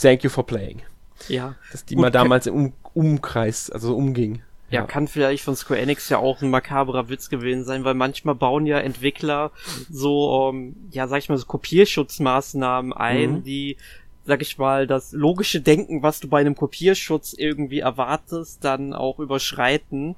[0.00, 0.82] Thank you for playing.
[1.26, 1.56] Ja.
[1.72, 4.42] Dass die Gut, mal damals im um Umkreis, also umging.
[4.74, 7.94] Ja, ja, kann vielleicht von Square Enix ja auch ein makaberer Witz gewesen sein, weil
[7.94, 9.52] manchmal bauen ja Entwickler
[9.88, 13.44] so, ähm, ja, sag ich mal, so Kopierschutzmaßnahmen ein, mhm.
[13.44, 13.76] die,
[14.26, 19.20] sag ich mal, das logische Denken, was du bei einem Kopierschutz irgendwie erwartest, dann auch
[19.20, 20.16] überschreiten.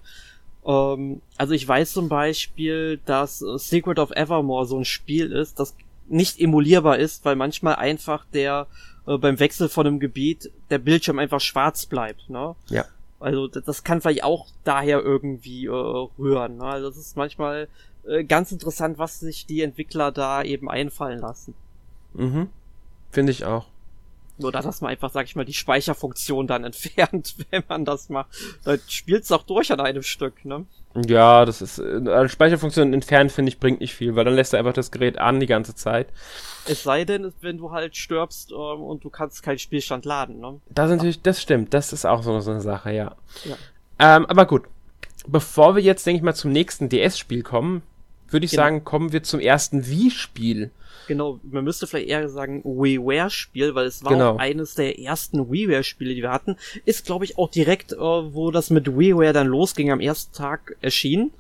[0.65, 5.75] Ähm, also ich weiß zum Beispiel, dass Secret of Evermore so ein Spiel ist, das
[6.09, 8.69] nicht emulierbar ist, weil manchmal einfach der
[9.07, 12.55] äh, beim Wechsel von einem Gebiet der Bildschirm einfach schwarz bleibt, ne?
[12.69, 12.85] Ja.
[13.19, 15.71] Also das kann vielleicht auch daher irgendwie äh,
[16.19, 16.59] rühren.
[16.59, 16.65] Ne?
[16.65, 17.69] Also das ist manchmal
[18.07, 21.55] äh, ganz interessant, was sich die Entwickler da eben einfallen lassen.
[22.15, 22.49] Mhm.
[23.11, 23.67] Finde ich auch.
[24.39, 28.09] Nur da, dass man einfach, sag ich mal, die Speicherfunktion dann entfernt, wenn man das
[28.09, 28.29] macht.
[28.65, 30.67] Dann spielt's auch durch an einem Stück, ne?
[31.05, 34.61] Ja, das ist, äh, Speicherfunktion entfernen, finde ich, bringt nicht viel, weil dann lässt er
[34.61, 36.09] einfach das Gerät an die ganze Zeit.
[36.67, 40.61] Es sei denn, wenn du halt stirbst ähm, und du kannst keinen Spielstand laden, ne?
[40.69, 43.17] Das ist natürlich, das stimmt, das ist auch so, so eine Sache, ja.
[43.45, 43.57] ja.
[43.99, 44.65] Ähm, aber gut.
[45.29, 47.83] Bevor wir jetzt, denke ich mal, zum nächsten DS-Spiel kommen,
[48.29, 48.63] würde ich genau.
[48.63, 50.71] sagen, kommen wir zum ersten Wii-Spiel.
[51.07, 54.33] Genau, man müsste vielleicht eher sagen WiiWare-Spiel, weil es war genau.
[54.33, 56.57] auch eines der ersten WiiWare-Spiele, die wir hatten.
[56.85, 60.77] Ist, glaube ich, auch direkt, äh, wo das mit WiiWare dann losging, am ersten Tag
[60.81, 61.33] erschienen.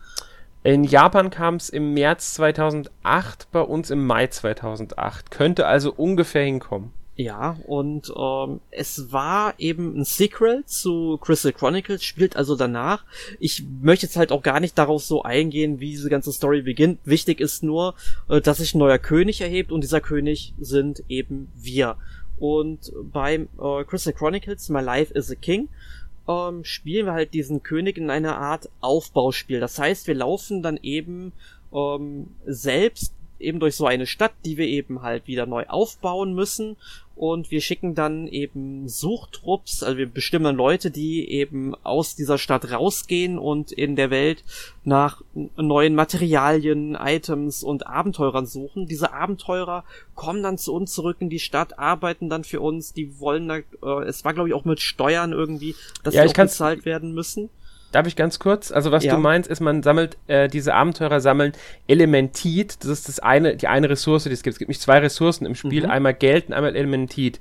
[0.62, 5.30] In Japan kam es im März 2008, bei uns im Mai 2008.
[5.30, 6.92] Könnte also ungefähr hinkommen.
[7.18, 13.04] Ja, und ähm, es war eben ein Sequel zu Crystal Chronicles, spielt also danach.
[13.40, 16.98] Ich möchte jetzt halt auch gar nicht darauf so eingehen, wie diese ganze Story beginnt.
[17.06, 17.94] Wichtig ist nur,
[18.28, 21.96] äh, dass sich ein neuer König erhebt und dieser König sind eben wir.
[22.38, 25.70] Und beim äh, Crystal Chronicles, My Life is a King,
[26.28, 29.58] ähm, spielen wir halt diesen König in einer Art Aufbauspiel.
[29.58, 31.32] Das heißt, wir laufen dann eben
[31.72, 36.76] ähm, selbst eben durch so eine Stadt, die wir eben halt wieder neu aufbauen müssen
[37.16, 42.70] und wir schicken dann eben Suchtrupps, also wir bestimmen Leute, die eben aus dieser Stadt
[42.70, 44.44] rausgehen und in der Welt
[44.84, 45.22] nach
[45.56, 48.86] neuen Materialien, Items und Abenteurern suchen.
[48.86, 53.18] Diese Abenteurer kommen dann zu uns zurück in die Stadt, arbeiten dann für uns, die
[53.18, 56.34] wollen da, äh, es war glaube ich auch mit Steuern irgendwie, dass ja, die auch
[56.34, 57.48] bezahlt werden müssen.
[57.92, 58.72] Darf ich ganz kurz?
[58.72, 59.14] Also was ja.
[59.14, 61.52] du meinst, ist, man sammelt, äh, diese Abenteurer sammeln
[61.86, 62.78] Elementit.
[62.80, 64.54] Das ist das eine, die eine Ressource, die es gibt.
[64.54, 65.90] Es gibt nicht zwei Ressourcen im Spiel, mhm.
[65.90, 67.40] einmal Geld und einmal Elementit.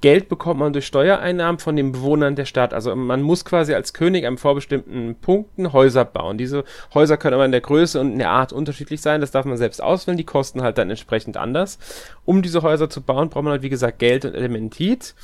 [0.00, 2.72] Geld bekommt man durch Steuereinnahmen von den Bewohnern der Stadt.
[2.72, 6.38] Also man muss quasi als König an vorbestimmten Punkten Häuser bauen.
[6.38, 6.64] Diese
[6.94, 9.20] Häuser können aber in der Größe und in der Art unterschiedlich sein.
[9.20, 10.16] Das darf man selbst auswählen.
[10.16, 11.78] Die kosten halt dann entsprechend anders.
[12.24, 15.14] Um diese Häuser zu bauen, braucht man halt, wie gesagt, Geld und Elementit.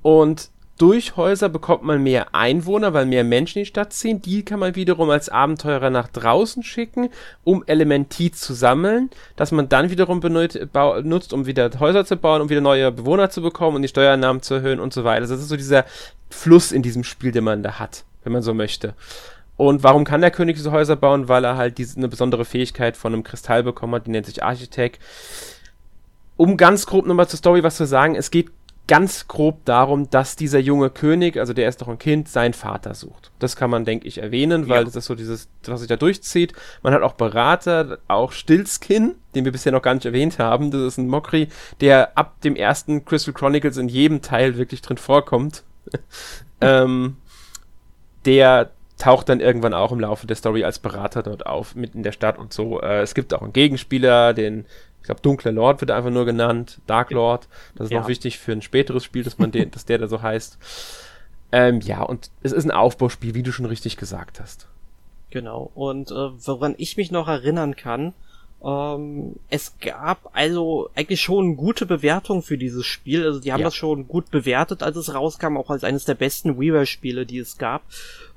[0.00, 4.20] Und durch Häuser bekommt man mehr Einwohner, weil mehr Menschen in die Stadt ziehen.
[4.20, 7.08] Die kann man wiederum als Abenteurer nach draußen schicken,
[7.44, 12.50] um Elementit zu sammeln, das man dann wiederum benutzt, um wieder Häuser zu bauen, um
[12.50, 15.26] wieder neue Bewohner zu bekommen und die Steuernahmen zu erhöhen und so weiter.
[15.26, 15.86] Das ist so dieser
[16.28, 18.94] Fluss in diesem Spiel, den man da hat, wenn man so möchte.
[19.56, 21.28] Und warum kann der König diese Häuser bauen?
[21.28, 24.42] Weil er halt diese, eine besondere Fähigkeit von einem Kristall bekommen hat, die nennt sich
[24.42, 25.00] Architekt.
[26.36, 28.50] Um ganz grob nochmal zur Story was zu sagen, es geht
[28.88, 32.94] ganz grob darum, dass dieser junge König, also der ist doch ein Kind, seinen Vater
[32.94, 33.32] sucht.
[33.38, 34.84] Das kann man, denke ich, erwähnen, weil ja.
[34.84, 36.52] das ist so dieses, was sich da durchzieht.
[36.82, 40.70] Man hat auch Berater, auch Stillskin, den wir bisher noch gar nicht erwähnt haben.
[40.70, 41.48] Das ist ein Mokri,
[41.80, 45.64] der ab dem ersten Crystal Chronicles in jedem Teil wirklich drin vorkommt.
[46.60, 47.16] ähm,
[48.24, 52.02] der taucht dann irgendwann auch im Laufe der Story als Berater dort auf, mitten in
[52.02, 52.80] der Stadt und so.
[52.80, 54.64] Äh, es gibt auch einen Gegenspieler, den
[55.06, 57.46] ich glaube, Dunkler Lord wird einfach nur genannt, Dark Lord.
[57.76, 58.00] Das ist ja.
[58.00, 60.58] noch wichtig für ein späteres Spiel, dass man den, dass der da so heißt.
[61.52, 64.66] Ähm, ja, und es ist ein Aufbauspiel, wie du schon richtig gesagt hast.
[65.30, 65.70] Genau.
[65.76, 68.14] Und äh, woran ich mich noch erinnern kann,
[68.64, 73.24] ähm, es gab also eigentlich schon gute Bewertungen für dieses Spiel.
[73.24, 73.66] Also die haben ja.
[73.66, 77.58] das schon gut bewertet, als es rauskam, auch als eines der besten WiiWare-Spiele, die es
[77.58, 77.82] gab.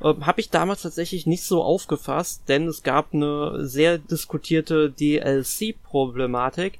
[0.04, 6.80] Ähm, Habe ich damals tatsächlich nicht so aufgefasst, denn es gab eine sehr diskutierte DLC-Problematik.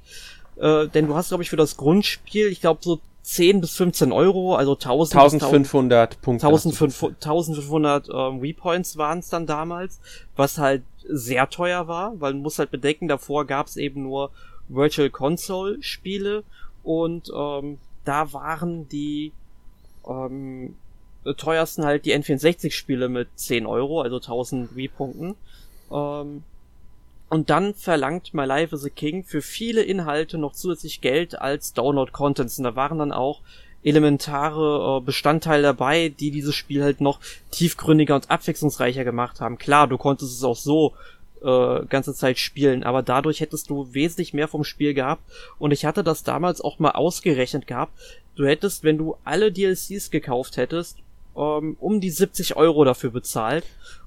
[0.56, 4.12] Äh, denn du hast, glaube ich, für das Grundspiel, ich glaube, so 10 bis 15
[4.12, 6.46] Euro, also 1000 1500 Punkte.
[6.46, 10.00] 1500, 1500 ähm, Repoints waren es dann damals,
[10.36, 14.30] was halt sehr teuer war, weil man muss halt bedenken, davor gab es eben nur
[14.68, 16.44] Virtual Console Spiele
[16.82, 19.32] und ähm, da waren die
[20.08, 20.76] ähm,
[21.36, 25.34] teuersten halt die N64 Spiele mit 10 Euro, also 1000 Wii-Punkten.
[25.92, 26.42] Ähm,
[27.30, 31.72] und dann verlangt My Life is a King für viele Inhalte noch zusätzlich Geld als
[31.72, 32.58] Download-Contents.
[32.58, 33.40] Und da waren dann auch
[33.84, 37.20] elementare äh, Bestandteile dabei, die dieses Spiel halt noch
[37.52, 39.58] tiefgründiger und abwechslungsreicher gemacht haben.
[39.58, 40.92] Klar, du konntest es auch so
[41.42, 45.22] äh, ganze Zeit spielen, aber dadurch hättest du wesentlich mehr vom Spiel gehabt.
[45.60, 47.92] Und ich hatte das damals auch mal ausgerechnet gehabt.
[48.34, 50.98] Du hättest, wenn du alle DLCs gekauft hättest,
[51.36, 53.64] ähm, um die 70 Euro dafür bezahlt.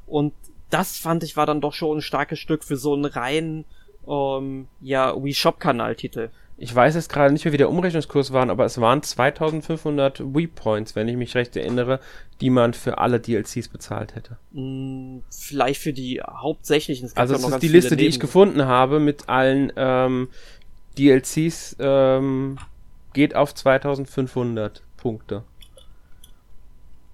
[0.07, 0.33] Und
[0.73, 3.65] das fand ich war dann doch schon ein starkes Stück für so einen reinen
[4.07, 6.29] ähm, ja Wii Shop Kanal Titel.
[6.55, 10.47] Ich weiß jetzt gerade nicht mehr, wie der Umrechnungskurs war, aber es waren 2500 Wii
[10.47, 11.99] Points, wenn ich mich recht erinnere,
[12.41, 14.37] die man für alle DLCs bezahlt hätte.
[14.51, 17.11] Mm, vielleicht für die hauptsächlichen.
[17.15, 20.29] Also es ist die Liste, die ich gefunden habe mit allen ähm,
[20.97, 22.59] DLCs, ähm,
[23.13, 25.43] geht auf 2500 Punkte.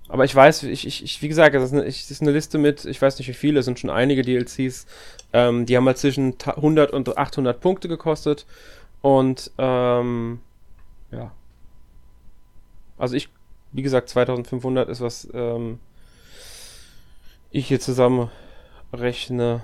[0.10, 2.58] Aber ich weiß, ich, ich, ich wie gesagt, das ist, eine, ich, ist eine Liste
[2.58, 4.88] mit, ich weiß nicht wie viele, es sind schon einige DLCs.
[5.34, 8.48] Ähm, die haben mal zwischen 100 und 800 Punkte gekostet.
[9.02, 10.40] Und, ähm,
[11.12, 11.32] ja.
[12.98, 13.30] Also ich,
[13.72, 15.80] wie gesagt, 2500 ist was, ähm,
[17.52, 19.62] ich hier zusammenrechne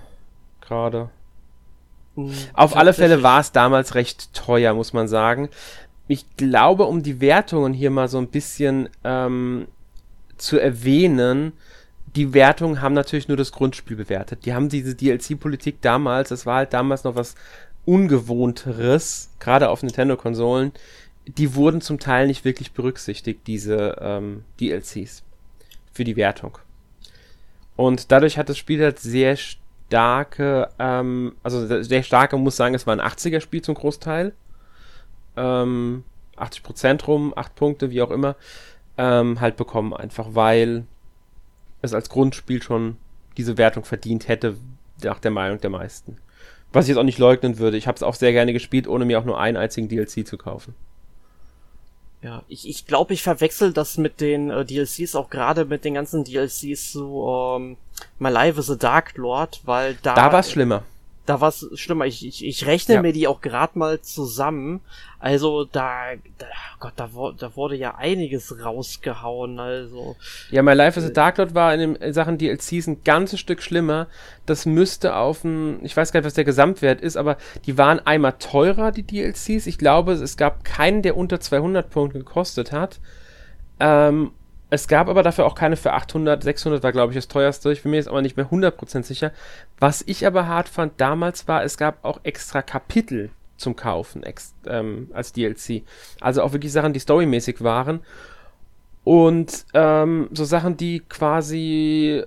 [0.62, 1.10] gerade.
[2.16, 5.50] Mhm, Auf alle Fälle war es damals recht teuer, muss man sagen.
[6.08, 9.68] Ich glaube, um die Wertungen hier mal so ein bisschen ähm,
[10.38, 11.54] zu erwähnen,
[12.16, 14.46] die Wertungen haben natürlich nur das Grundspiel bewertet.
[14.46, 17.36] Die haben diese DLC-Politik damals, das war halt damals noch was
[17.86, 20.72] Ungewohnteres, gerade auf Nintendo-Konsolen,
[21.28, 25.24] die wurden zum Teil nicht wirklich berücksichtigt, diese ähm, DLCs,
[25.94, 26.58] für die Wertung.
[27.76, 32.88] Und dadurch hat das Spiel halt sehr starke, ähm, also sehr starke, muss sagen, es
[32.88, 34.34] war ein 80er-Spiel zum Großteil.
[35.36, 36.04] Ähm,
[36.38, 38.36] 80% rum, 8 Punkte, wie auch immer
[38.98, 40.86] ähm, halt bekommen, einfach weil
[41.82, 42.98] es als Grundspiel schon
[43.38, 44.58] diese Wertung verdient hätte,
[45.04, 46.18] nach der Meinung der meisten.
[46.72, 47.78] Was ich jetzt auch nicht leugnen würde.
[47.78, 50.38] Ich habe es auch sehr gerne gespielt, ohne mir auch nur einen einzigen DLC zu
[50.38, 50.74] kaufen.
[52.22, 55.94] Ja, ich, ich glaube, ich verwechsel das mit den äh, DLCs, auch gerade mit den
[55.94, 57.78] ganzen DLCs zu ähm,
[58.18, 60.16] My Life is a Dark Lord, weil da.
[60.16, 60.84] Da war es schlimmer.
[61.26, 62.06] Da war es schlimmer.
[62.06, 63.02] Ich, ich, ich rechne ja.
[63.02, 64.82] mir die auch gerade mal zusammen.
[65.20, 69.60] Also da, da oh Gott, da, da wurde ja einiges rausgehauen.
[69.60, 70.16] Also
[70.52, 73.64] ja, My Life as a Dark Lord war in, den Sachen DLCs ein ganzes Stück
[73.64, 74.08] schlimmer.
[74.46, 78.00] Das müsste auf ein, ich weiß gar nicht, was der Gesamtwert ist, aber die waren
[78.06, 79.66] einmal teurer die DLCs.
[79.66, 83.00] Ich glaube, es gab keinen, der unter 200 Punkte gekostet hat.
[83.80, 84.32] Ähm,
[84.76, 87.72] es gab aber dafür auch keine für 800, 600 war glaube ich das teuerste.
[87.72, 89.32] Ich bin mir jetzt aber nicht mehr 100% sicher.
[89.80, 94.54] Was ich aber hart fand damals war, es gab auch extra Kapitel zum Kaufen ex,
[94.68, 95.84] ähm, als DLC.
[96.22, 98.02] Also auch wirklich Sachen, die storymäßig waren.
[99.04, 102.24] Und ähm, so Sachen, die quasi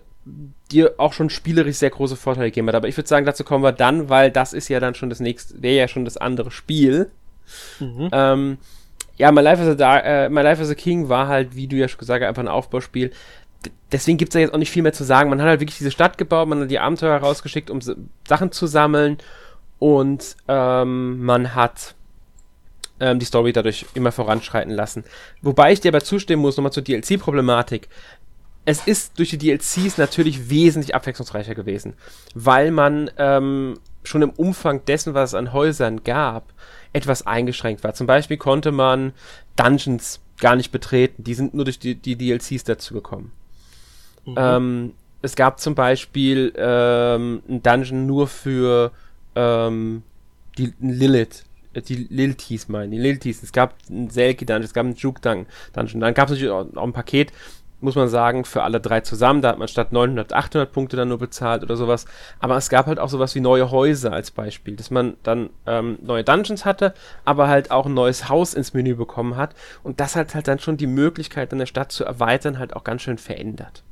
[0.70, 2.74] dir auch schon spielerisch sehr große Vorteile geben hat.
[2.74, 5.20] Aber ich würde sagen, dazu kommen wir dann, weil das ist ja dann schon das
[5.20, 7.11] nächste, wäre ja schon das andere Spiel.
[7.80, 8.11] Mhm.
[8.12, 8.59] Ähm,
[9.19, 11.77] ja, My Life, as a äh, My Life as a King war halt, wie du
[11.77, 13.11] ja schon gesagt hast, einfach ein Aufbauspiel.
[13.64, 15.29] D deswegen gibt's da jetzt auch nicht viel mehr zu sagen.
[15.29, 17.81] Man hat halt wirklich diese Stadt gebaut, man hat die Abenteuer rausgeschickt, um
[18.27, 19.19] Sachen zu sammeln
[19.81, 21.95] und ähm, man hat
[23.01, 25.05] ähm, die Story dadurch immer voranschreiten lassen.
[25.43, 27.89] Wobei ich dir aber zustimmen muss, nochmal zur DLC-Problematik.
[28.64, 31.95] Es ist durch die DLCs natürlich wesentlich abwechslungsreicher gewesen,
[32.35, 36.53] weil man ähm, schon im Umfang dessen, was es an Häusern gab,
[36.93, 37.95] etwas eingeschränkt war.
[37.95, 39.12] Zum Beispiel konnte man
[39.57, 41.24] Dungeons gar nicht betreten.
[41.24, 43.32] Die sind nur durch die, die DLCs dazu gekommen.
[44.24, 44.34] Mhm.
[44.36, 48.93] Ähm, es gab zum Beispiel ähm, ein Dungeon nur für
[49.34, 50.03] ähm,
[50.57, 51.45] die Lilith.
[51.72, 53.43] Äh, die Liliths meine die Liliths.
[53.43, 56.01] Es gab ein Selkie Dungeon, es gab einen Juke Dungeon.
[56.01, 57.32] Dann gab es natürlich auch, auch ein Paket,
[57.81, 59.43] muss man sagen, für alle drei zusammen.
[59.43, 62.07] Da hat man statt 900, 800 Punkte dann nur bezahlt oder sowas.
[62.41, 65.99] Aber es gab halt auch sowas wie neue Häuser als Beispiel, dass man dann ähm,
[66.03, 69.55] neue Dungeons hatte, aber halt auch ein neues Haus ins Menü bekommen hat.
[69.83, 73.03] Und das hat halt dann schon die Möglichkeit, eine Stadt zu erweitern, halt auch ganz
[73.03, 73.83] schön verändert.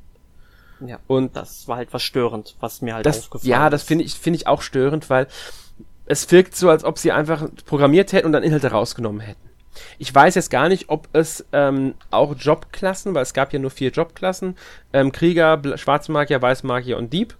[0.85, 4.03] Ja, und das war halt was störend, was mir halt das, aufgefallen Ja, das finde
[4.03, 5.27] ich, finde ich auch störend, weil
[6.05, 9.46] es wirkt so, als ob sie einfach programmiert hätten und dann Inhalte rausgenommen hätten.
[9.97, 13.71] Ich weiß jetzt gar nicht, ob es ähm, auch Jobklassen, weil es gab ja nur
[13.71, 14.57] vier Jobklassen,
[14.93, 17.37] ähm, Krieger, Schwarzmagier, Weißmagier und Dieb.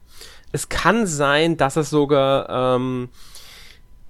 [0.51, 3.09] Es kann sein, dass es sogar ähm,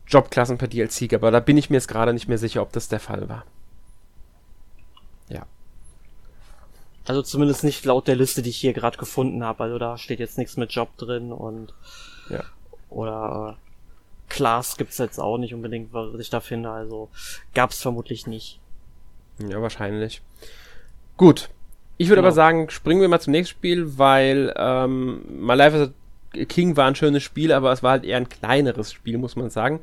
[0.08, 2.72] Jobklassen per DLC gab, aber da bin ich mir jetzt gerade nicht mehr sicher, ob
[2.72, 3.44] das der Fall war.
[5.30, 5.46] Ja.
[7.06, 9.64] Also zumindest nicht laut der Liste, die ich hier gerade gefunden habe.
[9.64, 11.74] Also da steht jetzt nichts mit Job drin und
[12.30, 12.44] ja.
[12.90, 13.58] oder
[14.30, 16.70] Class gibt's jetzt auch nicht unbedingt, was ich da finde.
[16.70, 17.10] Also
[17.54, 18.60] gab's vermutlich nicht.
[19.40, 20.22] Ja, wahrscheinlich.
[21.16, 21.50] Gut.
[21.98, 22.28] Ich würde genau.
[22.28, 26.78] aber sagen, springen wir mal zum nächsten Spiel, weil ähm, My Life as a King
[26.78, 29.80] war ein schönes Spiel, aber es war halt eher ein kleineres Spiel, muss man sagen.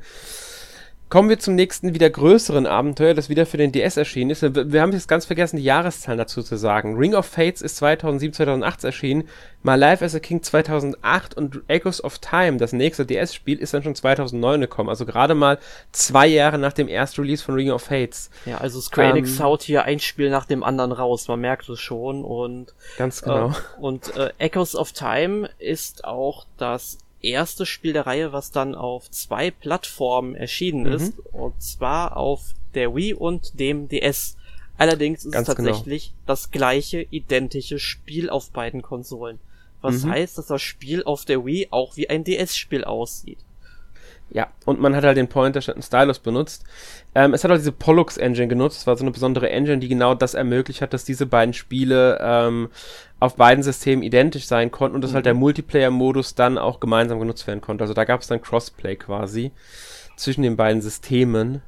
[1.15, 4.41] Kommen wir zum nächsten, wieder größeren Abenteuer, das wieder für den DS erschienen ist.
[4.41, 6.97] Wir haben jetzt ganz vergessen, die Jahreszahlen dazu zu sagen.
[6.97, 9.29] Ring of Fates ist 2007, 2008 erschienen.
[9.63, 13.81] My Life as a King 2008 und Echoes of Time, das nächste DS-Spiel, ist dann
[13.81, 14.89] schon 2009 gekommen.
[14.89, 15.57] Also gerade mal
[15.93, 18.29] zwei Jahre nach dem ersten Release von Ring of Fates.
[18.45, 21.29] Ja, also Square Enix ähm, haut hier ein Spiel nach dem anderen raus.
[21.29, 23.51] Man merkt es schon und ganz genau.
[23.51, 28.75] Äh, und äh, Echoes of Time ist auch das erste Spiel der Reihe, was dann
[28.75, 30.93] auf zwei Plattformen erschienen mhm.
[30.93, 31.13] ist.
[31.31, 34.37] Und zwar auf der Wii und dem DS.
[34.77, 35.69] Allerdings ist Ganz es genau.
[35.69, 36.23] tatsächlich genau.
[36.25, 39.39] das gleiche, identische Spiel auf beiden Konsolen.
[39.81, 40.09] Was mhm.
[40.11, 43.39] heißt, dass das Spiel auf der Wii auch wie ein DS-Spiel aussieht.
[44.31, 46.65] Ja, und man hat halt den Pointer statt einen Stylus benutzt.
[47.13, 48.79] Ähm, es hat auch diese Pollux Engine genutzt.
[48.79, 52.19] Das war so eine besondere Engine, die genau das ermöglicht hat, dass diese beiden Spiele
[52.21, 52.69] ähm,
[53.19, 55.15] auf beiden Systemen identisch sein konnten und dass mhm.
[55.15, 57.83] halt der Multiplayer-Modus dann auch gemeinsam genutzt werden konnte.
[57.83, 59.51] Also da gab es dann Crossplay quasi
[60.17, 61.61] zwischen den beiden Systemen.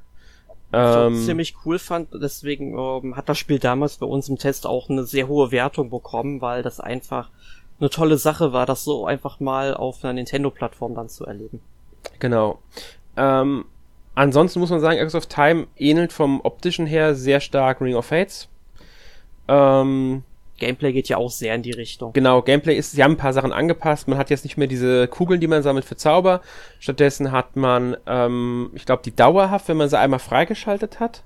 [0.74, 4.68] Ähm, ich ziemlich cool fand, deswegen ähm, hat das Spiel damals bei uns im Test
[4.68, 7.30] auch eine sehr hohe Wertung bekommen, weil das einfach
[7.80, 11.62] eine tolle Sache war, das so einfach mal auf einer Nintendo-Plattform dann zu erleben.
[12.20, 12.60] Genau.
[13.16, 13.66] Ähm,
[14.16, 18.06] ansonsten muss man sagen, Echoes of Time ähnelt vom optischen her sehr stark Ring of
[18.06, 18.48] Fates.
[19.48, 20.24] Ähm,
[20.58, 22.14] Gameplay geht ja auch sehr in die Richtung.
[22.14, 24.08] Genau, Gameplay ist, sie haben ein paar Sachen angepasst.
[24.08, 26.42] Man hat jetzt nicht mehr diese Kugeln, die man sammelt für Zauber.
[26.80, 31.24] Stattdessen hat man, ähm, ich glaube, die dauerhaft, wenn man sie einmal freigeschaltet hat.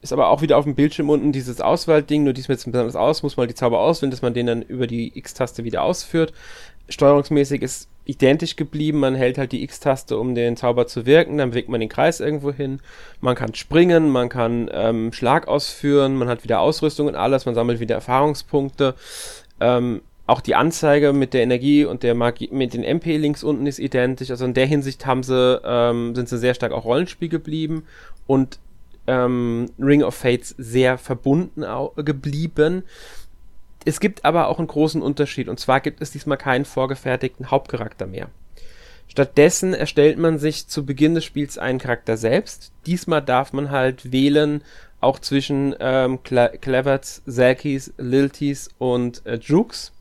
[0.00, 2.94] Ist aber auch wieder auf dem Bildschirm unten dieses Auswahlding, nur diesmal jetzt ein besonders
[2.94, 6.32] aus, muss man die Zauber auswählen, dass man den dann über die X-Taste wieder ausführt.
[6.88, 9.00] Steuerungsmäßig ist identisch geblieben.
[9.00, 11.38] Man hält halt die X-Taste, um den Zauber zu wirken.
[11.38, 12.80] Dann bewegt man den Kreis irgendwo hin.
[13.20, 17.44] Man kann springen, man kann ähm, Schlag ausführen, man hat wieder Ausrüstung und alles.
[17.44, 18.94] Man sammelt wieder Erfahrungspunkte.
[19.60, 23.66] Ähm, auch die Anzeige mit der Energie und der Magie, mit den MP links unten
[23.66, 24.30] ist identisch.
[24.30, 27.84] Also in der Hinsicht haben sie, ähm, sind sie sehr stark auch Rollenspiel geblieben
[28.26, 28.58] und
[29.06, 31.64] ähm, Ring of Fates sehr verbunden
[31.96, 32.84] geblieben.
[33.88, 38.06] Es gibt aber auch einen großen Unterschied und zwar gibt es diesmal keinen vorgefertigten Hauptcharakter
[38.06, 38.28] mehr.
[39.06, 42.70] Stattdessen erstellt man sich zu Beginn des Spiels einen Charakter selbst.
[42.84, 44.62] Diesmal darf man halt wählen,
[45.00, 49.92] auch zwischen ähm, Cleverts, Zelkis, Liltis und äh, Jukes.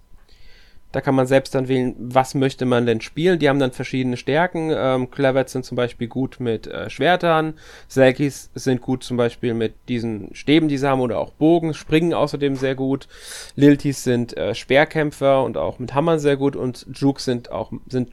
[0.91, 3.39] Da kann man selbst dann wählen, was möchte man denn spielen.
[3.39, 4.71] Die haben dann verschiedene Stärken.
[4.73, 7.55] Ähm, Cleverts sind zum Beispiel gut mit äh, Schwertern.
[7.88, 11.73] Selkis sind gut zum Beispiel mit diesen Stäben, die sie haben, oder auch Bogen.
[11.73, 13.07] Springen außerdem sehr gut.
[13.55, 16.55] Liltis sind äh, Speerkämpfer und auch mit Hammern sehr gut.
[16.55, 18.09] Und Jukes sind auch sind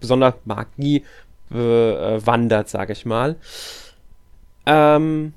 [0.00, 1.04] besonders Magie
[1.48, 3.36] bewandert, sage ich mal.
[4.66, 5.32] Ähm,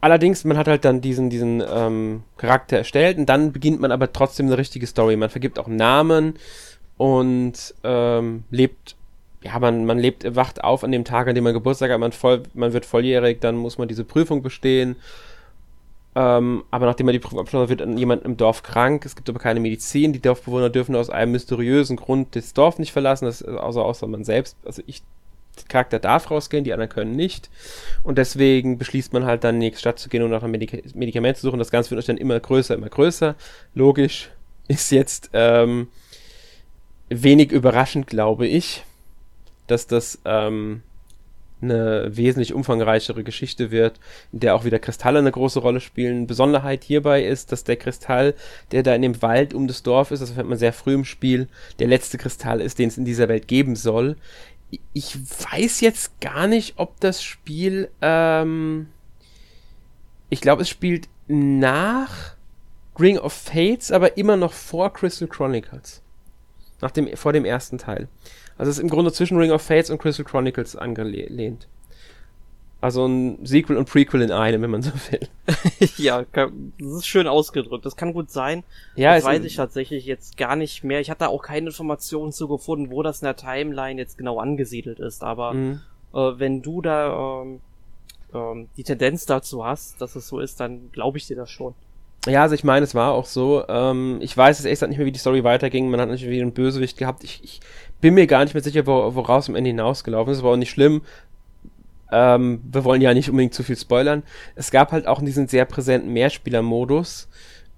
[0.00, 4.12] Allerdings, man hat halt dann diesen, diesen ähm, Charakter erstellt und dann beginnt man aber
[4.12, 5.16] trotzdem eine richtige Story.
[5.16, 6.34] Man vergibt auch Namen
[6.96, 8.96] und ähm, lebt,
[9.42, 12.12] ja, man, man lebt, wacht auf an dem Tag, an dem man Geburtstag hat, man,
[12.12, 14.96] voll, man wird volljährig, dann muss man diese Prüfung bestehen.
[16.14, 19.04] Ähm, aber nachdem man die Prüfung abschlossen wird jemand im Dorf krank.
[19.04, 20.12] Es gibt aber keine Medizin.
[20.12, 24.24] Die Dorfbewohner dürfen aus einem mysteriösen Grund das Dorf nicht verlassen, das, außer, außer man
[24.24, 24.56] selbst.
[24.64, 25.02] Also ich
[25.68, 27.50] Charakter darf rausgehen, die anderen können nicht.
[28.02, 30.94] Und deswegen beschließt man halt dann in die Stadt zu gehen und nach einem Medik
[30.94, 31.58] Medikament zu suchen.
[31.58, 33.34] Das Ganze wird dann immer größer, immer größer.
[33.74, 34.30] Logisch
[34.68, 35.88] ist jetzt ähm,
[37.08, 38.84] wenig überraschend, glaube ich,
[39.66, 40.82] dass das ähm,
[41.62, 44.00] eine wesentlich umfangreichere Geschichte wird,
[44.32, 46.26] in der auch wieder Kristalle eine große Rolle spielen.
[46.26, 48.34] Besonderheit hierbei ist, dass der Kristall,
[48.72, 51.04] der da in dem Wald um das Dorf ist, das fängt man sehr früh im
[51.04, 51.48] Spiel,
[51.78, 54.16] der letzte Kristall ist, den es in dieser Welt geben soll
[54.92, 58.88] ich weiß jetzt gar nicht, ob das Spiel, ähm,
[60.28, 62.34] ich glaube, es spielt nach
[62.98, 66.02] Ring of Fates, aber immer noch vor Crystal Chronicles.
[66.80, 68.08] Nach dem, vor dem ersten Teil.
[68.56, 71.66] Also es ist im Grunde zwischen Ring of Fates und Crystal Chronicles angelehnt.
[72.80, 75.20] Also ein Sequel und Prequel in einem, wenn man so will.
[75.98, 77.84] ja, das ist schön ausgedrückt.
[77.84, 78.64] Das kann gut sein.
[78.96, 81.00] Ja, das weiß ich tatsächlich jetzt gar nicht mehr.
[81.00, 84.98] Ich hatte auch keine Informationen zu gefunden, wo das in der Timeline jetzt genau angesiedelt
[84.98, 85.22] ist.
[85.22, 85.80] Aber mhm.
[86.14, 87.60] äh, wenn du da ähm,
[88.32, 91.74] ähm, die Tendenz dazu hast, dass es so ist, dann glaube ich dir das schon.
[92.26, 93.64] Ja, also ich meine, es war auch so.
[93.68, 95.90] Ähm, ich weiß jetzt echt nicht mehr, wie die Story weiterging.
[95.90, 97.24] Man hat natürlich wieder einen Bösewicht gehabt.
[97.24, 97.60] Ich, ich
[98.00, 100.38] bin mir gar nicht mehr sicher, wo, woraus am Ende hinausgelaufen ist.
[100.38, 101.02] Das war auch nicht schlimm.
[102.12, 104.22] Ähm, wir wollen ja nicht unbedingt zu viel spoilern.
[104.56, 107.28] Es gab halt auch diesen sehr präsenten Mehrspieler-Modus.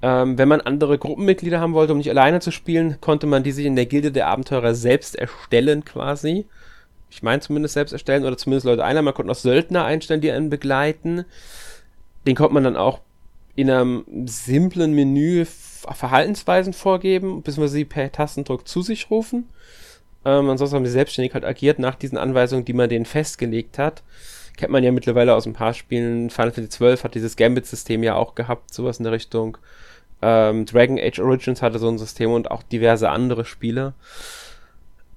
[0.02, 3.52] Ähm, wenn man andere Gruppenmitglieder haben wollte, um nicht alleine zu spielen, konnte man die
[3.52, 6.46] sich in der Gilde der Abenteurer selbst erstellen quasi.
[7.10, 9.02] Ich meine zumindest selbst erstellen oder zumindest Leute einer.
[9.02, 11.24] Man konnte auch Söldner einstellen, die einen begleiten.
[12.26, 13.00] Den konnte man dann auch
[13.54, 19.48] in einem simplen Menü Verhaltensweisen vorgeben, bis wir sie per Tastendruck zu sich rufen.
[20.24, 24.02] Ähm, ansonsten haben sie selbstständig halt agiert nach diesen Anweisungen, die man denen festgelegt hat.
[24.56, 26.30] Kennt man ja mittlerweile aus ein paar Spielen.
[26.30, 29.58] Final Fantasy XII hat dieses Gambit-System ja auch gehabt, sowas in der Richtung.
[30.20, 33.94] Ähm, Dragon Age Origins hatte so ein System und auch diverse andere Spiele.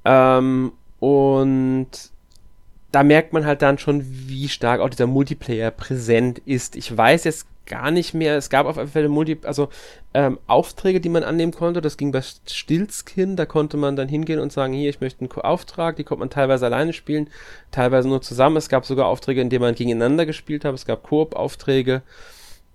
[0.03, 1.89] Ähm, und
[2.91, 6.76] da merkt man halt dann schon, wie stark auch dieser Multiplayer präsent ist.
[6.76, 8.38] Ich weiß jetzt gar nicht mehr.
[8.38, 9.70] Es gab auf jeden Fall Multi, also
[10.13, 11.82] ähm, Aufträge, die man annehmen konnte.
[11.82, 13.36] Das ging bei Stilskin.
[13.36, 15.95] Da konnte man dann hingehen und sagen, hier, ich möchte einen Auftrag.
[15.97, 17.30] Die konnte man teilweise alleine spielen,
[17.72, 18.57] teilweise nur zusammen.
[18.57, 20.74] Es gab sogar Aufträge, in denen man gegeneinander gespielt hat.
[20.74, 22.01] Es gab Koop-Aufträge.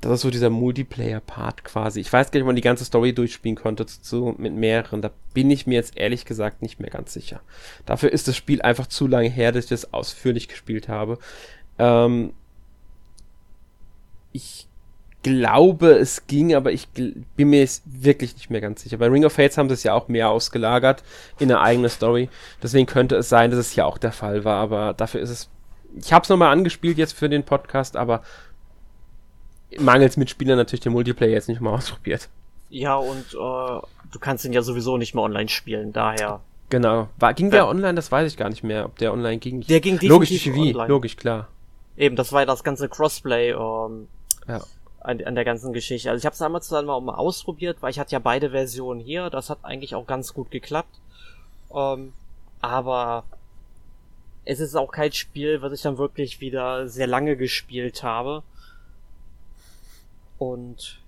[0.01, 2.01] Das ist so dieser Multiplayer-Part quasi.
[2.01, 5.03] Ich weiß gar nicht, ob man die ganze Story durchspielen konnte zu, mit mehreren.
[5.03, 7.43] Da bin ich mir jetzt ehrlich gesagt nicht mehr ganz sicher.
[7.85, 11.19] Dafür ist das Spiel einfach zu lange her, dass ich das ausführlich gespielt habe.
[11.79, 12.33] Ähm,
[14.33, 14.70] ich
[15.23, 18.97] glaube, es ging, aber ich bin mir wirklich nicht mehr ganz sicher.
[18.97, 21.03] Bei Ring of Fates haben sie es ja auch mehr ausgelagert
[21.39, 22.29] in eine eigene Story.
[22.63, 25.51] Deswegen könnte es sein, dass es hier auch der Fall war, aber dafür ist es.
[25.99, 28.23] Ich habe es nochmal angespielt jetzt für den Podcast, aber
[29.79, 32.29] mangels Mitspieler natürlich den Multiplayer jetzt nicht mal ausprobiert.
[32.71, 33.37] Ja, und äh,
[34.13, 36.41] du kannst ihn ja sowieso nicht mehr online spielen, daher.
[36.71, 37.09] Genau.
[37.19, 37.95] War, ging der online?
[37.95, 39.63] Das weiß ich gar nicht mehr, ob der online ging.
[39.63, 40.89] Der ging definitiv Logisch TV, online.
[40.89, 41.49] logisch, klar.
[41.97, 44.07] Eben, das war ja das ganze Crossplay ähm,
[44.47, 44.61] ja
[45.01, 46.11] an, an der ganzen Geschichte.
[46.11, 49.01] Also ich habe es damals dann mal, mal ausprobiert, weil ich hatte ja beide Versionen
[49.01, 49.31] hier.
[49.31, 51.01] Das hat eigentlich auch ganz gut geklappt.
[51.75, 52.13] Ähm,
[52.61, 53.25] aber
[54.45, 58.43] es ist auch kein Spiel, was ich dann wirklich wieder sehr lange gespielt habe.
[60.39, 60.99] Und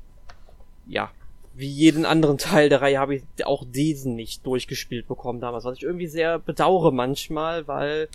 [0.87, 1.11] ja,
[1.55, 5.77] wie jeden anderen Teil der Reihe habe ich auch diesen nicht durchgespielt bekommen damals, was
[5.77, 8.09] ich irgendwie sehr bedauere manchmal, weil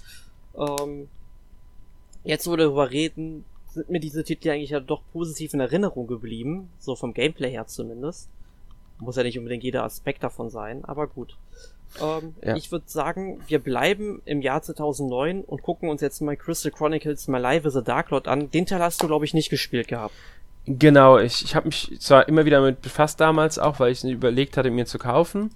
[0.58, 1.08] ähm,
[2.24, 3.45] jetzt wo wir darüber reden,
[3.78, 7.68] sind mir diese Titel eigentlich ja doch positiv in Erinnerung geblieben, so vom Gameplay her
[7.68, 8.30] zumindest.
[8.99, 11.38] Muss ja nicht unbedingt jeder Aspekt davon sein, aber gut.
[12.02, 12.56] Ähm, ja.
[12.56, 17.28] Ich würde sagen, wir bleiben im Jahr 2009 und gucken uns jetzt mal Crystal Chronicles
[17.28, 18.52] My Life is a Dark Lord an.
[18.52, 20.14] Den Teil hast du, glaube ich, nicht gespielt gehabt.
[20.66, 24.58] Genau, ich, ich habe mich zwar immer wieder damit befasst damals auch, weil ich überlegt
[24.58, 25.52] hatte, mir zu kaufen.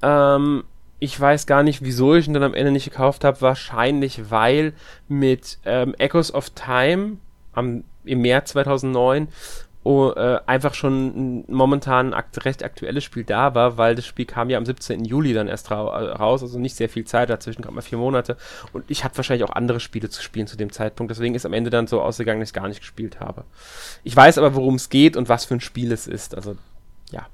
[0.00, 0.64] Ähm,
[0.98, 3.40] ich weiß gar nicht, wieso ich ihn dann am Ende nicht gekauft habe.
[3.40, 4.72] Wahrscheinlich, weil
[5.08, 7.18] mit ähm, Echoes of Time
[7.52, 9.28] am, im März 2009
[9.82, 14.50] oh, äh, einfach schon momentan akt recht aktuelles Spiel da war, weil das Spiel kam
[14.50, 15.04] ja am 17.
[15.04, 15.82] Juli dann erst ra
[16.12, 18.36] raus, also nicht sehr viel Zeit dazwischen, gerade mal vier Monate.
[18.72, 21.10] Und ich hatte wahrscheinlich auch andere Spiele zu spielen zu dem Zeitpunkt.
[21.10, 23.44] Deswegen ist am Ende dann so ausgegangen, dass ich gar nicht gespielt habe.
[24.04, 26.34] Ich weiß aber, worum es geht und was für ein Spiel es ist.
[26.34, 26.56] Also,
[27.10, 27.26] ja.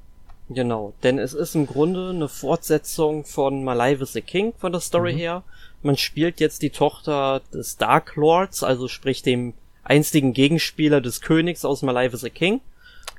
[0.49, 5.15] Genau, denn es ist im Grunde eine Fortsetzung von My the King von der Story
[5.15, 5.19] mhm.
[5.19, 5.43] her.
[5.83, 9.55] Man spielt jetzt die Tochter des Dark Lords, also sprich dem
[9.87, 12.61] einstigen Gegenspieler des Königs aus My the King.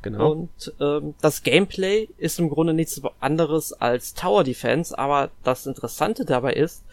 [0.01, 0.31] Genau.
[0.31, 6.23] Und ähm, das Gameplay ist im Grunde nichts anderes als Tower Defense, aber das Interessante
[6.23, 6.83] dabei ist,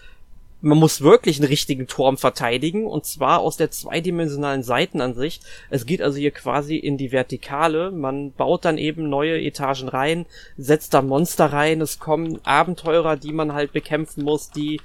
[0.65, 5.43] man muss wirklich einen richtigen Turm verteidigen und zwar aus der zweidimensionalen Seitenansicht.
[5.69, 7.91] Es geht also hier quasi in die Vertikale.
[7.91, 10.25] Man baut dann eben neue Etagen rein,
[10.57, 11.83] setzt da Monster rein.
[11.83, 14.81] Es kommen Abenteurer, die man halt bekämpfen muss, die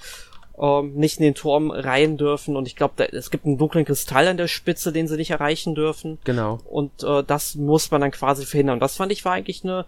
[0.60, 2.56] ähm, nicht in den Turm rein dürfen.
[2.56, 5.76] Und ich glaube, es gibt einen dunklen Kristall an der Spitze, den sie nicht erreichen
[5.76, 6.18] dürfen.
[6.24, 6.60] Genau.
[6.66, 8.76] Und äh, das muss man dann quasi verhindern.
[8.76, 9.86] Und das fand ich war eigentlich eine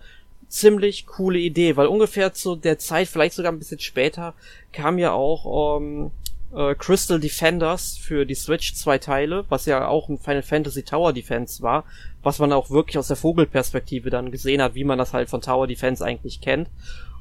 [0.48, 4.34] ziemlich coole Idee, weil ungefähr zu der Zeit, vielleicht sogar ein bisschen später,
[4.74, 6.12] kam ja auch ähm,
[6.54, 11.14] äh, Crystal Defenders für die Switch zwei Teile, was ja auch ein Final Fantasy Tower
[11.14, 11.86] Defense war,
[12.22, 15.42] was man auch wirklich aus der Vogelperspektive dann gesehen hat, wie man das halt von
[15.42, 16.70] Tower Defense eigentlich kennt.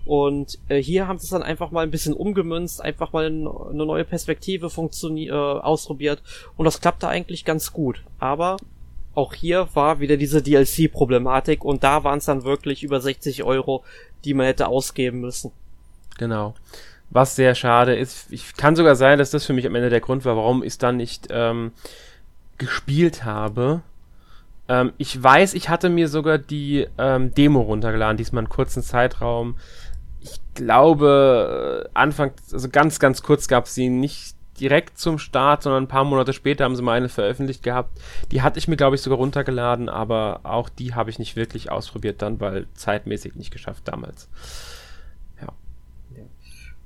[0.05, 3.85] Und äh, hier haben sie es dann einfach mal ein bisschen umgemünzt, einfach mal eine
[3.85, 6.22] neue Perspektive äh, ausprobiert
[6.56, 8.02] und das klappte eigentlich ganz gut.
[8.18, 8.56] Aber
[9.14, 13.85] auch hier war wieder diese DLC-Problematik und da waren es dann wirklich über 60 Euro,
[14.24, 15.52] die man hätte ausgeben müssen.
[16.18, 16.55] Genau.
[17.10, 18.32] Was sehr schade ist.
[18.32, 20.68] Ich kann sogar sein, dass das für mich am Ende der Grund war, warum ich
[20.68, 21.72] es dann nicht ähm,
[22.56, 23.82] gespielt habe.
[24.68, 29.56] Ähm, ich weiß, ich hatte mir sogar die ähm, Demo runtergeladen, diesmal einen kurzen Zeitraum.
[30.21, 35.63] Ich glaube, äh, Anfang, also ganz, ganz kurz gab es sie nicht direkt zum Start,
[35.63, 37.99] sondern ein paar Monate später haben sie mal eine veröffentlicht gehabt.
[38.31, 41.73] Die hatte ich mir, glaube ich, sogar runtergeladen, aber auch die habe ich nicht wirklich
[41.73, 44.29] ausprobiert dann, weil zeitmäßig nicht geschafft damals.
[45.41, 45.49] Ja.
[46.15, 46.25] ja.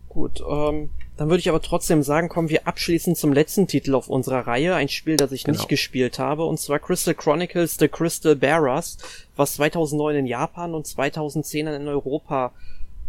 [0.08, 4.08] Gut, ähm, dann würde ich aber trotzdem sagen, kommen wir abschließend zum letzten Titel auf
[4.08, 5.58] unserer Reihe, ein Spiel, das ich genau.
[5.58, 8.98] nicht gespielt habe, und zwar Crystal Chronicles The Crystal Bearers,
[9.36, 12.52] was 2009 in Japan und 2010 in Europa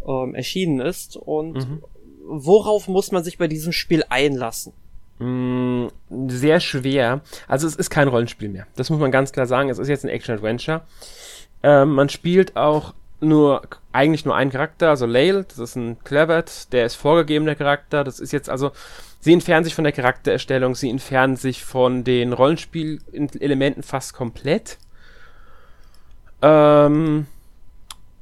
[0.07, 1.17] ähm, erschienen ist.
[1.17, 1.81] Und mhm
[2.25, 4.73] worauf muss man sich bei diesem Spiel einlassen?
[5.19, 5.87] Mm,
[6.27, 7.21] sehr schwer.
[7.47, 8.67] Also es ist kein Rollenspiel mehr.
[8.75, 9.69] Das muss man ganz klar sagen.
[9.69, 10.81] Es ist jetzt ein Action-Adventure.
[11.63, 13.61] Ähm, man spielt auch nur,
[13.91, 18.03] eigentlich nur einen Charakter, also Lail, das ist ein Clevert, der ist vorgegebener Charakter.
[18.03, 18.71] Das ist jetzt also,
[19.21, 24.77] sie entfernen sich von der Charaktererstellung, sie entfernen sich von den Rollenspielelementen fast komplett.
[26.41, 27.27] Ähm,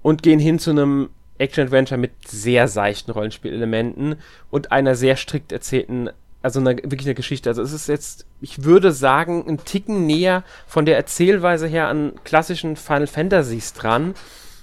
[0.04, 4.16] und gehen hin zu einem Action-Adventure mit sehr seichten Rollenspielelementen
[4.52, 6.10] und einer sehr strikt erzählten,
[6.42, 7.50] also einer, wirklich eine Geschichte.
[7.50, 12.14] Also es ist jetzt, ich würde sagen, ein Ticken näher von der Erzählweise her an
[12.24, 14.14] klassischen Final Fantasies dran,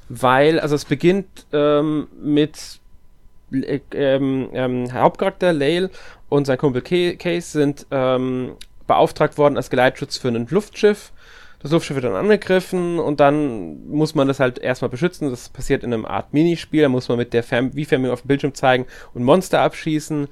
[0.09, 2.80] weil, also es beginnt ähm, mit
[3.52, 5.90] äh, ähm, ähm, Hauptcharakter Lail
[6.28, 8.52] und sein Kumpel Case sind ähm,
[8.86, 11.12] beauftragt worden als Geleitschutz für ein Luftschiff
[11.62, 15.31] das Luftschiff wird dann angegriffen und dann muss man das halt erstmal beschützen.
[15.31, 16.82] Das passiert in einem Art Minispiel.
[16.82, 20.28] Da muss man mit der Fern Wie-Fernbedienung auf dem Bildschirm zeigen und Monster abschießen.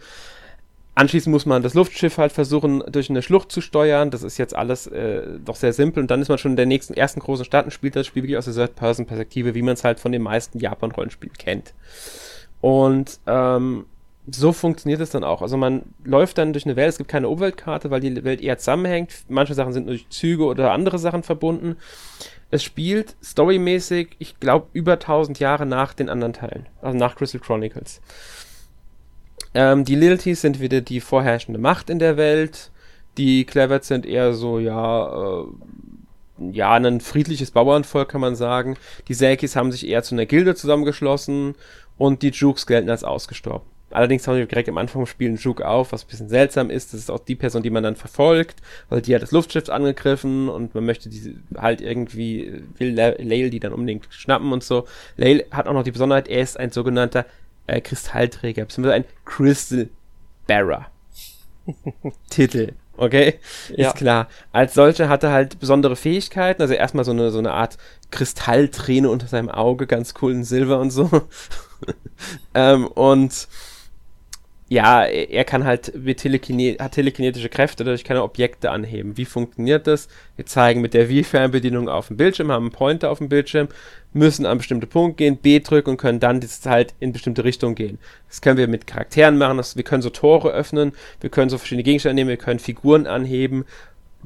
[0.95, 4.11] Anschließend muss man das Luftschiff halt versuchen, durch eine Schlucht zu steuern.
[4.11, 6.01] Das ist jetzt alles äh, doch sehr simpel.
[6.01, 8.23] Und dann ist man schon in der nächsten, ersten großen Stadt und spielt das Spiel
[8.23, 11.75] wirklich aus der Third-Person-Perspektive, wie man es halt von den meisten Japan-Rollenspielen kennt.
[12.63, 13.85] Und ähm,
[14.31, 15.43] so funktioniert es dann auch.
[15.43, 18.59] Also man läuft dann durch eine Welt, es gibt keine Umweltkarte, weil die Welt eher
[18.59, 19.25] zusammenhängt.
[19.29, 21.77] Manche Sachen sind durch Züge oder andere Sachen verbunden.
[22.51, 27.41] Es spielt storymäßig, ich glaube, über 1000 Jahre nach den anderen Teilen, also nach Crystal
[27.41, 28.01] Chronicles.
[29.55, 32.71] Ähm, die Lilities sind wieder die vorherrschende Macht in der Welt.
[33.19, 35.45] Die Clevets sind eher so, ja, äh,
[36.53, 38.77] ja, ein friedliches Bauernvolk, kann man sagen.
[39.09, 41.55] Die Selkis haben sich eher zu einer Gilde zusammengeschlossen
[41.97, 43.67] und die Jukes gelten als ausgestorben.
[43.91, 46.69] Allerdings haben wir direkt am Anfang des Spiels einen Juke auf, was ein bisschen seltsam
[46.71, 46.93] ist.
[46.93, 48.57] Das ist auch die Person, die man dann verfolgt,
[48.89, 53.61] weil die hat das Luftschiff angegriffen und man möchte diese halt irgendwie, will Lail die
[53.61, 54.87] dann unbedingt schnappen und so.
[55.17, 57.25] Lail hat auch noch die Besonderheit, er ist ein sogenannter
[57.67, 59.89] äh, Kristallträger, beziehungsweise ein Crystal
[60.47, 60.87] Bearer.
[62.31, 62.73] Titel.
[62.97, 63.39] Okay,
[63.77, 63.89] ja.
[63.89, 64.29] ist klar.
[64.51, 66.61] Als solcher hat er halt besondere Fähigkeiten.
[66.61, 67.79] Also erstmal so eine, so eine Art
[68.11, 71.09] Kristallträne unter seinem Auge, ganz cool in Silber und so.
[72.55, 73.47] ähm, und
[74.71, 79.17] ja, er kann halt mit Telekine hat telekinetische Kräfte, dadurch kann er Objekte anheben.
[79.17, 80.09] Wie funktioniert das?
[80.37, 83.69] Wir zeigen mit der Wii-Fernbedienung auf dem Bildschirm, haben einen Pointer auf dem Bildschirm,
[84.13, 87.75] müssen an bestimmte Punkt gehen, B drücken und können dann das halt in bestimmte Richtung
[87.75, 87.99] gehen.
[88.29, 90.93] Das können wir mit Charakteren machen, das, wir können so Tore öffnen,
[91.23, 93.65] wir können so verschiedene Gegenstände nehmen, wir können Figuren anheben,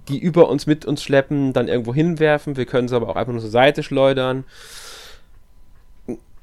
[0.09, 3.33] die über uns mit uns schleppen, dann irgendwo hinwerfen, wir können sie aber auch einfach
[3.33, 4.45] nur zur Seite schleudern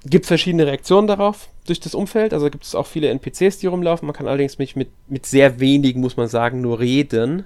[0.06, 2.34] gibt verschiedene Reaktionen darauf durch das Umfeld.
[2.34, 4.06] Also gibt es auch viele NPCs, die rumlaufen.
[4.06, 7.46] Man kann allerdings mit, mit, mit sehr wenigen, muss man sagen, nur reden.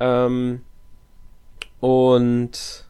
[0.00, 0.62] Ähm,
[1.80, 2.84] und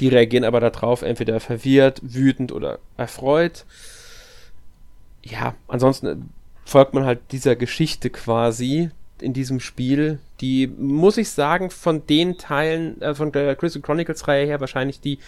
[0.00, 3.64] die reagieren aber darauf entweder verwirrt, wütend oder erfreut.
[5.22, 6.30] Ja, ansonsten
[6.64, 8.90] folgt man halt dieser Geschichte quasi
[9.20, 14.26] in diesem Spiel, die, muss ich sagen, von den Teilen äh, von der Crystal Chronicles
[14.26, 15.18] Reihe her wahrscheinlich die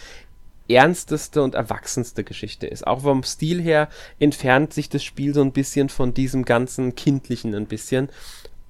[0.74, 2.86] ernsteste und erwachsenste Geschichte ist.
[2.86, 3.88] Auch vom Stil her
[4.18, 8.08] entfernt sich das Spiel so ein bisschen von diesem ganzen kindlichen ein bisschen.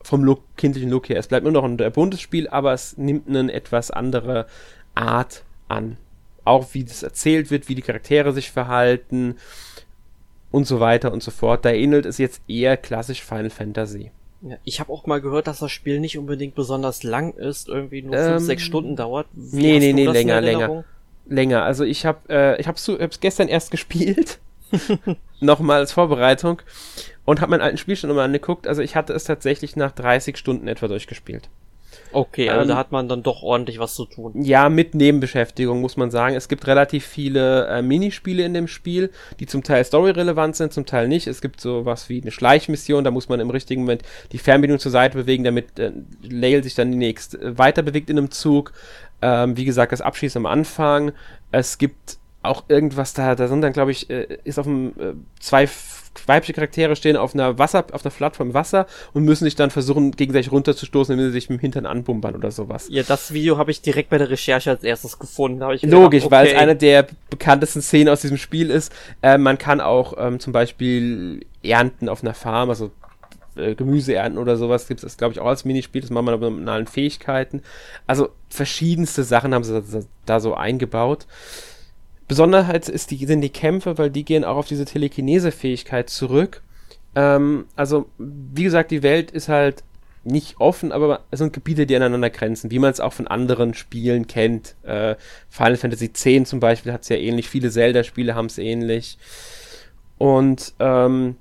[0.02, 1.18] Vom Look, kindlichen Look her.
[1.18, 4.46] Es bleibt nur noch ein buntes Spiel, aber es nimmt eine etwas andere
[4.94, 5.96] Art an.
[6.44, 9.36] Auch wie das erzählt wird, wie die Charaktere sich verhalten
[10.50, 11.64] und so weiter und so fort.
[11.64, 14.10] Da ähnelt es jetzt eher klassisch Final Fantasy.
[14.42, 18.02] Ja, ich habe auch mal gehört, dass das Spiel nicht unbedingt besonders lang ist, irgendwie
[18.02, 19.28] nur 5, ähm, 6 Stunden dauert.
[19.32, 20.84] Wie nee, nee, nee, länger, länger
[21.26, 21.62] länger.
[21.62, 24.38] Also ich habe äh, ich hab's, hab's gestern erst gespielt.
[25.40, 26.62] Nochmal als Vorbereitung.
[27.24, 28.66] Und habe meinen alten Spielstand nochmal angeguckt.
[28.66, 31.48] Also ich hatte es tatsächlich nach 30 Stunden etwa durchgespielt.
[32.12, 34.32] Okay, also ähm, da hat man dann doch ordentlich was zu tun.
[34.42, 36.34] Ja, mit Nebenbeschäftigung muss man sagen.
[36.36, 40.86] Es gibt relativ viele äh, Minispiele in dem Spiel, die zum Teil storyrelevant sind, zum
[40.86, 41.26] Teil nicht.
[41.26, 44.80] Es gibt so was wie eine Schleichmission, da muss man im richtigen Moment die Fernbedienung
[44.80, 45.92] zur Seite bewegen, damit äh,
[46.22, 48.72] Lail sich dann die nächste äh, weiter bewegt in einem Zug.
[49.22, 51.12] Ähm, wie gesagt, das Abschießen am Anfang.
[51.50, 55.14] Es gibt auch irgendwas da, da sind dann, glaube ich, äh, ist auf dem äh,
[55.38, 55.68] zwei
[56.26, 60.12] weibliche Charaktere stehen auf einer Wasser, auf einer Plattform Wasser und müssen sich dann versuchen,
[60.12, 62.86] gegenseitig runterzustoßen, indem sie sich mit dem Hintern anbumpern oder sowas.
[62.90, 65.60] Ja, das Video habe ich direkt bei der Recherche als erstes gefunden.
[65.60, 66.30] Logisch, gedacht, okay.
[66.30, 68.92] weil es eine der bekanntesten Szenen aus diesem Spiel ist.
[69.22, 72.90] Äh, man kann auch ähm, zum Beispiel ernten auf einer Farm, also
[73.56, 76.00] äh, Gemüse ernten oder sowas gibt es, glaube ich, auch als Minispiel.
[76.00, 77.62] Das machen wir mit allen Fähigkeiten.
[78.06, 81.26] Also verschiedenste Sachen haben sie da, da so eingebaut.
[82.28, 86.62] Besonderheit ist die, sind die Kämpfe, weil die gehen auch auf diese Telekinese-Fähigkeit zurück.
[87.14, 89.82] Ähm, also, wie gesagt, die Welt ist halt
[90.24, 93.74] nicht offen, aber es sind Gebiete, die aneinander grenzen, wie man es auch von anderen
[93.74, 94.76] Spielen kennt.
[94.82, 95.16] Äh,
[95.50, 99.18] Final Fantasy X zum Beispiel hat es ja ähnlich, viele Zelda-Spiele haben es ähnlich.
[100.18, 101.36] Und ähm,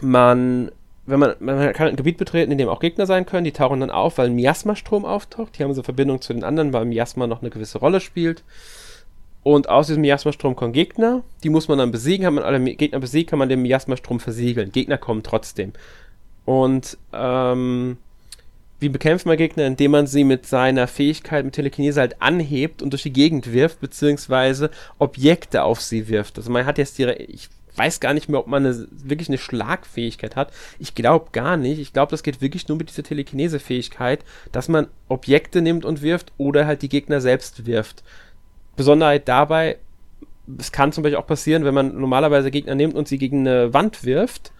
[0.00, 0.70] man
[1.06, 3.80] wenn man, man kann ein Gebiet betreten, in dem auch Gegner sein können, die tauchen
[3.80, 5.58] dann auf, weil ein Miasma-Strom auftaucht.
[5.58, 8.42] Die haben so Verbindung zu den anderen, weil Miasma noch eine gewisse Rolle spielt.
[9.42, 12.24] Und aus diesem Miasma-Strom kommen Gegner, die muss man dann besiegen.
[12.26, 14.72] Hat man alle Gegner besiegt, kann man den Miasma-Strom versiegeln.
[14.72, 15.74] Gegner kommen trotzdem.
[16.46, 17.98] Und ähm,
[18.80, 19.66] wie bekämpft man Gegner?
[19.66, 23.80] Indem man sie mit seiner Fähigkeit mit Telekinese halt anhebt und durch die Gegend wirft,
[23.80, 26.38] beziehungsweise Objekte auf sie wirft.
[26.38, 30.36] Also man hat jetzt ich weiß gar nicht mehr, ob man eine, wirklich eine Schlagfähigkeit
[30.36, 30.52] hat.
[30.78, 31.78] Ich glaube gar nicht.
[31.78, 36.32] Ich glaube, das geht wirklich nur mit dieser Telekinese-Fähigkeit, dass man Objekte nimmt und wirft
[36.38, 38.02] oder halt die Gegner selbst wirft.
[38.76, 39.78] Besonderheit dabei,
[40.58, 43.72] es kann zum Beispiel auch passieren, wenn man normalerweise Gegner nimmt und sie gegen eine
[43.72, 44.52] Wand wirft,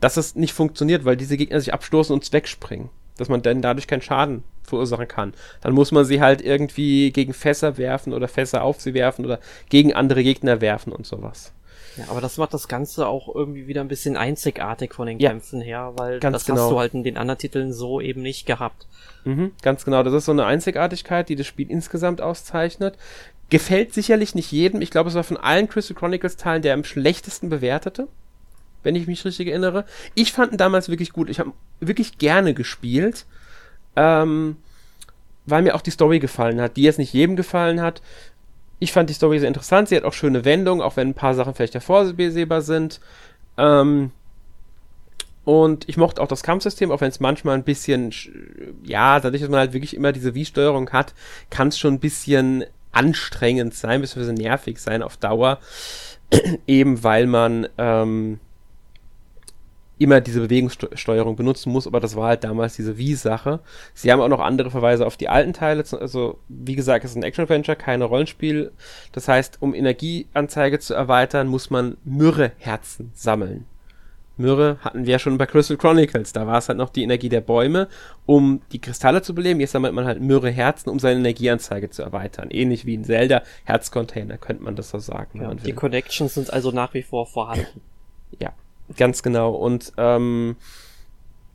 [0.00, 2.90] dass es nicht funktioniert, weil diese Gegner sich abstoßen und wegspringen.
[3.16, 5.34] Dass man dann dadurch keinen Schaden verursachen kann.
[5.60, 9.38] Dann muss man sie halt irgendwie gegen Fässer werfen oder Fässer auf sie werfen oder
[9.68, 11.52] gegen andere Gegner werfen und sowas.
[11.96, 15.30] Ja, aber das macht das Ganze auch irgendwie wieder ein bisschen einzigartig von den ja,
[15.30, 16.62] Kämpfen her, weil das genau.
[16.62, 18.86] hast du halt in den anderen Titeln so eben nicht gehabt.
[19.24, 22.96] Mhm, ganz genau, das ist so eine Einzigartigkeit, die das Spiel insgesamt auszeichnet.
[23.50, 24.80] Gefällt sicherlich nicht jedem.
[24.80, 28.08] Ich glaube, es war von allen Crystal Chronicles Teilen der am schlechtesten bewertete,
[28.82, 29.84] wenn ich mich richtig erinnere.
[30.14, 31.28] Ich fand ihn damals wirklich gut.
[31.30, 33.26] Ich habe wirklich gerne gespielt.
[33.96, 34.56] Ähm,
[35.46, 38.02] weil mir auch die Story gefallen hat, die jetzt nicht jedem gefallen hat.
[38.84, 39.88] Ich fand die Story sehr interessant.
[39.88, 43.00] Sie hat auch schöne Wendungen, auch wenn ein paar Sachen vielleicht hervorsehbar sind.
[43.56, 44.10] Ähm,
[45.44, 48.12] und ich mochte auch das Kampfsystem, auch wenn es manchmal ein bisschen,
[48.82, 51.14] ja, dadurch, dass man halt wirklich immer diese Wii-Steuerung hat,
[51.48, 55.60] kann es schon ein bisschen anstrengend sein, beziehungsweise nervig sein auf Dauer.
[56.66, 58.38] Eben weil man ähm,
[59.98, 63.60] immer diese Bewegungssteuerung benutzen muss, aber das war halt damals diese Wii-Sache.
[63.94, 67.16] Sie haben auch noch andere Verweise auf die alten Teile, also wie gesagt, es ist
[67.16, 68.72] ein Action-Adventure, keine Rollenspiel.
[69.12, 73.66] Das heißt, um Energieanzeige zu erweitern, muss man Myrrhe-Herzen sammeln.
[74.36, 77.28] Myrrhe hatten wir ja schon bei Crystal Chronicles, da war es halt noch die Energie
[77.28, 77.86] der Bäume,
[78.26, 79.60] um die Kristalle zu beleben.
[79.60, 82.50] Jetzt sammelt man halt Myrrhe-Herzen, um seine Energieanzeige zu erweitern.
[82.50, 85.40] Ähnlich wie in Zelda, Herzcontainer, könnte man das so sagen.
[85.40, 87.80] Ja, die Connections sind also nach wie vor vorhanden.
[88.40, 88.52] Ja,
[88.96, 89.52] Ganz genau.
[89.54, 90.56] Und ähm,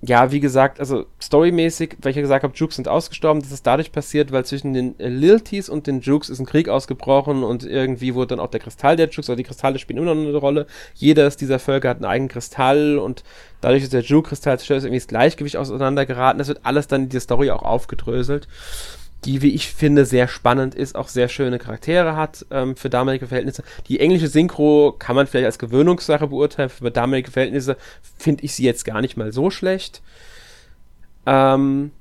[0.01, 3.67] ja, wie gesagt, also storymäßig, weil ich ja gesagt habe, Jukes sind ausgestorben, das ist
[3.67, 7.65] dadurch passiert, weil zwischen den äh, Lilties und den Jukes ist ein Krieg ausgebrochen und
[7.65, 10.37] irgendwie wurde dann auch der Kristall der Jukes, oder die Kristalle spielen immer noch eine
[10.37, 10.67] Rolle.
[10.95, 13.25] Jedes dieser Völker hat einen eigenen Kristall und
[13.59, 16.39] dadurch ist der Juke-Kristall zerstört, ist irgendwie das Gleichgewicht auseinandergeraten.
[16.39, 18.47] Das wird alles dann in dieser Story auch aufgedröselt
[19.25, 23.27] die, wie ich finde, sehr spannend ist, auch sehr schöne Charaktere hat ähm, für damalige
[23.27, 23.63] Verhältnisse.
[23.87, 27.77] Die englische Synchro kann man vielleicht als Gewöhnungssache beurteilen, für damalige Verhältnisse
[28.17, 30.01] finde ich sie jetzt gar nicht mal so schlecht.
[31.25, 31.91] Ähm,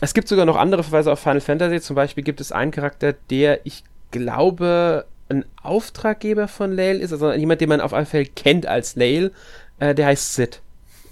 [0.00, 1.80] es gibt sogar noch andere Verweise auf Final Fantasy.
[1.80, 7.32] Zum Beispiel gibt es einen Charakter, der ich glaube ein Auftraggeber von Lail ist, also
[7.32, 9.32] jemand, den man auf jeden Fall kennt als Lail.
[9.78, 10.60] Äh, der heißt Sid.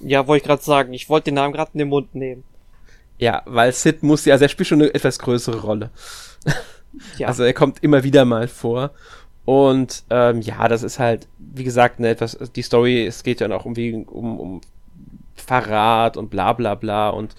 [0.01, 0.93] Ja, wollte ich gerade sagen.
[0.93, 2.45] Ich wollte den Namen gerade in den Mund nehmen.
[3.19, 5.91] Ja, weil Sid muss ja, also er spielt schon eine etwas größere Rolle.
[7.19, 7.29] Ja.
[7.29, 8.93] Also er kommt immer wieder mal vor.
[9.45, 13.51] Und ähm, ja, das ist halt, wie gesagt, ne, etwas, die Story, es geht ja
[13.51, 14.61] auch irgendwie um, um
[15.37, 17.11] Verrat und bla bla bla.
[17.11, 17.35] Und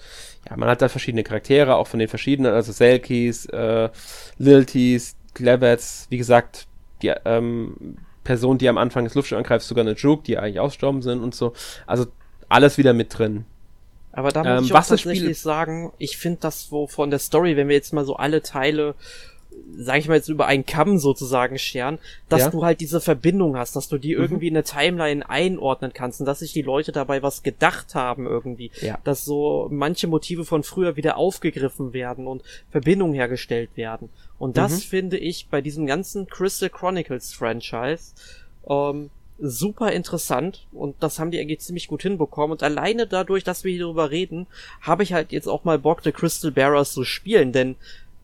[0.48, 3.90] ja, man hat da verschiedene Charaktere, auch von den verschiedenen, also Selkies, äh,
[4.38, 6.66] Lilties, Clevets, wie gesagt,
[7.02, 11.02] die ähm, Person, die am Anfang des Luftschiff angreift, sogar eine Juke, die eigentlich ausgestorben
[11.02, 11.52] sind und so.
[11.86, 12.06] Also
[12.48, 13.44] alles wieder mit drin.
[14.12, 17.56] Aber da muss ähm, ich auch tatsächlich sagen, ich finde das wo von der Story,
[17.56, 18.94] wenn wir jetzt mal so alle Teile
[19.76, 22.50] sag ich mal jetzt über einen Kamm sozusagen scheren, dass ja.
[22.50, 24.22] du halt diese Verbindung hast, dass du die mhm.
[24.22, 28.26] irgendwie in eine Timeline einordnen kannst und dass sich die Leute dabei was gedacht haben
[28.26, 28.98] irgendwie, ja.
[29.04, 34.10] dass so manche Motive von früher wieder aufgegriffen werden und Verbindungen hergestellt werden.
[34.38, 34.88] Und das mhm.
[34.88, 38.14] finde ich bei diesem ganzen Crystal Chronicles Franchise
[38.68, 43.64] ähm, super interessant und das haben die eigentlich ziemlich gut hinbekommen und alleine dadurch, dass
[43.64, 44.46] wir hier drüber reden,
[44.80, 47.76] habe ich halt jetzt auch mal Bock, The Crystal Bearers zu spielen, denn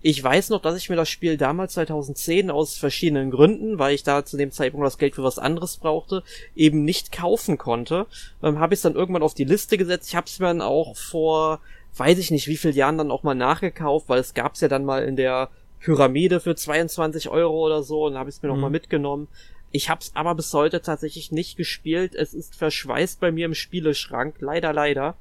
[0.02, 4.04] ich weiß noch, dass ich mir das Spiel damals 2010 aus verschiedenen Gründen, weil ich
[4.04, 6.22] da zu dem Zeitpunkt das Geld für was anderes brauchte,
[6.54, 8.06] eben nicht kaufen konnte.
[8.40, 10.08] Ähm, habe ich es dann irgendwann auf die Liste gesetzt.
[10.10, 11.60] Ich habe es mir dann auch vor,
[11.96, 14.84] weiß ich nicht, wie viel Jahren dann auch mal nachgekauft, weil es gab's ja dann
[14.84, 15.48] mal in der
[15.80, 18.54] Pyramide für 22 Euro oder so und habe ich es mir mhm.
[18.54, 19.28] nochmal mitgenommen.
[19.76, 22.14] Ich hab's aber bis heute tatsächlich nicht gespielt.
[22.14, 24.36] Es ist verschweißt bei mir im Spieleschrank.
[24.40, 25.18] Leider, leider.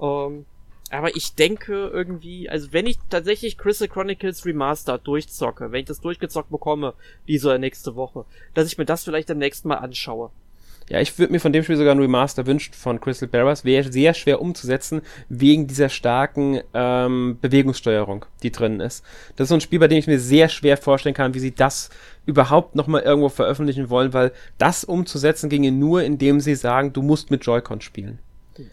[0.00, 0.46] Ähm,
[0.90, 6.00] aber ich denke irgendwie, also wenn ich tatsächlich Crystal Chronicles Remastered durchzocke, wenn ich das
[6.00, 6.94] durchgezockt bekomme,
[7.26, 10.30] diese nächste Woche, dass ich mir das vielleicht am nächsten Mal anschaue.
[10.88, 13.64] Ja, ich würde mir von dem Spiel sogar ein Remaster wünschen von Crystal Bearers.
[13.64, 19.04] Wäre sehr schwer umzusetzen, wegen dieser starken ähm, Bewegungssteuerung, die drin ist.
[19.34, 21.54] Das ist so ein Spiel, bei dem ich mir sehr schwer vorstellen kann, wie sie
[21.54, 21.90] das
[22.24, 27.32] überhaupt nochmal irgendwo veröffentlichen wollen, weil das umzusetzen ginge nur, indem sie sagen, du musst
[27.32, 28.20] mit Joy-Con spielen.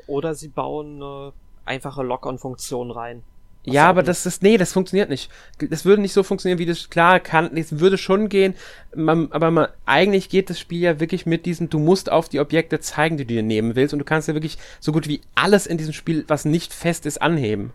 [0.05, 1.33] Oder sie bauen eine
[1.65, 3.23] einfache Lock-on-Funktion rein.
[3.65, 5.31] Ja, aber das ist, nee, das funktioniert nicht.
[5.57, 8.55] Das würde nicht so funktionieren, wie das, klar, kann, es würde schon gehen,
[8.93, 12.41] man, aber man, eigentlich geht das Spiel ja wirklich mit diesem, du musst auf die
[12.41, 15.21] Objekte zeigen, die du dir nehmen willst und du kannst ja wirklich so gut wie
[15.35, 17.71] alles in diesem Spiel, was nicht fest ist, anheben.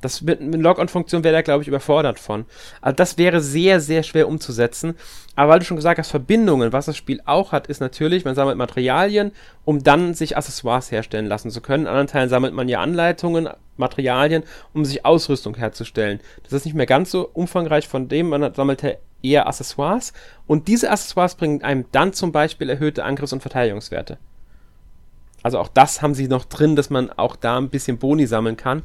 [0.00, 2.46] Das mit, mit Log-on-Funktion wäre da, glaube ich, überfordert von.
[2.80, 4.94] Also das wäre sehr, sehr schwer umzusetzen.
[5.36, 8.34] Aber weil du schon gesagt hast, Verbindungen, was das Spiel auch hat, ist natürlich, man
[8.34, 9.32] sammelt Materialien,
[9.64, 11.84] um dann sich Accessoires herstellen lassen zu können.
[11.84, 16.20] In anderen Teilen sammelt man ja Anleitungen, Materialien, um sich Ausrüstung herzustellen.
[16.44, 18.84] Das ist nicht mehr ganz so umfangreich von dem, man sammelt
[19.22, 20.12] eher Accessoires.
[20.46, 24.18] Und diese Accessoires bringen einem dann zum Beispiel erhöhte Angriffs- und Verteidigungswerte.
[25.42, 28.56] Also auch das haben sie noch drin, dass man auch da ein bisschen Boni sammeln
[28.56, 28.82] kann.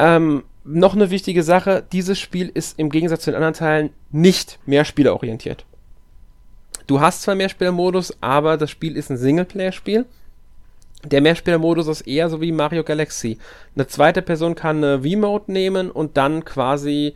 [0.00, 4.58] Ähm, noch eine wichtige Sache, dieses Spiel ist im Gegensatz zu den anderen Teilen nicht
[4.64, 5.66] mehrspielerorientiert.
[6.86, 10.06] Du hast zwar Mehrspielermodus, aber das Spiel ist ein Singleplayer-Spiel.
[11.04, 13.38] Der Mehrspielermodus ist eher so wie Mario Galaxy.
[13.74, 17.14] Eine zweite Person kann eine V-Mode nehmen und dann quasi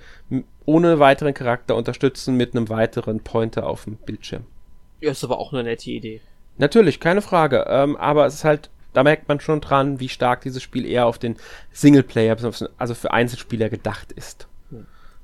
[0.66, 4.44] ohne weiteren Charakter unterstützen mit einem weiteren Pointer auf dem Bildschirm.
[5.00, 6.20] Ja, ist aber auch eine nette Idee.
[6.58, 7.64] Natürlich, keine Frage.
[7.68, 11.06] Ähm, aber es ist halt da merkt man schon dran, wie stark dieses Spiel eher
[11.06, 11.36] auf den
[11.72, 12.36] Singleplayer,
[12.78, 14.48] also für Einzelspieler gedacht ist.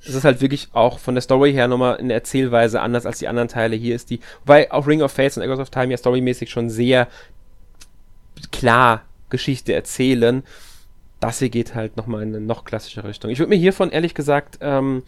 [0.05, 3.19] Das ist halt wirklich auch von der Story her nochmal in der Erzählweise anders als
[3.19, 3.77] die anderen Teile.
[3.77, 6.71] Hier ist die, wobei auch Ring of Fates und Echoes of Time ja storymäßig schon
[6.71, 7.09] sehr
[8.51, 10.43] klar Geschichte erzählen.
[11.21, 13.31] Das hier geht halt nochmal in eine noch klassische Richtung.
[13.31, 15.03] Ich würde mir hiervon ehrlich gesagt ähm,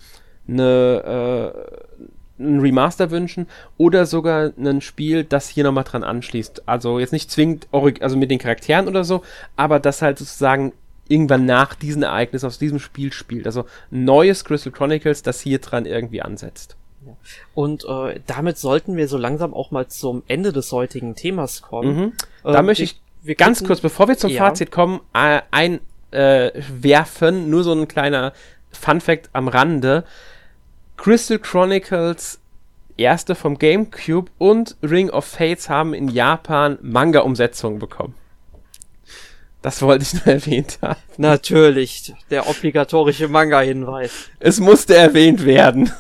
[0.47, 2.05] eine, äh,
[2.39, 3.47] ein Remaster wünschen
[3.77, 6.67] oder sogar ein Spiel, das hier nochmal dran anschließt.
[6.67, 9.23] Also jetzt nicht zwingend also mit den Charakteren oder so,
[9.57, 10.73] aber das halt sozusagen
[11.09, 13.47] irgendwann nach diesen Ereignissen aus diesem Spiel spielt.
[13.47, 16.77] Also neues Crystal Chronicles, das hier dran irgendwie ansetzt.
[17.55, 21.97] Und äh, damit sollten wir so langsam auch mal zum Ende des heutigen Themas kommen.
[21.97, 22.13] Mhm.
[22.45, 24.45] Da äh, möchte ich wir ganz könnten, kurz, bevor wir zum ja.
[24.45, 28.33] Fazit kommen, äh, einwerfen, äh, nur so ein kleiner
[28.73, 30.05] Fun Fact am Rande.
[31.03, 32.39] Crystal Chronicles
[32.97, 38.15] erste vom GameCube und Ring of Fates haben in Japan Manga-Umsetzungen bekommen.
[39.63, 41.01] Das wollte ich nur erwähnt haben.
[41.17, 44.31] Natürlich, der obligatorische Manga-Hinweis.
[44.39, 45.91] Es musste erwähnt werden.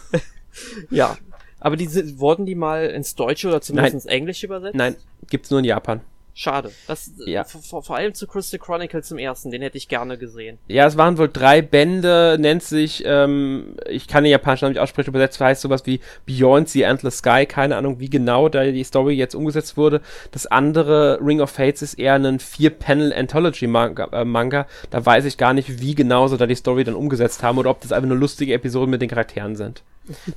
[0.90, 1.16] ja,
[1.58, 4.02] aber die wurden die mal ins Deutsche oder zumindest Nein.
[4.02, 4.76] ins Englische übersetzt?
[4.76, 4.94] Nein,
[5.28, 6.00] gibt's nur in Japan.
[6.34, 6.72] Schade.
[6.86, 7.44] Das, ja.
[7.44, 10.58] vor, vor, allem zu Crystal Chronicles im ersten, den hätte ich gerne gesehen.
[10.66, 14.80] Ja, es waren wohl drei Bände, nennt sich, ähm, ich kann den japanischen Namen nicht
[14.80, 18.84] aussprechen, übersetzt heißt sowas wie Beyond the Endless Sky, keine Ahnung, wie genau da die
[18.84, 20.00] Story jetzt umgesetzt wurde.
[20.30, 24.08] Das andere, Ring of Fates, ist eher ein Vier-Panel-Anthology-Manga.
[24.12, 24.66] Äh, Manga.
[24.90, 27.70] Da weiß ich gar nicht, wie genau sie da die Story dann umgesetzt haben oder
[27.70, 29.82] ob das einfach nur lustige Episoden mit den Charakteren sind.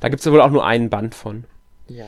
[0.02, 1.46] da gibt's ja wohl auch nur einen Band von.
[1.88, 2.06] Ja.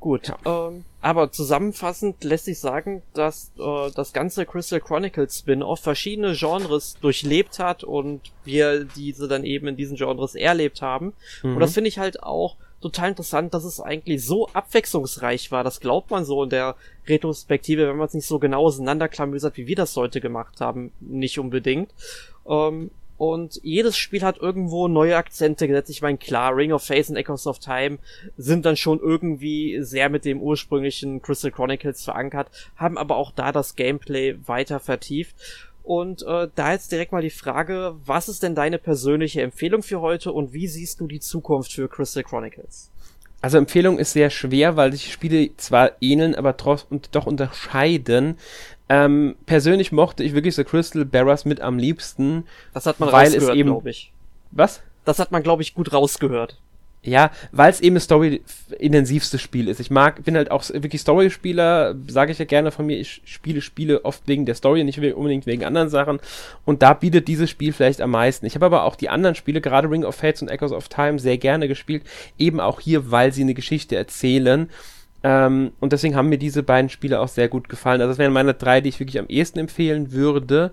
[0.00, 0.28] Gut.
[0.28, 0.68] Ja.
[0.68, 6.96] Ähm, aber zusammenfassend lässt sich sagen, dass äh, das ganze Crystal Chronicles Spin-off verschiedene Genres
[7.00, 11.12] durchlebt hat und wir diese dann eben in diesen Genres erlebt haben.
[11.44, 11.54] Mhm.
[11.54, 15.62] Und das finde ich halt auch total interessant, dass es eigentlich so abwechslungsreich war.
[15.62, 16.74] Das glaubt man so in der
[17.06, 21.38] Retrospektive, wenn man es nicht so genau auseinanderklamüsert, wie wir das heute gemacht haben, nicht
[21.38, 21.94] unbedingt.
[22.48, 25.90] Ähm, und jedes Spiel hat irgendwo neue Akzente gesetzt.
[25.90, 27.98] Ich meine, klar, Ring of Faith und Echoes of Time
[28.36, 33.52] sind dann schon irgendwie sehr mit dem ursprünglichen Crystal Chronicles verankert, haben aber auch da
[33.52, 35.34] das Gameplay weiter vertieft.
[35.82, 40.00] Und äh, da jetzt direkt mal die Frage, was ist denn deine persönliche Empfehlung für
[40.00, 42.90] heute und wie siehst du die Zukunft für Crystal Chronicles?
[43.42, 48.38] Also Empfehlung ist sehr schwer, weil sich Spiele zwar ähneln, aber trotzdem doch unterscheiden.
[48.88, 52.44] Ähm, persönlich mochte ich wirklich The Crystal Bearers mit am liebsten.
[52.72, 54.12] Das hat man weil rausgehört, glaube ich.
[54.52, 54.82] Was?
[55.04, 56.58] Das hat man, glaube ich, gut rausgehört.
[57.06, 59.78] Ja, weil es eben das Story-intensivste Spiel ist.
[59.78, 63.60] Ich mag, bin halt auch wirklich Story-Spieler, sage ich ja gerne von mir, ich spiele
[63.60, 66.18] Spiele oft wegen der Story, nicht unbedingt wegen anderen Sachen.
[66.64, 68.44] Und da bietet dieses Spiel vielleicht am meisten.
[68.44, 71.20] Ich habe aber auch die anderen Spiele, gerade Ring of Fates und Echoes of Time,
[71.20, 72.02] sehr gerne gespielt.
[72.38, 74.68] Eben auch hier, weil sie eine Geschichte erzählen.
[75.22, 78.00] Ähm, und deswegen haben mir diese beiden Spiele auch sehr gut gefallen.
[78.00, 80.72] Also das wären meine drei, die ich wirklich am ehesten empfehlen würde.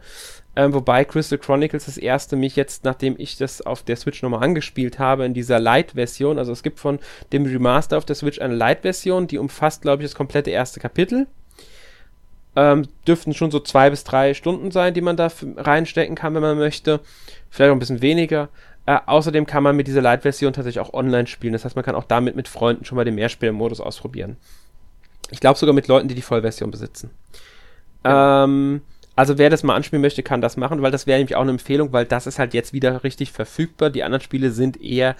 [0.55, 4.43] Ähm, wobei Crystal Chronicles das erste mich jetzt, nachdem ich das auf der Switch nochmal
[4.43, 6.99] angespielt habe, in dieser Light-Version, also es gibt von
[7.31, 11.27] dem Remaster auf der Switch eine Light-Version, die umfasst, glaube ich, das komplette erste Kapitel.
[12.55, 16.43] Ähm, dürften schon so zwei bis drei Stunden sein, die man da reinstecken kann, wenn
[16.43, 16.99] man möchte.
[17.49, 18.49] Vielleicht auch ein bisschen weniger.
[18.85, 21.53] Äh, außerdem kann man mit dieser Light-Version tatsächlich auch online spielen.
[21.53, 24.38] Das heißt, man kann auch damit mit Freunden schon mal den Mehrspielermodus ausprobieren.
[25.31, 27.09] Ich glaube sogar mit Leuten, die die Vollversion besitzen.
[28.03, 28.81] Ähm,
[29.15, 31.52] also wer das mal anspielen möchte, kann das machen, weil das wäre nämlich auch eine
[31.52, 33.90] Empfehlung, weil das ist halt jetzt wieder richtig verfügbar.
[33.90, 35.15] Die anderen Spiele sind eher,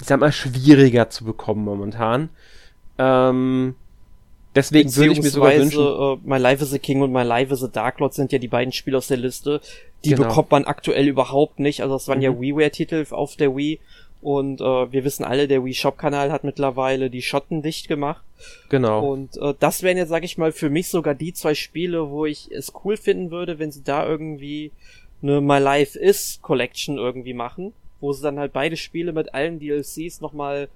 [0.00, 2.28] ich sag mal, schwieriger zu bekommen momentan.
[2.98, 3.74] Ähm,
[4.54, 5.80] Deswegen würde ich mir sogar wünschen.
[5.80, 8.38] Uh, My Life is a King und My Life is a Dark Lord sind ja
[8.38, 9.60] die beiden Spiele aus der Liste.
[10.04, 10.28] Die genau.
[10.28, 11.82] bekommt man aktuell überhaupt nicht.
[11.82, 12.24] Also das waren mhm.
[12.24, 13.78] ja WiiWare-Titel auf der Wii.
[14.22, 18.22] Und äh, wir wissen alle, der Wii Shop-Kanal hat mittlerweile die Schotten dicht gemacht.
[18.68, 19.10] Genau.
[19.10, 22.26] Und äh, das wären jetzt, sag ich mal, für mich sogar die zwei Spiele, wo
[22.26, 24.72] ich es cool finden würde, wenn sie da irgendwie
[25.22, 29.58] eine My Life is Collection irgendwie machen, wo sie dann halt beide Spiele mit allen
[29.58, 30.68] DLCs nochmal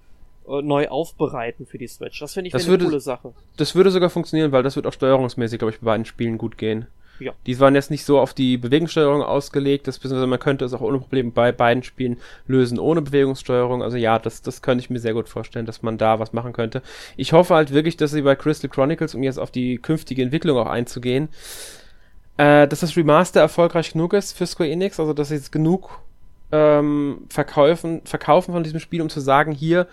[0.48, 2.20] äh, neu aufbereiten für die Switch.
[2.20, 3.32] Das finde ich das würde, eine coole Sache.
[3.56, 6.58] Das würde sogar funktionieren, weil das wird auch steuerungsmäßig, glaube ich, bei beiden Spielen gut
[6.58, 6.86] gehen.
[7.20, 7.32] Ja.
[7.46, 10.80] Die waren jetzt nicht so auf die Bewegungssteuerung ausgelegt, das, beziehungsweise man könnte es auch
[10.80, 13.82] ohne Probleme bei beiden Spielen lösen, ohne Bewegungssteuerung.
[13.82, 16.52] Also ja, das, das könnte ich mir sehr gut vorstellen, dass man da was machen
[16.52, 16.82] könnte.
[17.16, 20.58] Ich hoffe halt wirklich, dass sie bei Crystal Chronicles, um jetzt auf die künftige Entwicklung
[20.58, 21.28] auch einzugehen,
[22.36, 26.00] äh, dass das Remaster erfolgreich genug ist für Square Enix, also dass sie jetzt genug
[26.50, 29.86] ähm, verkaufen, verkaufen von diesem Spiel, um zu sagen, hier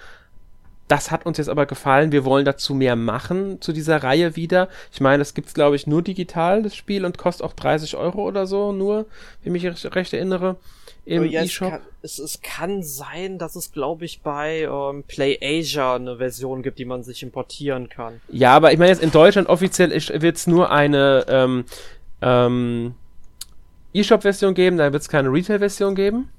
[0.91, 2.11] das hat uns jetzt aber gefallen.
[2.11, 4.67] Wir wollen dazu mehr machen, zu dieser Reihe wieder.
[4.91, 7.95] Ich meine, das gibt es, glaube ich, nur digital, das Spiel, und kostet auch 30
[7.95, 9.05] Euro oder so, nur,
[9.41, 10.57] wenn ich mich recht erinnere,
[11.05, 11.79] im ja, E-Shop.
[12.01, 16.61] Es, es, es, kann sein, dass es, glaube ich, bei ähm, Play Asia eine Version
[16.61, 18.19] gibt, die man sich importieren kann.
[18.27, 21.63] Ja, aber ich meine jetzt in Deutschland offiziell wird es nur eine ähm,
[22.21, 22.95] ähm,
[23.93, 26.29] E-Shop-Version geben, da wird es keine Retail-Version geben.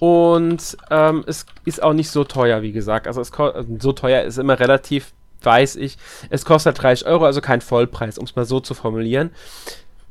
[0.00, 3.06] Und ähm, es ist auch nicht so teuer, wie gesagt.
[3.06, 3.30] Also, es
[3.78, 5.12] so teuer ist immer relativ,
[5.42, 5.98] weiß ich.
[6.30, 9.30] Es kostet 30 Euro, also kein Vollpreis, um es mal so zu formulieren.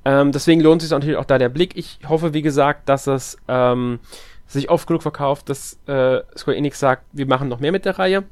[0.06, 1.76] Ähm, deswegen lohnt sich natürlich auch da der Blick.
[1.76, 3.99] Ich hoffe, wie gesagt, dass es ähm,
[4.48, 7.98] sich oft genug verkauft, dass äh, Square Enix sagt, wir machen noch mehr mit der
[7.98, 8.24] Reihe.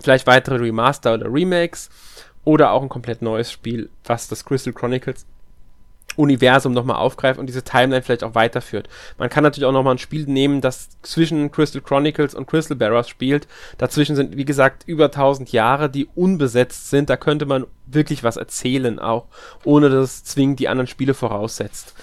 [0.00, 1.90] Vielleicht weitere Remaster oder Remakes
[2.44, 5.26] oder auch ein komplett neues Spiel, was das Crystal Chronicles
[6.16, 8.88] Universum nochmal aufgreift und diese Timeline vielleicht auch weiterführt.
[9.18, 13.08] Man kann natürlich auch nochmal ein Spiel nehmen, das zwischen Crystal Chronicles und Crystal Bearers
[13.08, 13.48] spielt.
[13.78, 17.10] Dazwischen sind, wie gesagt, über 1000 Jahre, die unbesetzt sind.
[17.10, 19.26] Da könnte man wirklich was erzählen auch,
[19.64, 21.94] ohne dass es zwingend die anderen Spiele voraussetzt.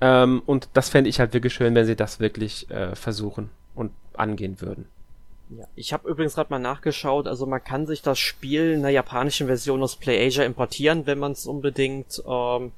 [0.00, 3.92] Ähm, und das fände ich halt wirklich schön, wenn sie das wirklich äh, versuchen und
[4.14, 4.86] angehen würden.
[5.50, 8.90] Ja, ich habe übrigens gerade mal nachgeschaut, also man kann sich das Spiel in der
[8.90, 12.72] japanischen Version aus PlayAsia importieren, wenn man es unbedingt, ähm,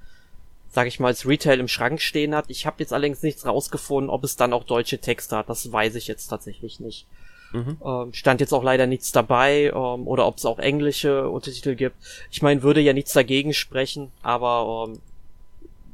[0.77, 2.45] sag ich mal, als Retail im Schrank stehen hat.
[2.49, 5.49] Ich habe jetzt allerdings nichts rausgefunden, ob es dann auch deutsche Texte hat.
[5.49, 7.07] Das weiß ich jetzt tatsächlich nicht.
[7.53, 7.79] Mhm.
[7.83, 11.97] Ähm, stand jetzt auch leider nichts dabei ähm, oder ob es auch englische Untertitel gibt.
[12.31, 14.91] Ich meine, würde ja nichts dagegen sprechen, aber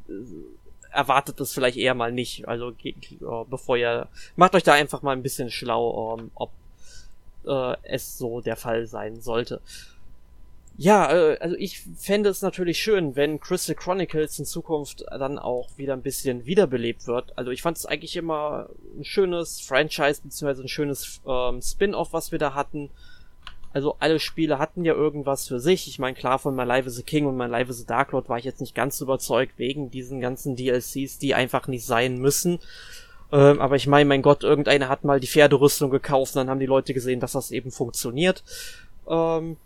[0.08, 0.26] ähm,
[0.90, 2.48] erwartet es vielleicht eher mal nicht.
[2.48, 2.94] Also äh,
[3.48, 6.50] bevor ihr macht euch da einfach mal ein bisschen schlau, ähm, ob
[7.46, 9.60] äh, es so der Fall sein sollte.
[10.82, 15.68] Ja, äh, also ich fände es natürlich schön, wenn Crystal Chronicles in Zukunft dann auch
[15.76, 17.38] wieder ein bisschen wiederbelebt wird.
[17.38, 18.68] Also ich fand es eigentlich immer
[18.98, 22.90] ein schönes Franchise beziehungsweise ein schönes ähm, Spin-off, was wir da hatten.
[23.72, 25.86] Also alle Spiele hatten ja irgendwas für sich.
[25.86, 28.10] Ich meine, klar, von My Life is a King und My Life is a Dark
[28.10, 32.18] Lord war ich jetzt nicht ganz überzeugt wegen diesen ganzen DLCs, die einfach nicht sein
[32.18, 32.58] müssen.
[33.30, 36.58] Ähm, aber ich meine, mein Gott, irgendeiner hat mal die Pferderüstung gekauft und dann haben
[36.58, 38.42] die Leute gesehen, dass das eben funktioniert.
[39.08, 39.58] Ähm,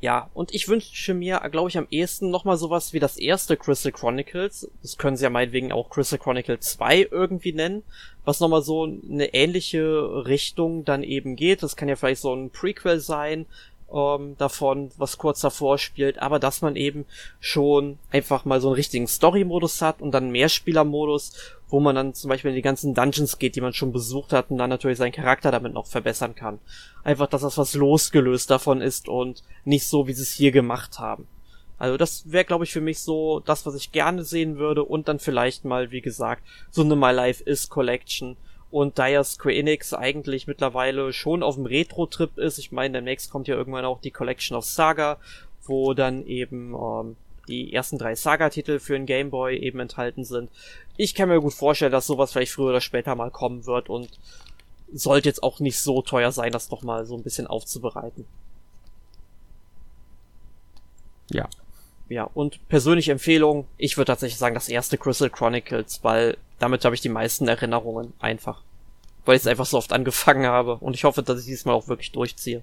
[0.00, 3.92] ja, und ich wünsche mir, glaube ich, am ehesten nochmal sowas wie das erste Crystal
[3.92, 4.70] Chronicles.
[4.82, 7.82] Das können sie ja meinetwegen auch Crystal Chronicle 2 irgendwie nennen,
[8.24, 11.62] was nochmal so eine ähnliche Richtung dann eben geht.
[11.62, 13.46] Das kann ja vielleicht so ein Prequel sein,
[13.96, 17.06] ähm, davon, was kurz davor spielt, aber dass man eben
[17.40, 21.32] schon einfach mal so einen richtigen Story-Modus hat und dann Mehrspieler-Modus,
[21.68, 24.50] wo man dann zum Beispiel in die ganzen Dungeons geht, die man schon besucht hat
[24.50, 26.58] und dann natürlich seinen Charakter damit noch verbessern kann.
[27.02, 30.98] Einfach, dass das was losgelöst davon ist und nicht so, wie sie es hier gemacht
[30.98, 31.26] haben.
[31.78, 35.08] Also das wäre, glaube ich, für mich so das, was ich gerne sehen würde und
[35.08, 38.36] dann vielleicht mal, wie gesagt, so eine My Life is Collection,
[38.70, 43.30] und da ja Square Enix eigentlich mittlerweile schon auf dem Retro-Trip ist, ich meine, demnächst
[43.30, 45.18] kommt ja irgendwann auch die Collection of Saga,
[45.64, 47.16] wo dann eben ähm,
[47.48, 50.50] die ersten drei Saga-Titel für den Game Boy eben enthalten sind.
[50.96, 54.08] Ich kann mir gut vorstellen, dass sowas vielleicht früher oder später mal kommen wird und
[54.92, 58.26] sollte jetzt auch nicht so teuer sein, das doch mal so ein bisschen aufzubereiten.
[61.30, 61.48] Ja.
[62.08, 66.94] Ja, und persönliche Empfehlung, ich würde tatsächlich sagen, das erste Crystal Chronicles, weil damit habe
[66.94, 68.62] ich die meisten Erinnerungen einfach.
[69.24, 71.88] Weil ich es einfach so oft angefangen habe und ich hoffe, dass ich diesmal auch
[71.88, 72.62] wirklich durchziehe.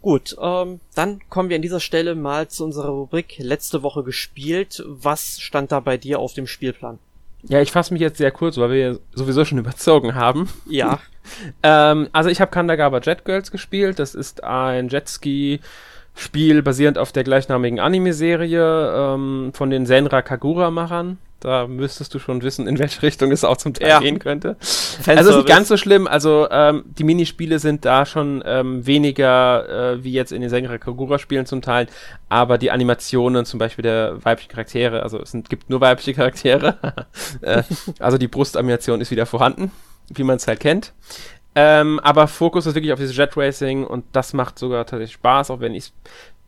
[0.00, 4.82] Gut, ähm, dann kommen wir an dieser Stelle mal zu unserer Rubrik letzte Woche gespielt.
[4.86, 7.00] Was stand da bei dir auf dem Spielplan?
[7.42, 10.48] Ja, ich fasse mich jetzt sehr kurz, weil wir sowieso schon überzogen haben.
[10.66, 11.00] Ja.
[11.62, 13.98] ähm, also ich habe Kandagawa Jet Girls gespielt.
[13.98, 15.60] Das ist ein Jetski
[16.18, 21.18] Spiel basierend auf der gleichnamigen Anime-Serie ähm, von den Senra Kagura-Machern.
[21.38, 24.00] Da müsstest du schon wissen, in welche Richtung es auch zum Teil ja.
[24.00, 24.56] gehen könnte.
[25.06, 26.08] Also ist nicht ganz so schlimm.
[26.08, 30.78] Also ähm, die Minispiele sind da schon ähm, weniger äh, wie jetzt in den Senra
[30.78, 31.86] Kagura-Spielen zum Teil,
[32.28, 36.78] aber die Animationen zum Beispiel der weiblichen Charaktere, also es sind, gibt nur weibliche Charaktere.
[37.42, 37.62] äh,
[38.00, 39.70] also die Brustanimation ist wieder vorhanden,
[40.12, 40.92] wie man es halt kennt.
[41.60, 45.50] Ähm, aber Fokus ist wirklich auf dieses Jet Racing und das macht sogar tatsächlich Spaß,
[45.50, 45.92] auch wenn ich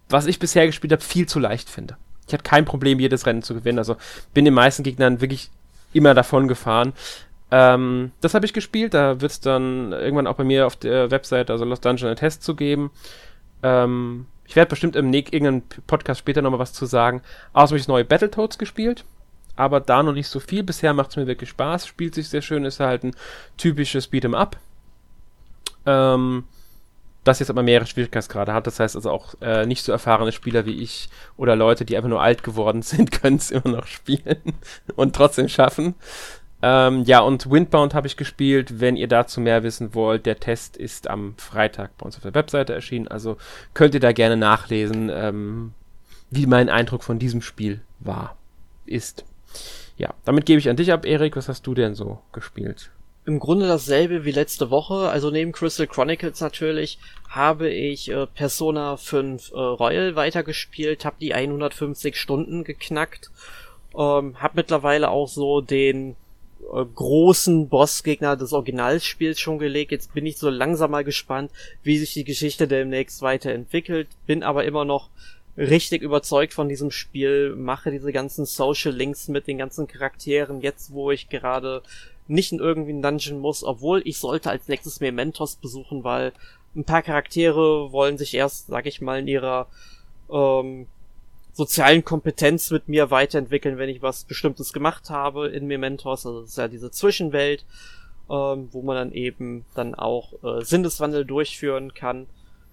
[0.09, 1.97] was ich bisher gespielt habe, viel zu leicht finde.
[2.29, 3.79] Ich hatte kein Problem, jedes Rennen zu gewinnen.
[3.79, 3.97] Also
[4.35, 5.51] bin den meisten Gegnern wirklich
[5.93, 6.93] immer davon gefahren.
[7.51, 8.95] Ähm, das habe ich gespielt.
[8.95, 12.17] Da wird es dann irgendwann auch bei mir auf der Website, also Lost Dungeon, einen
[12.17, 12.93] Test zu geben.
[13.65, 17.23] Ähm, ich werde bestimmt im irgendeinem Podcast später nochmal was zu sagen.
[17.53, 19.05] Außerdem habe ich neue Battletoads gespielt.
[19.57, 20.63] Aber da noch nicht so viel.
[20.63, 21.85] Bisher macht es mir wirklich Spaß.
[21.85, 22.65] Spielt sich sehr schön.
[22.65, 23.17] Ist halt ein
[23.57, 24.57] typisches Beat'em Up.
[25.87, 26.45] Ähm,
[27.25, 28.67] das jetzt aber mehrere Schwierigkeitsgrade hat.
[28.67, 32.09] Das heißt also auch äh, nicht so erfahrene Spieler wie ich oder Leute, die einfach
[32.09, 34.55] nur alt geworden sind, können es immer noch spielen
[34.97, 35.95] und trotzdem schaffen.
[36.63, 38.81] Ähm, ja, und Windbound habe ich gespielt.
[38.81, 42.35] Wenn ihr dazu mehr wissen wollt, der Test ist am Freitag bei uns auf der
[42.35, 43.09] Webseite erschienen.
[43.09, 43.39] Also
[43.73, 45.73] könnt ihr da gerne nachlesen, ähm,
[46.31, 48.37] wie mein Eindruck von diesem Spiel war,
[48.85, 49.25] ist.
[49.97, 51.37] Ja, damit gebe ich an dich ab, Erik.
[51.37, 52.91] Was hast du denn so gespielt?
[53.27, 55.09] Im Grunde dasselbe wie letzte Woche.
[55.09, 56.99] Also neben Crystal Chronicles natürlich
[57.29, 63.31] habe ich äh, Persona 5 äh, Royal weitergespielt, habe die 150 Stunden geknackt,
[63.95, 66.17] ähm, habe mittlerweile auch so den
[66.73, 69.93] äh, großen Bossgegner des Originalspiels schon gelegt.
[69.93, 71.51] Jetzt bin ich so langsam mal gespannt,
[71.83, 74.09] wie sich die Geschichte demnächst weiterentwickelt.
[74.27, 75.11] Bin aber immer noch
[75.57, 80.93] richtig überzeugt von diesem Spiel, mache diese ganzen Social Links mit den ganzen Charakteren, jetzt
[80.93, 81.83] wo ich gerade
[82.31, 86.33] nicht in irgendwie einen Dungeon muss, obwohl ich sollte als nächstes Mementos besuchen, weil
[86.77, 89.67] ein paar Charaktere wollen sich erst, sag ich mal, in ihrer
[90.31, 90.87] ähm,
[91.53, 96.25] sozialen Kompetenz mit mir weiterentwickeln, wenn ich was Bestimmtes gemacht habe in Mementos.
[96.25, 97.65] Also das ist ja diese Zwischenwelt,
[98.31, 102.29] ähm, wo man dann eben dann auch äh, Sinneswandel durchführen kann.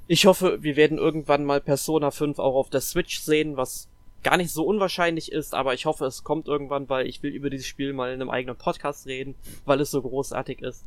[0.05, 3.89] Ich hoffe, wir werden irgendwann mal Persona 5 auch auf der Switch sehen, was
[4.23, 7.49] gar nicht so unwahrscheinlich ist, aber ich hoffe, es kommt irgendwann, weil ich will über
[7.49, 9.35] dieses Spiel mal in einem eigenen Podcast reden,
[9.65, 10.85] weil es so großartig ist.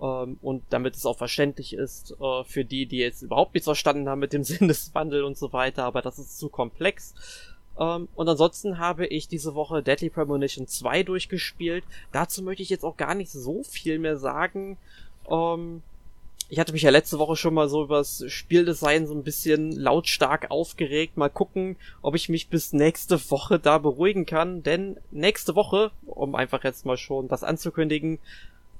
[0.00, 4.08] Ähm, und damit es auch verständlich ist äh, für die, die jetzt überhaupt nichts verstanden
[4.08, 7.14] haben mit dem Sinneswandel und so weiter, aber das ist zu komplex.
[7.78, 11.84] Ähm, und ansonsten habe ich diese Woche Deadly Premonition 2 durchgespielt.
[12.12, 14.76] Dazu möchte ich jetzt auch gar nicht so viel mehr sagen.
[15.28, 15.82] Ähm,
[16.50, 20.50] ich hatte mich ja letzte Woche schon mal so übers Spieldesign so ein bisschen lautstark
[20.50, 21.16] aufgeregt.
[21.16, 24.64] Mal gucken, ob ich mich bis nächste Woche da beruhigen kann.
[24.64, 28.18] Denn nächste Woche, um einfach jetzt mal schon das anzukündigen,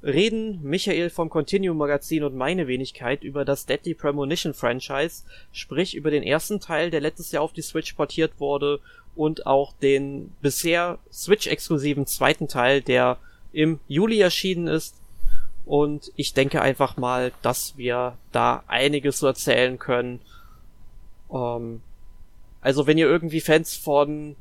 [0.02, 5.22] reden Michael vom Continuum Magazin und meine Wenigkeit über das Deadly Premonition Franchise,
[5.52, 8.80] sprich über den ersten Teil, der letztes Jahr auf die Switch portiert wurde
[9.14, 13.18] und auch den bisher Switch-exklusiven zweiten Teil, der
[13.52, 14.99] im Juli erschienen ist
[15.64, 20.20] und ich denke einfach mal, dass wir da einiges zu erzählen können.
[21.32, 21.82] Ähm,
[22.60, 24.36] also wenn ihr irgendwie Fans von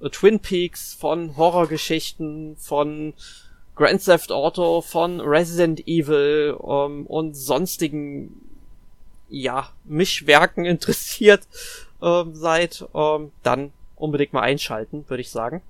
[0.00, 3.14] äh, Twin Peaks, von Horrorgeschichten, von
[3.74, 8.40] Grand Theft Auto, von Resident Evil ähm, und sonstigen
[9.28, 11.46] ja Mischwerken interessiert
[12.02, 15.62] ähm, seid, ähm, dann unbedingt mal einschalten, würde ich sagen.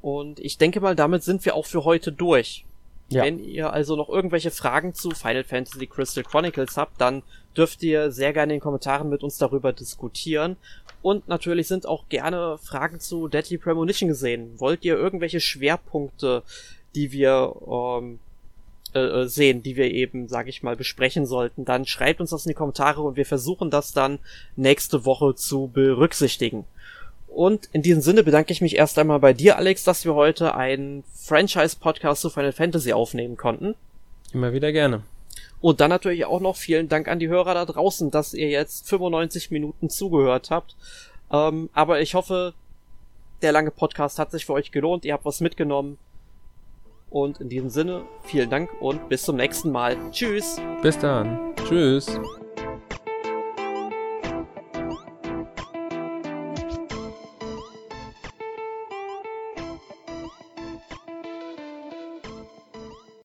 [0.00, 2.64] Und ich denke mal, damit sind wir auch für heute durch.
[3.12, 3.24] Ja.
[3.24, 7.22] Wenn ihr also noch irgendwelche Fragen zu Final Fantasy Crystal Chronicles habt, dann
[7.56, 10.56] dürft ihr sehr gerne in den Kommentaren mit uns darüber diskutieren.
[11.02, 14.58] Und natürlich sind auch gerne Fragen zu Deadly Premonition gesehen.
[14.58, 16.42] Wollt ihr irgendwelche Schwerpunkte,
[16.94, 18.20] die wir ähm,
[18.94, 22.46] äh, äh sehen, die wir eben, sag ich mal, besprechen sollten, dann schreibt uns das
[22.46, 24.18] in die Kommentare und wir versuchen das dann
[24.56, 26.64] nächste Woche zu berücksichtigen.
[27.34, 30.54] Und in diesem Sinne bedanke ich mich erst einmal bei dir, Alex, dass wir heute
[30.54, 33.74] einen Franchise-Podcast zu Final Fantasy aufnehmen konnten.
[34.32, 35.02] Immer wieder gerne.
[35.60, 38.88] Und dann natürlich auch noch vielen Dank an die Hörer da draußen, dass ihr jetzt
[38.88, 40.76] 95 Minuten zugehört habt.
[41.30, 42.52] Ähm, aber ich hoffe,
[43.40, 45.04] der lange Podcast hat sich für euch gelohnt.
[45.04, 45.98] Ihr habt was mitgenommen.
[47.10, 49.96] Und in diesem Sinne, vielen Dank und bis zum nächsten Mal.
[50.10, 50.60] Tschüss.
[50.82, 51.54] Bis dann.
[51.68, 52.18] Tschüss.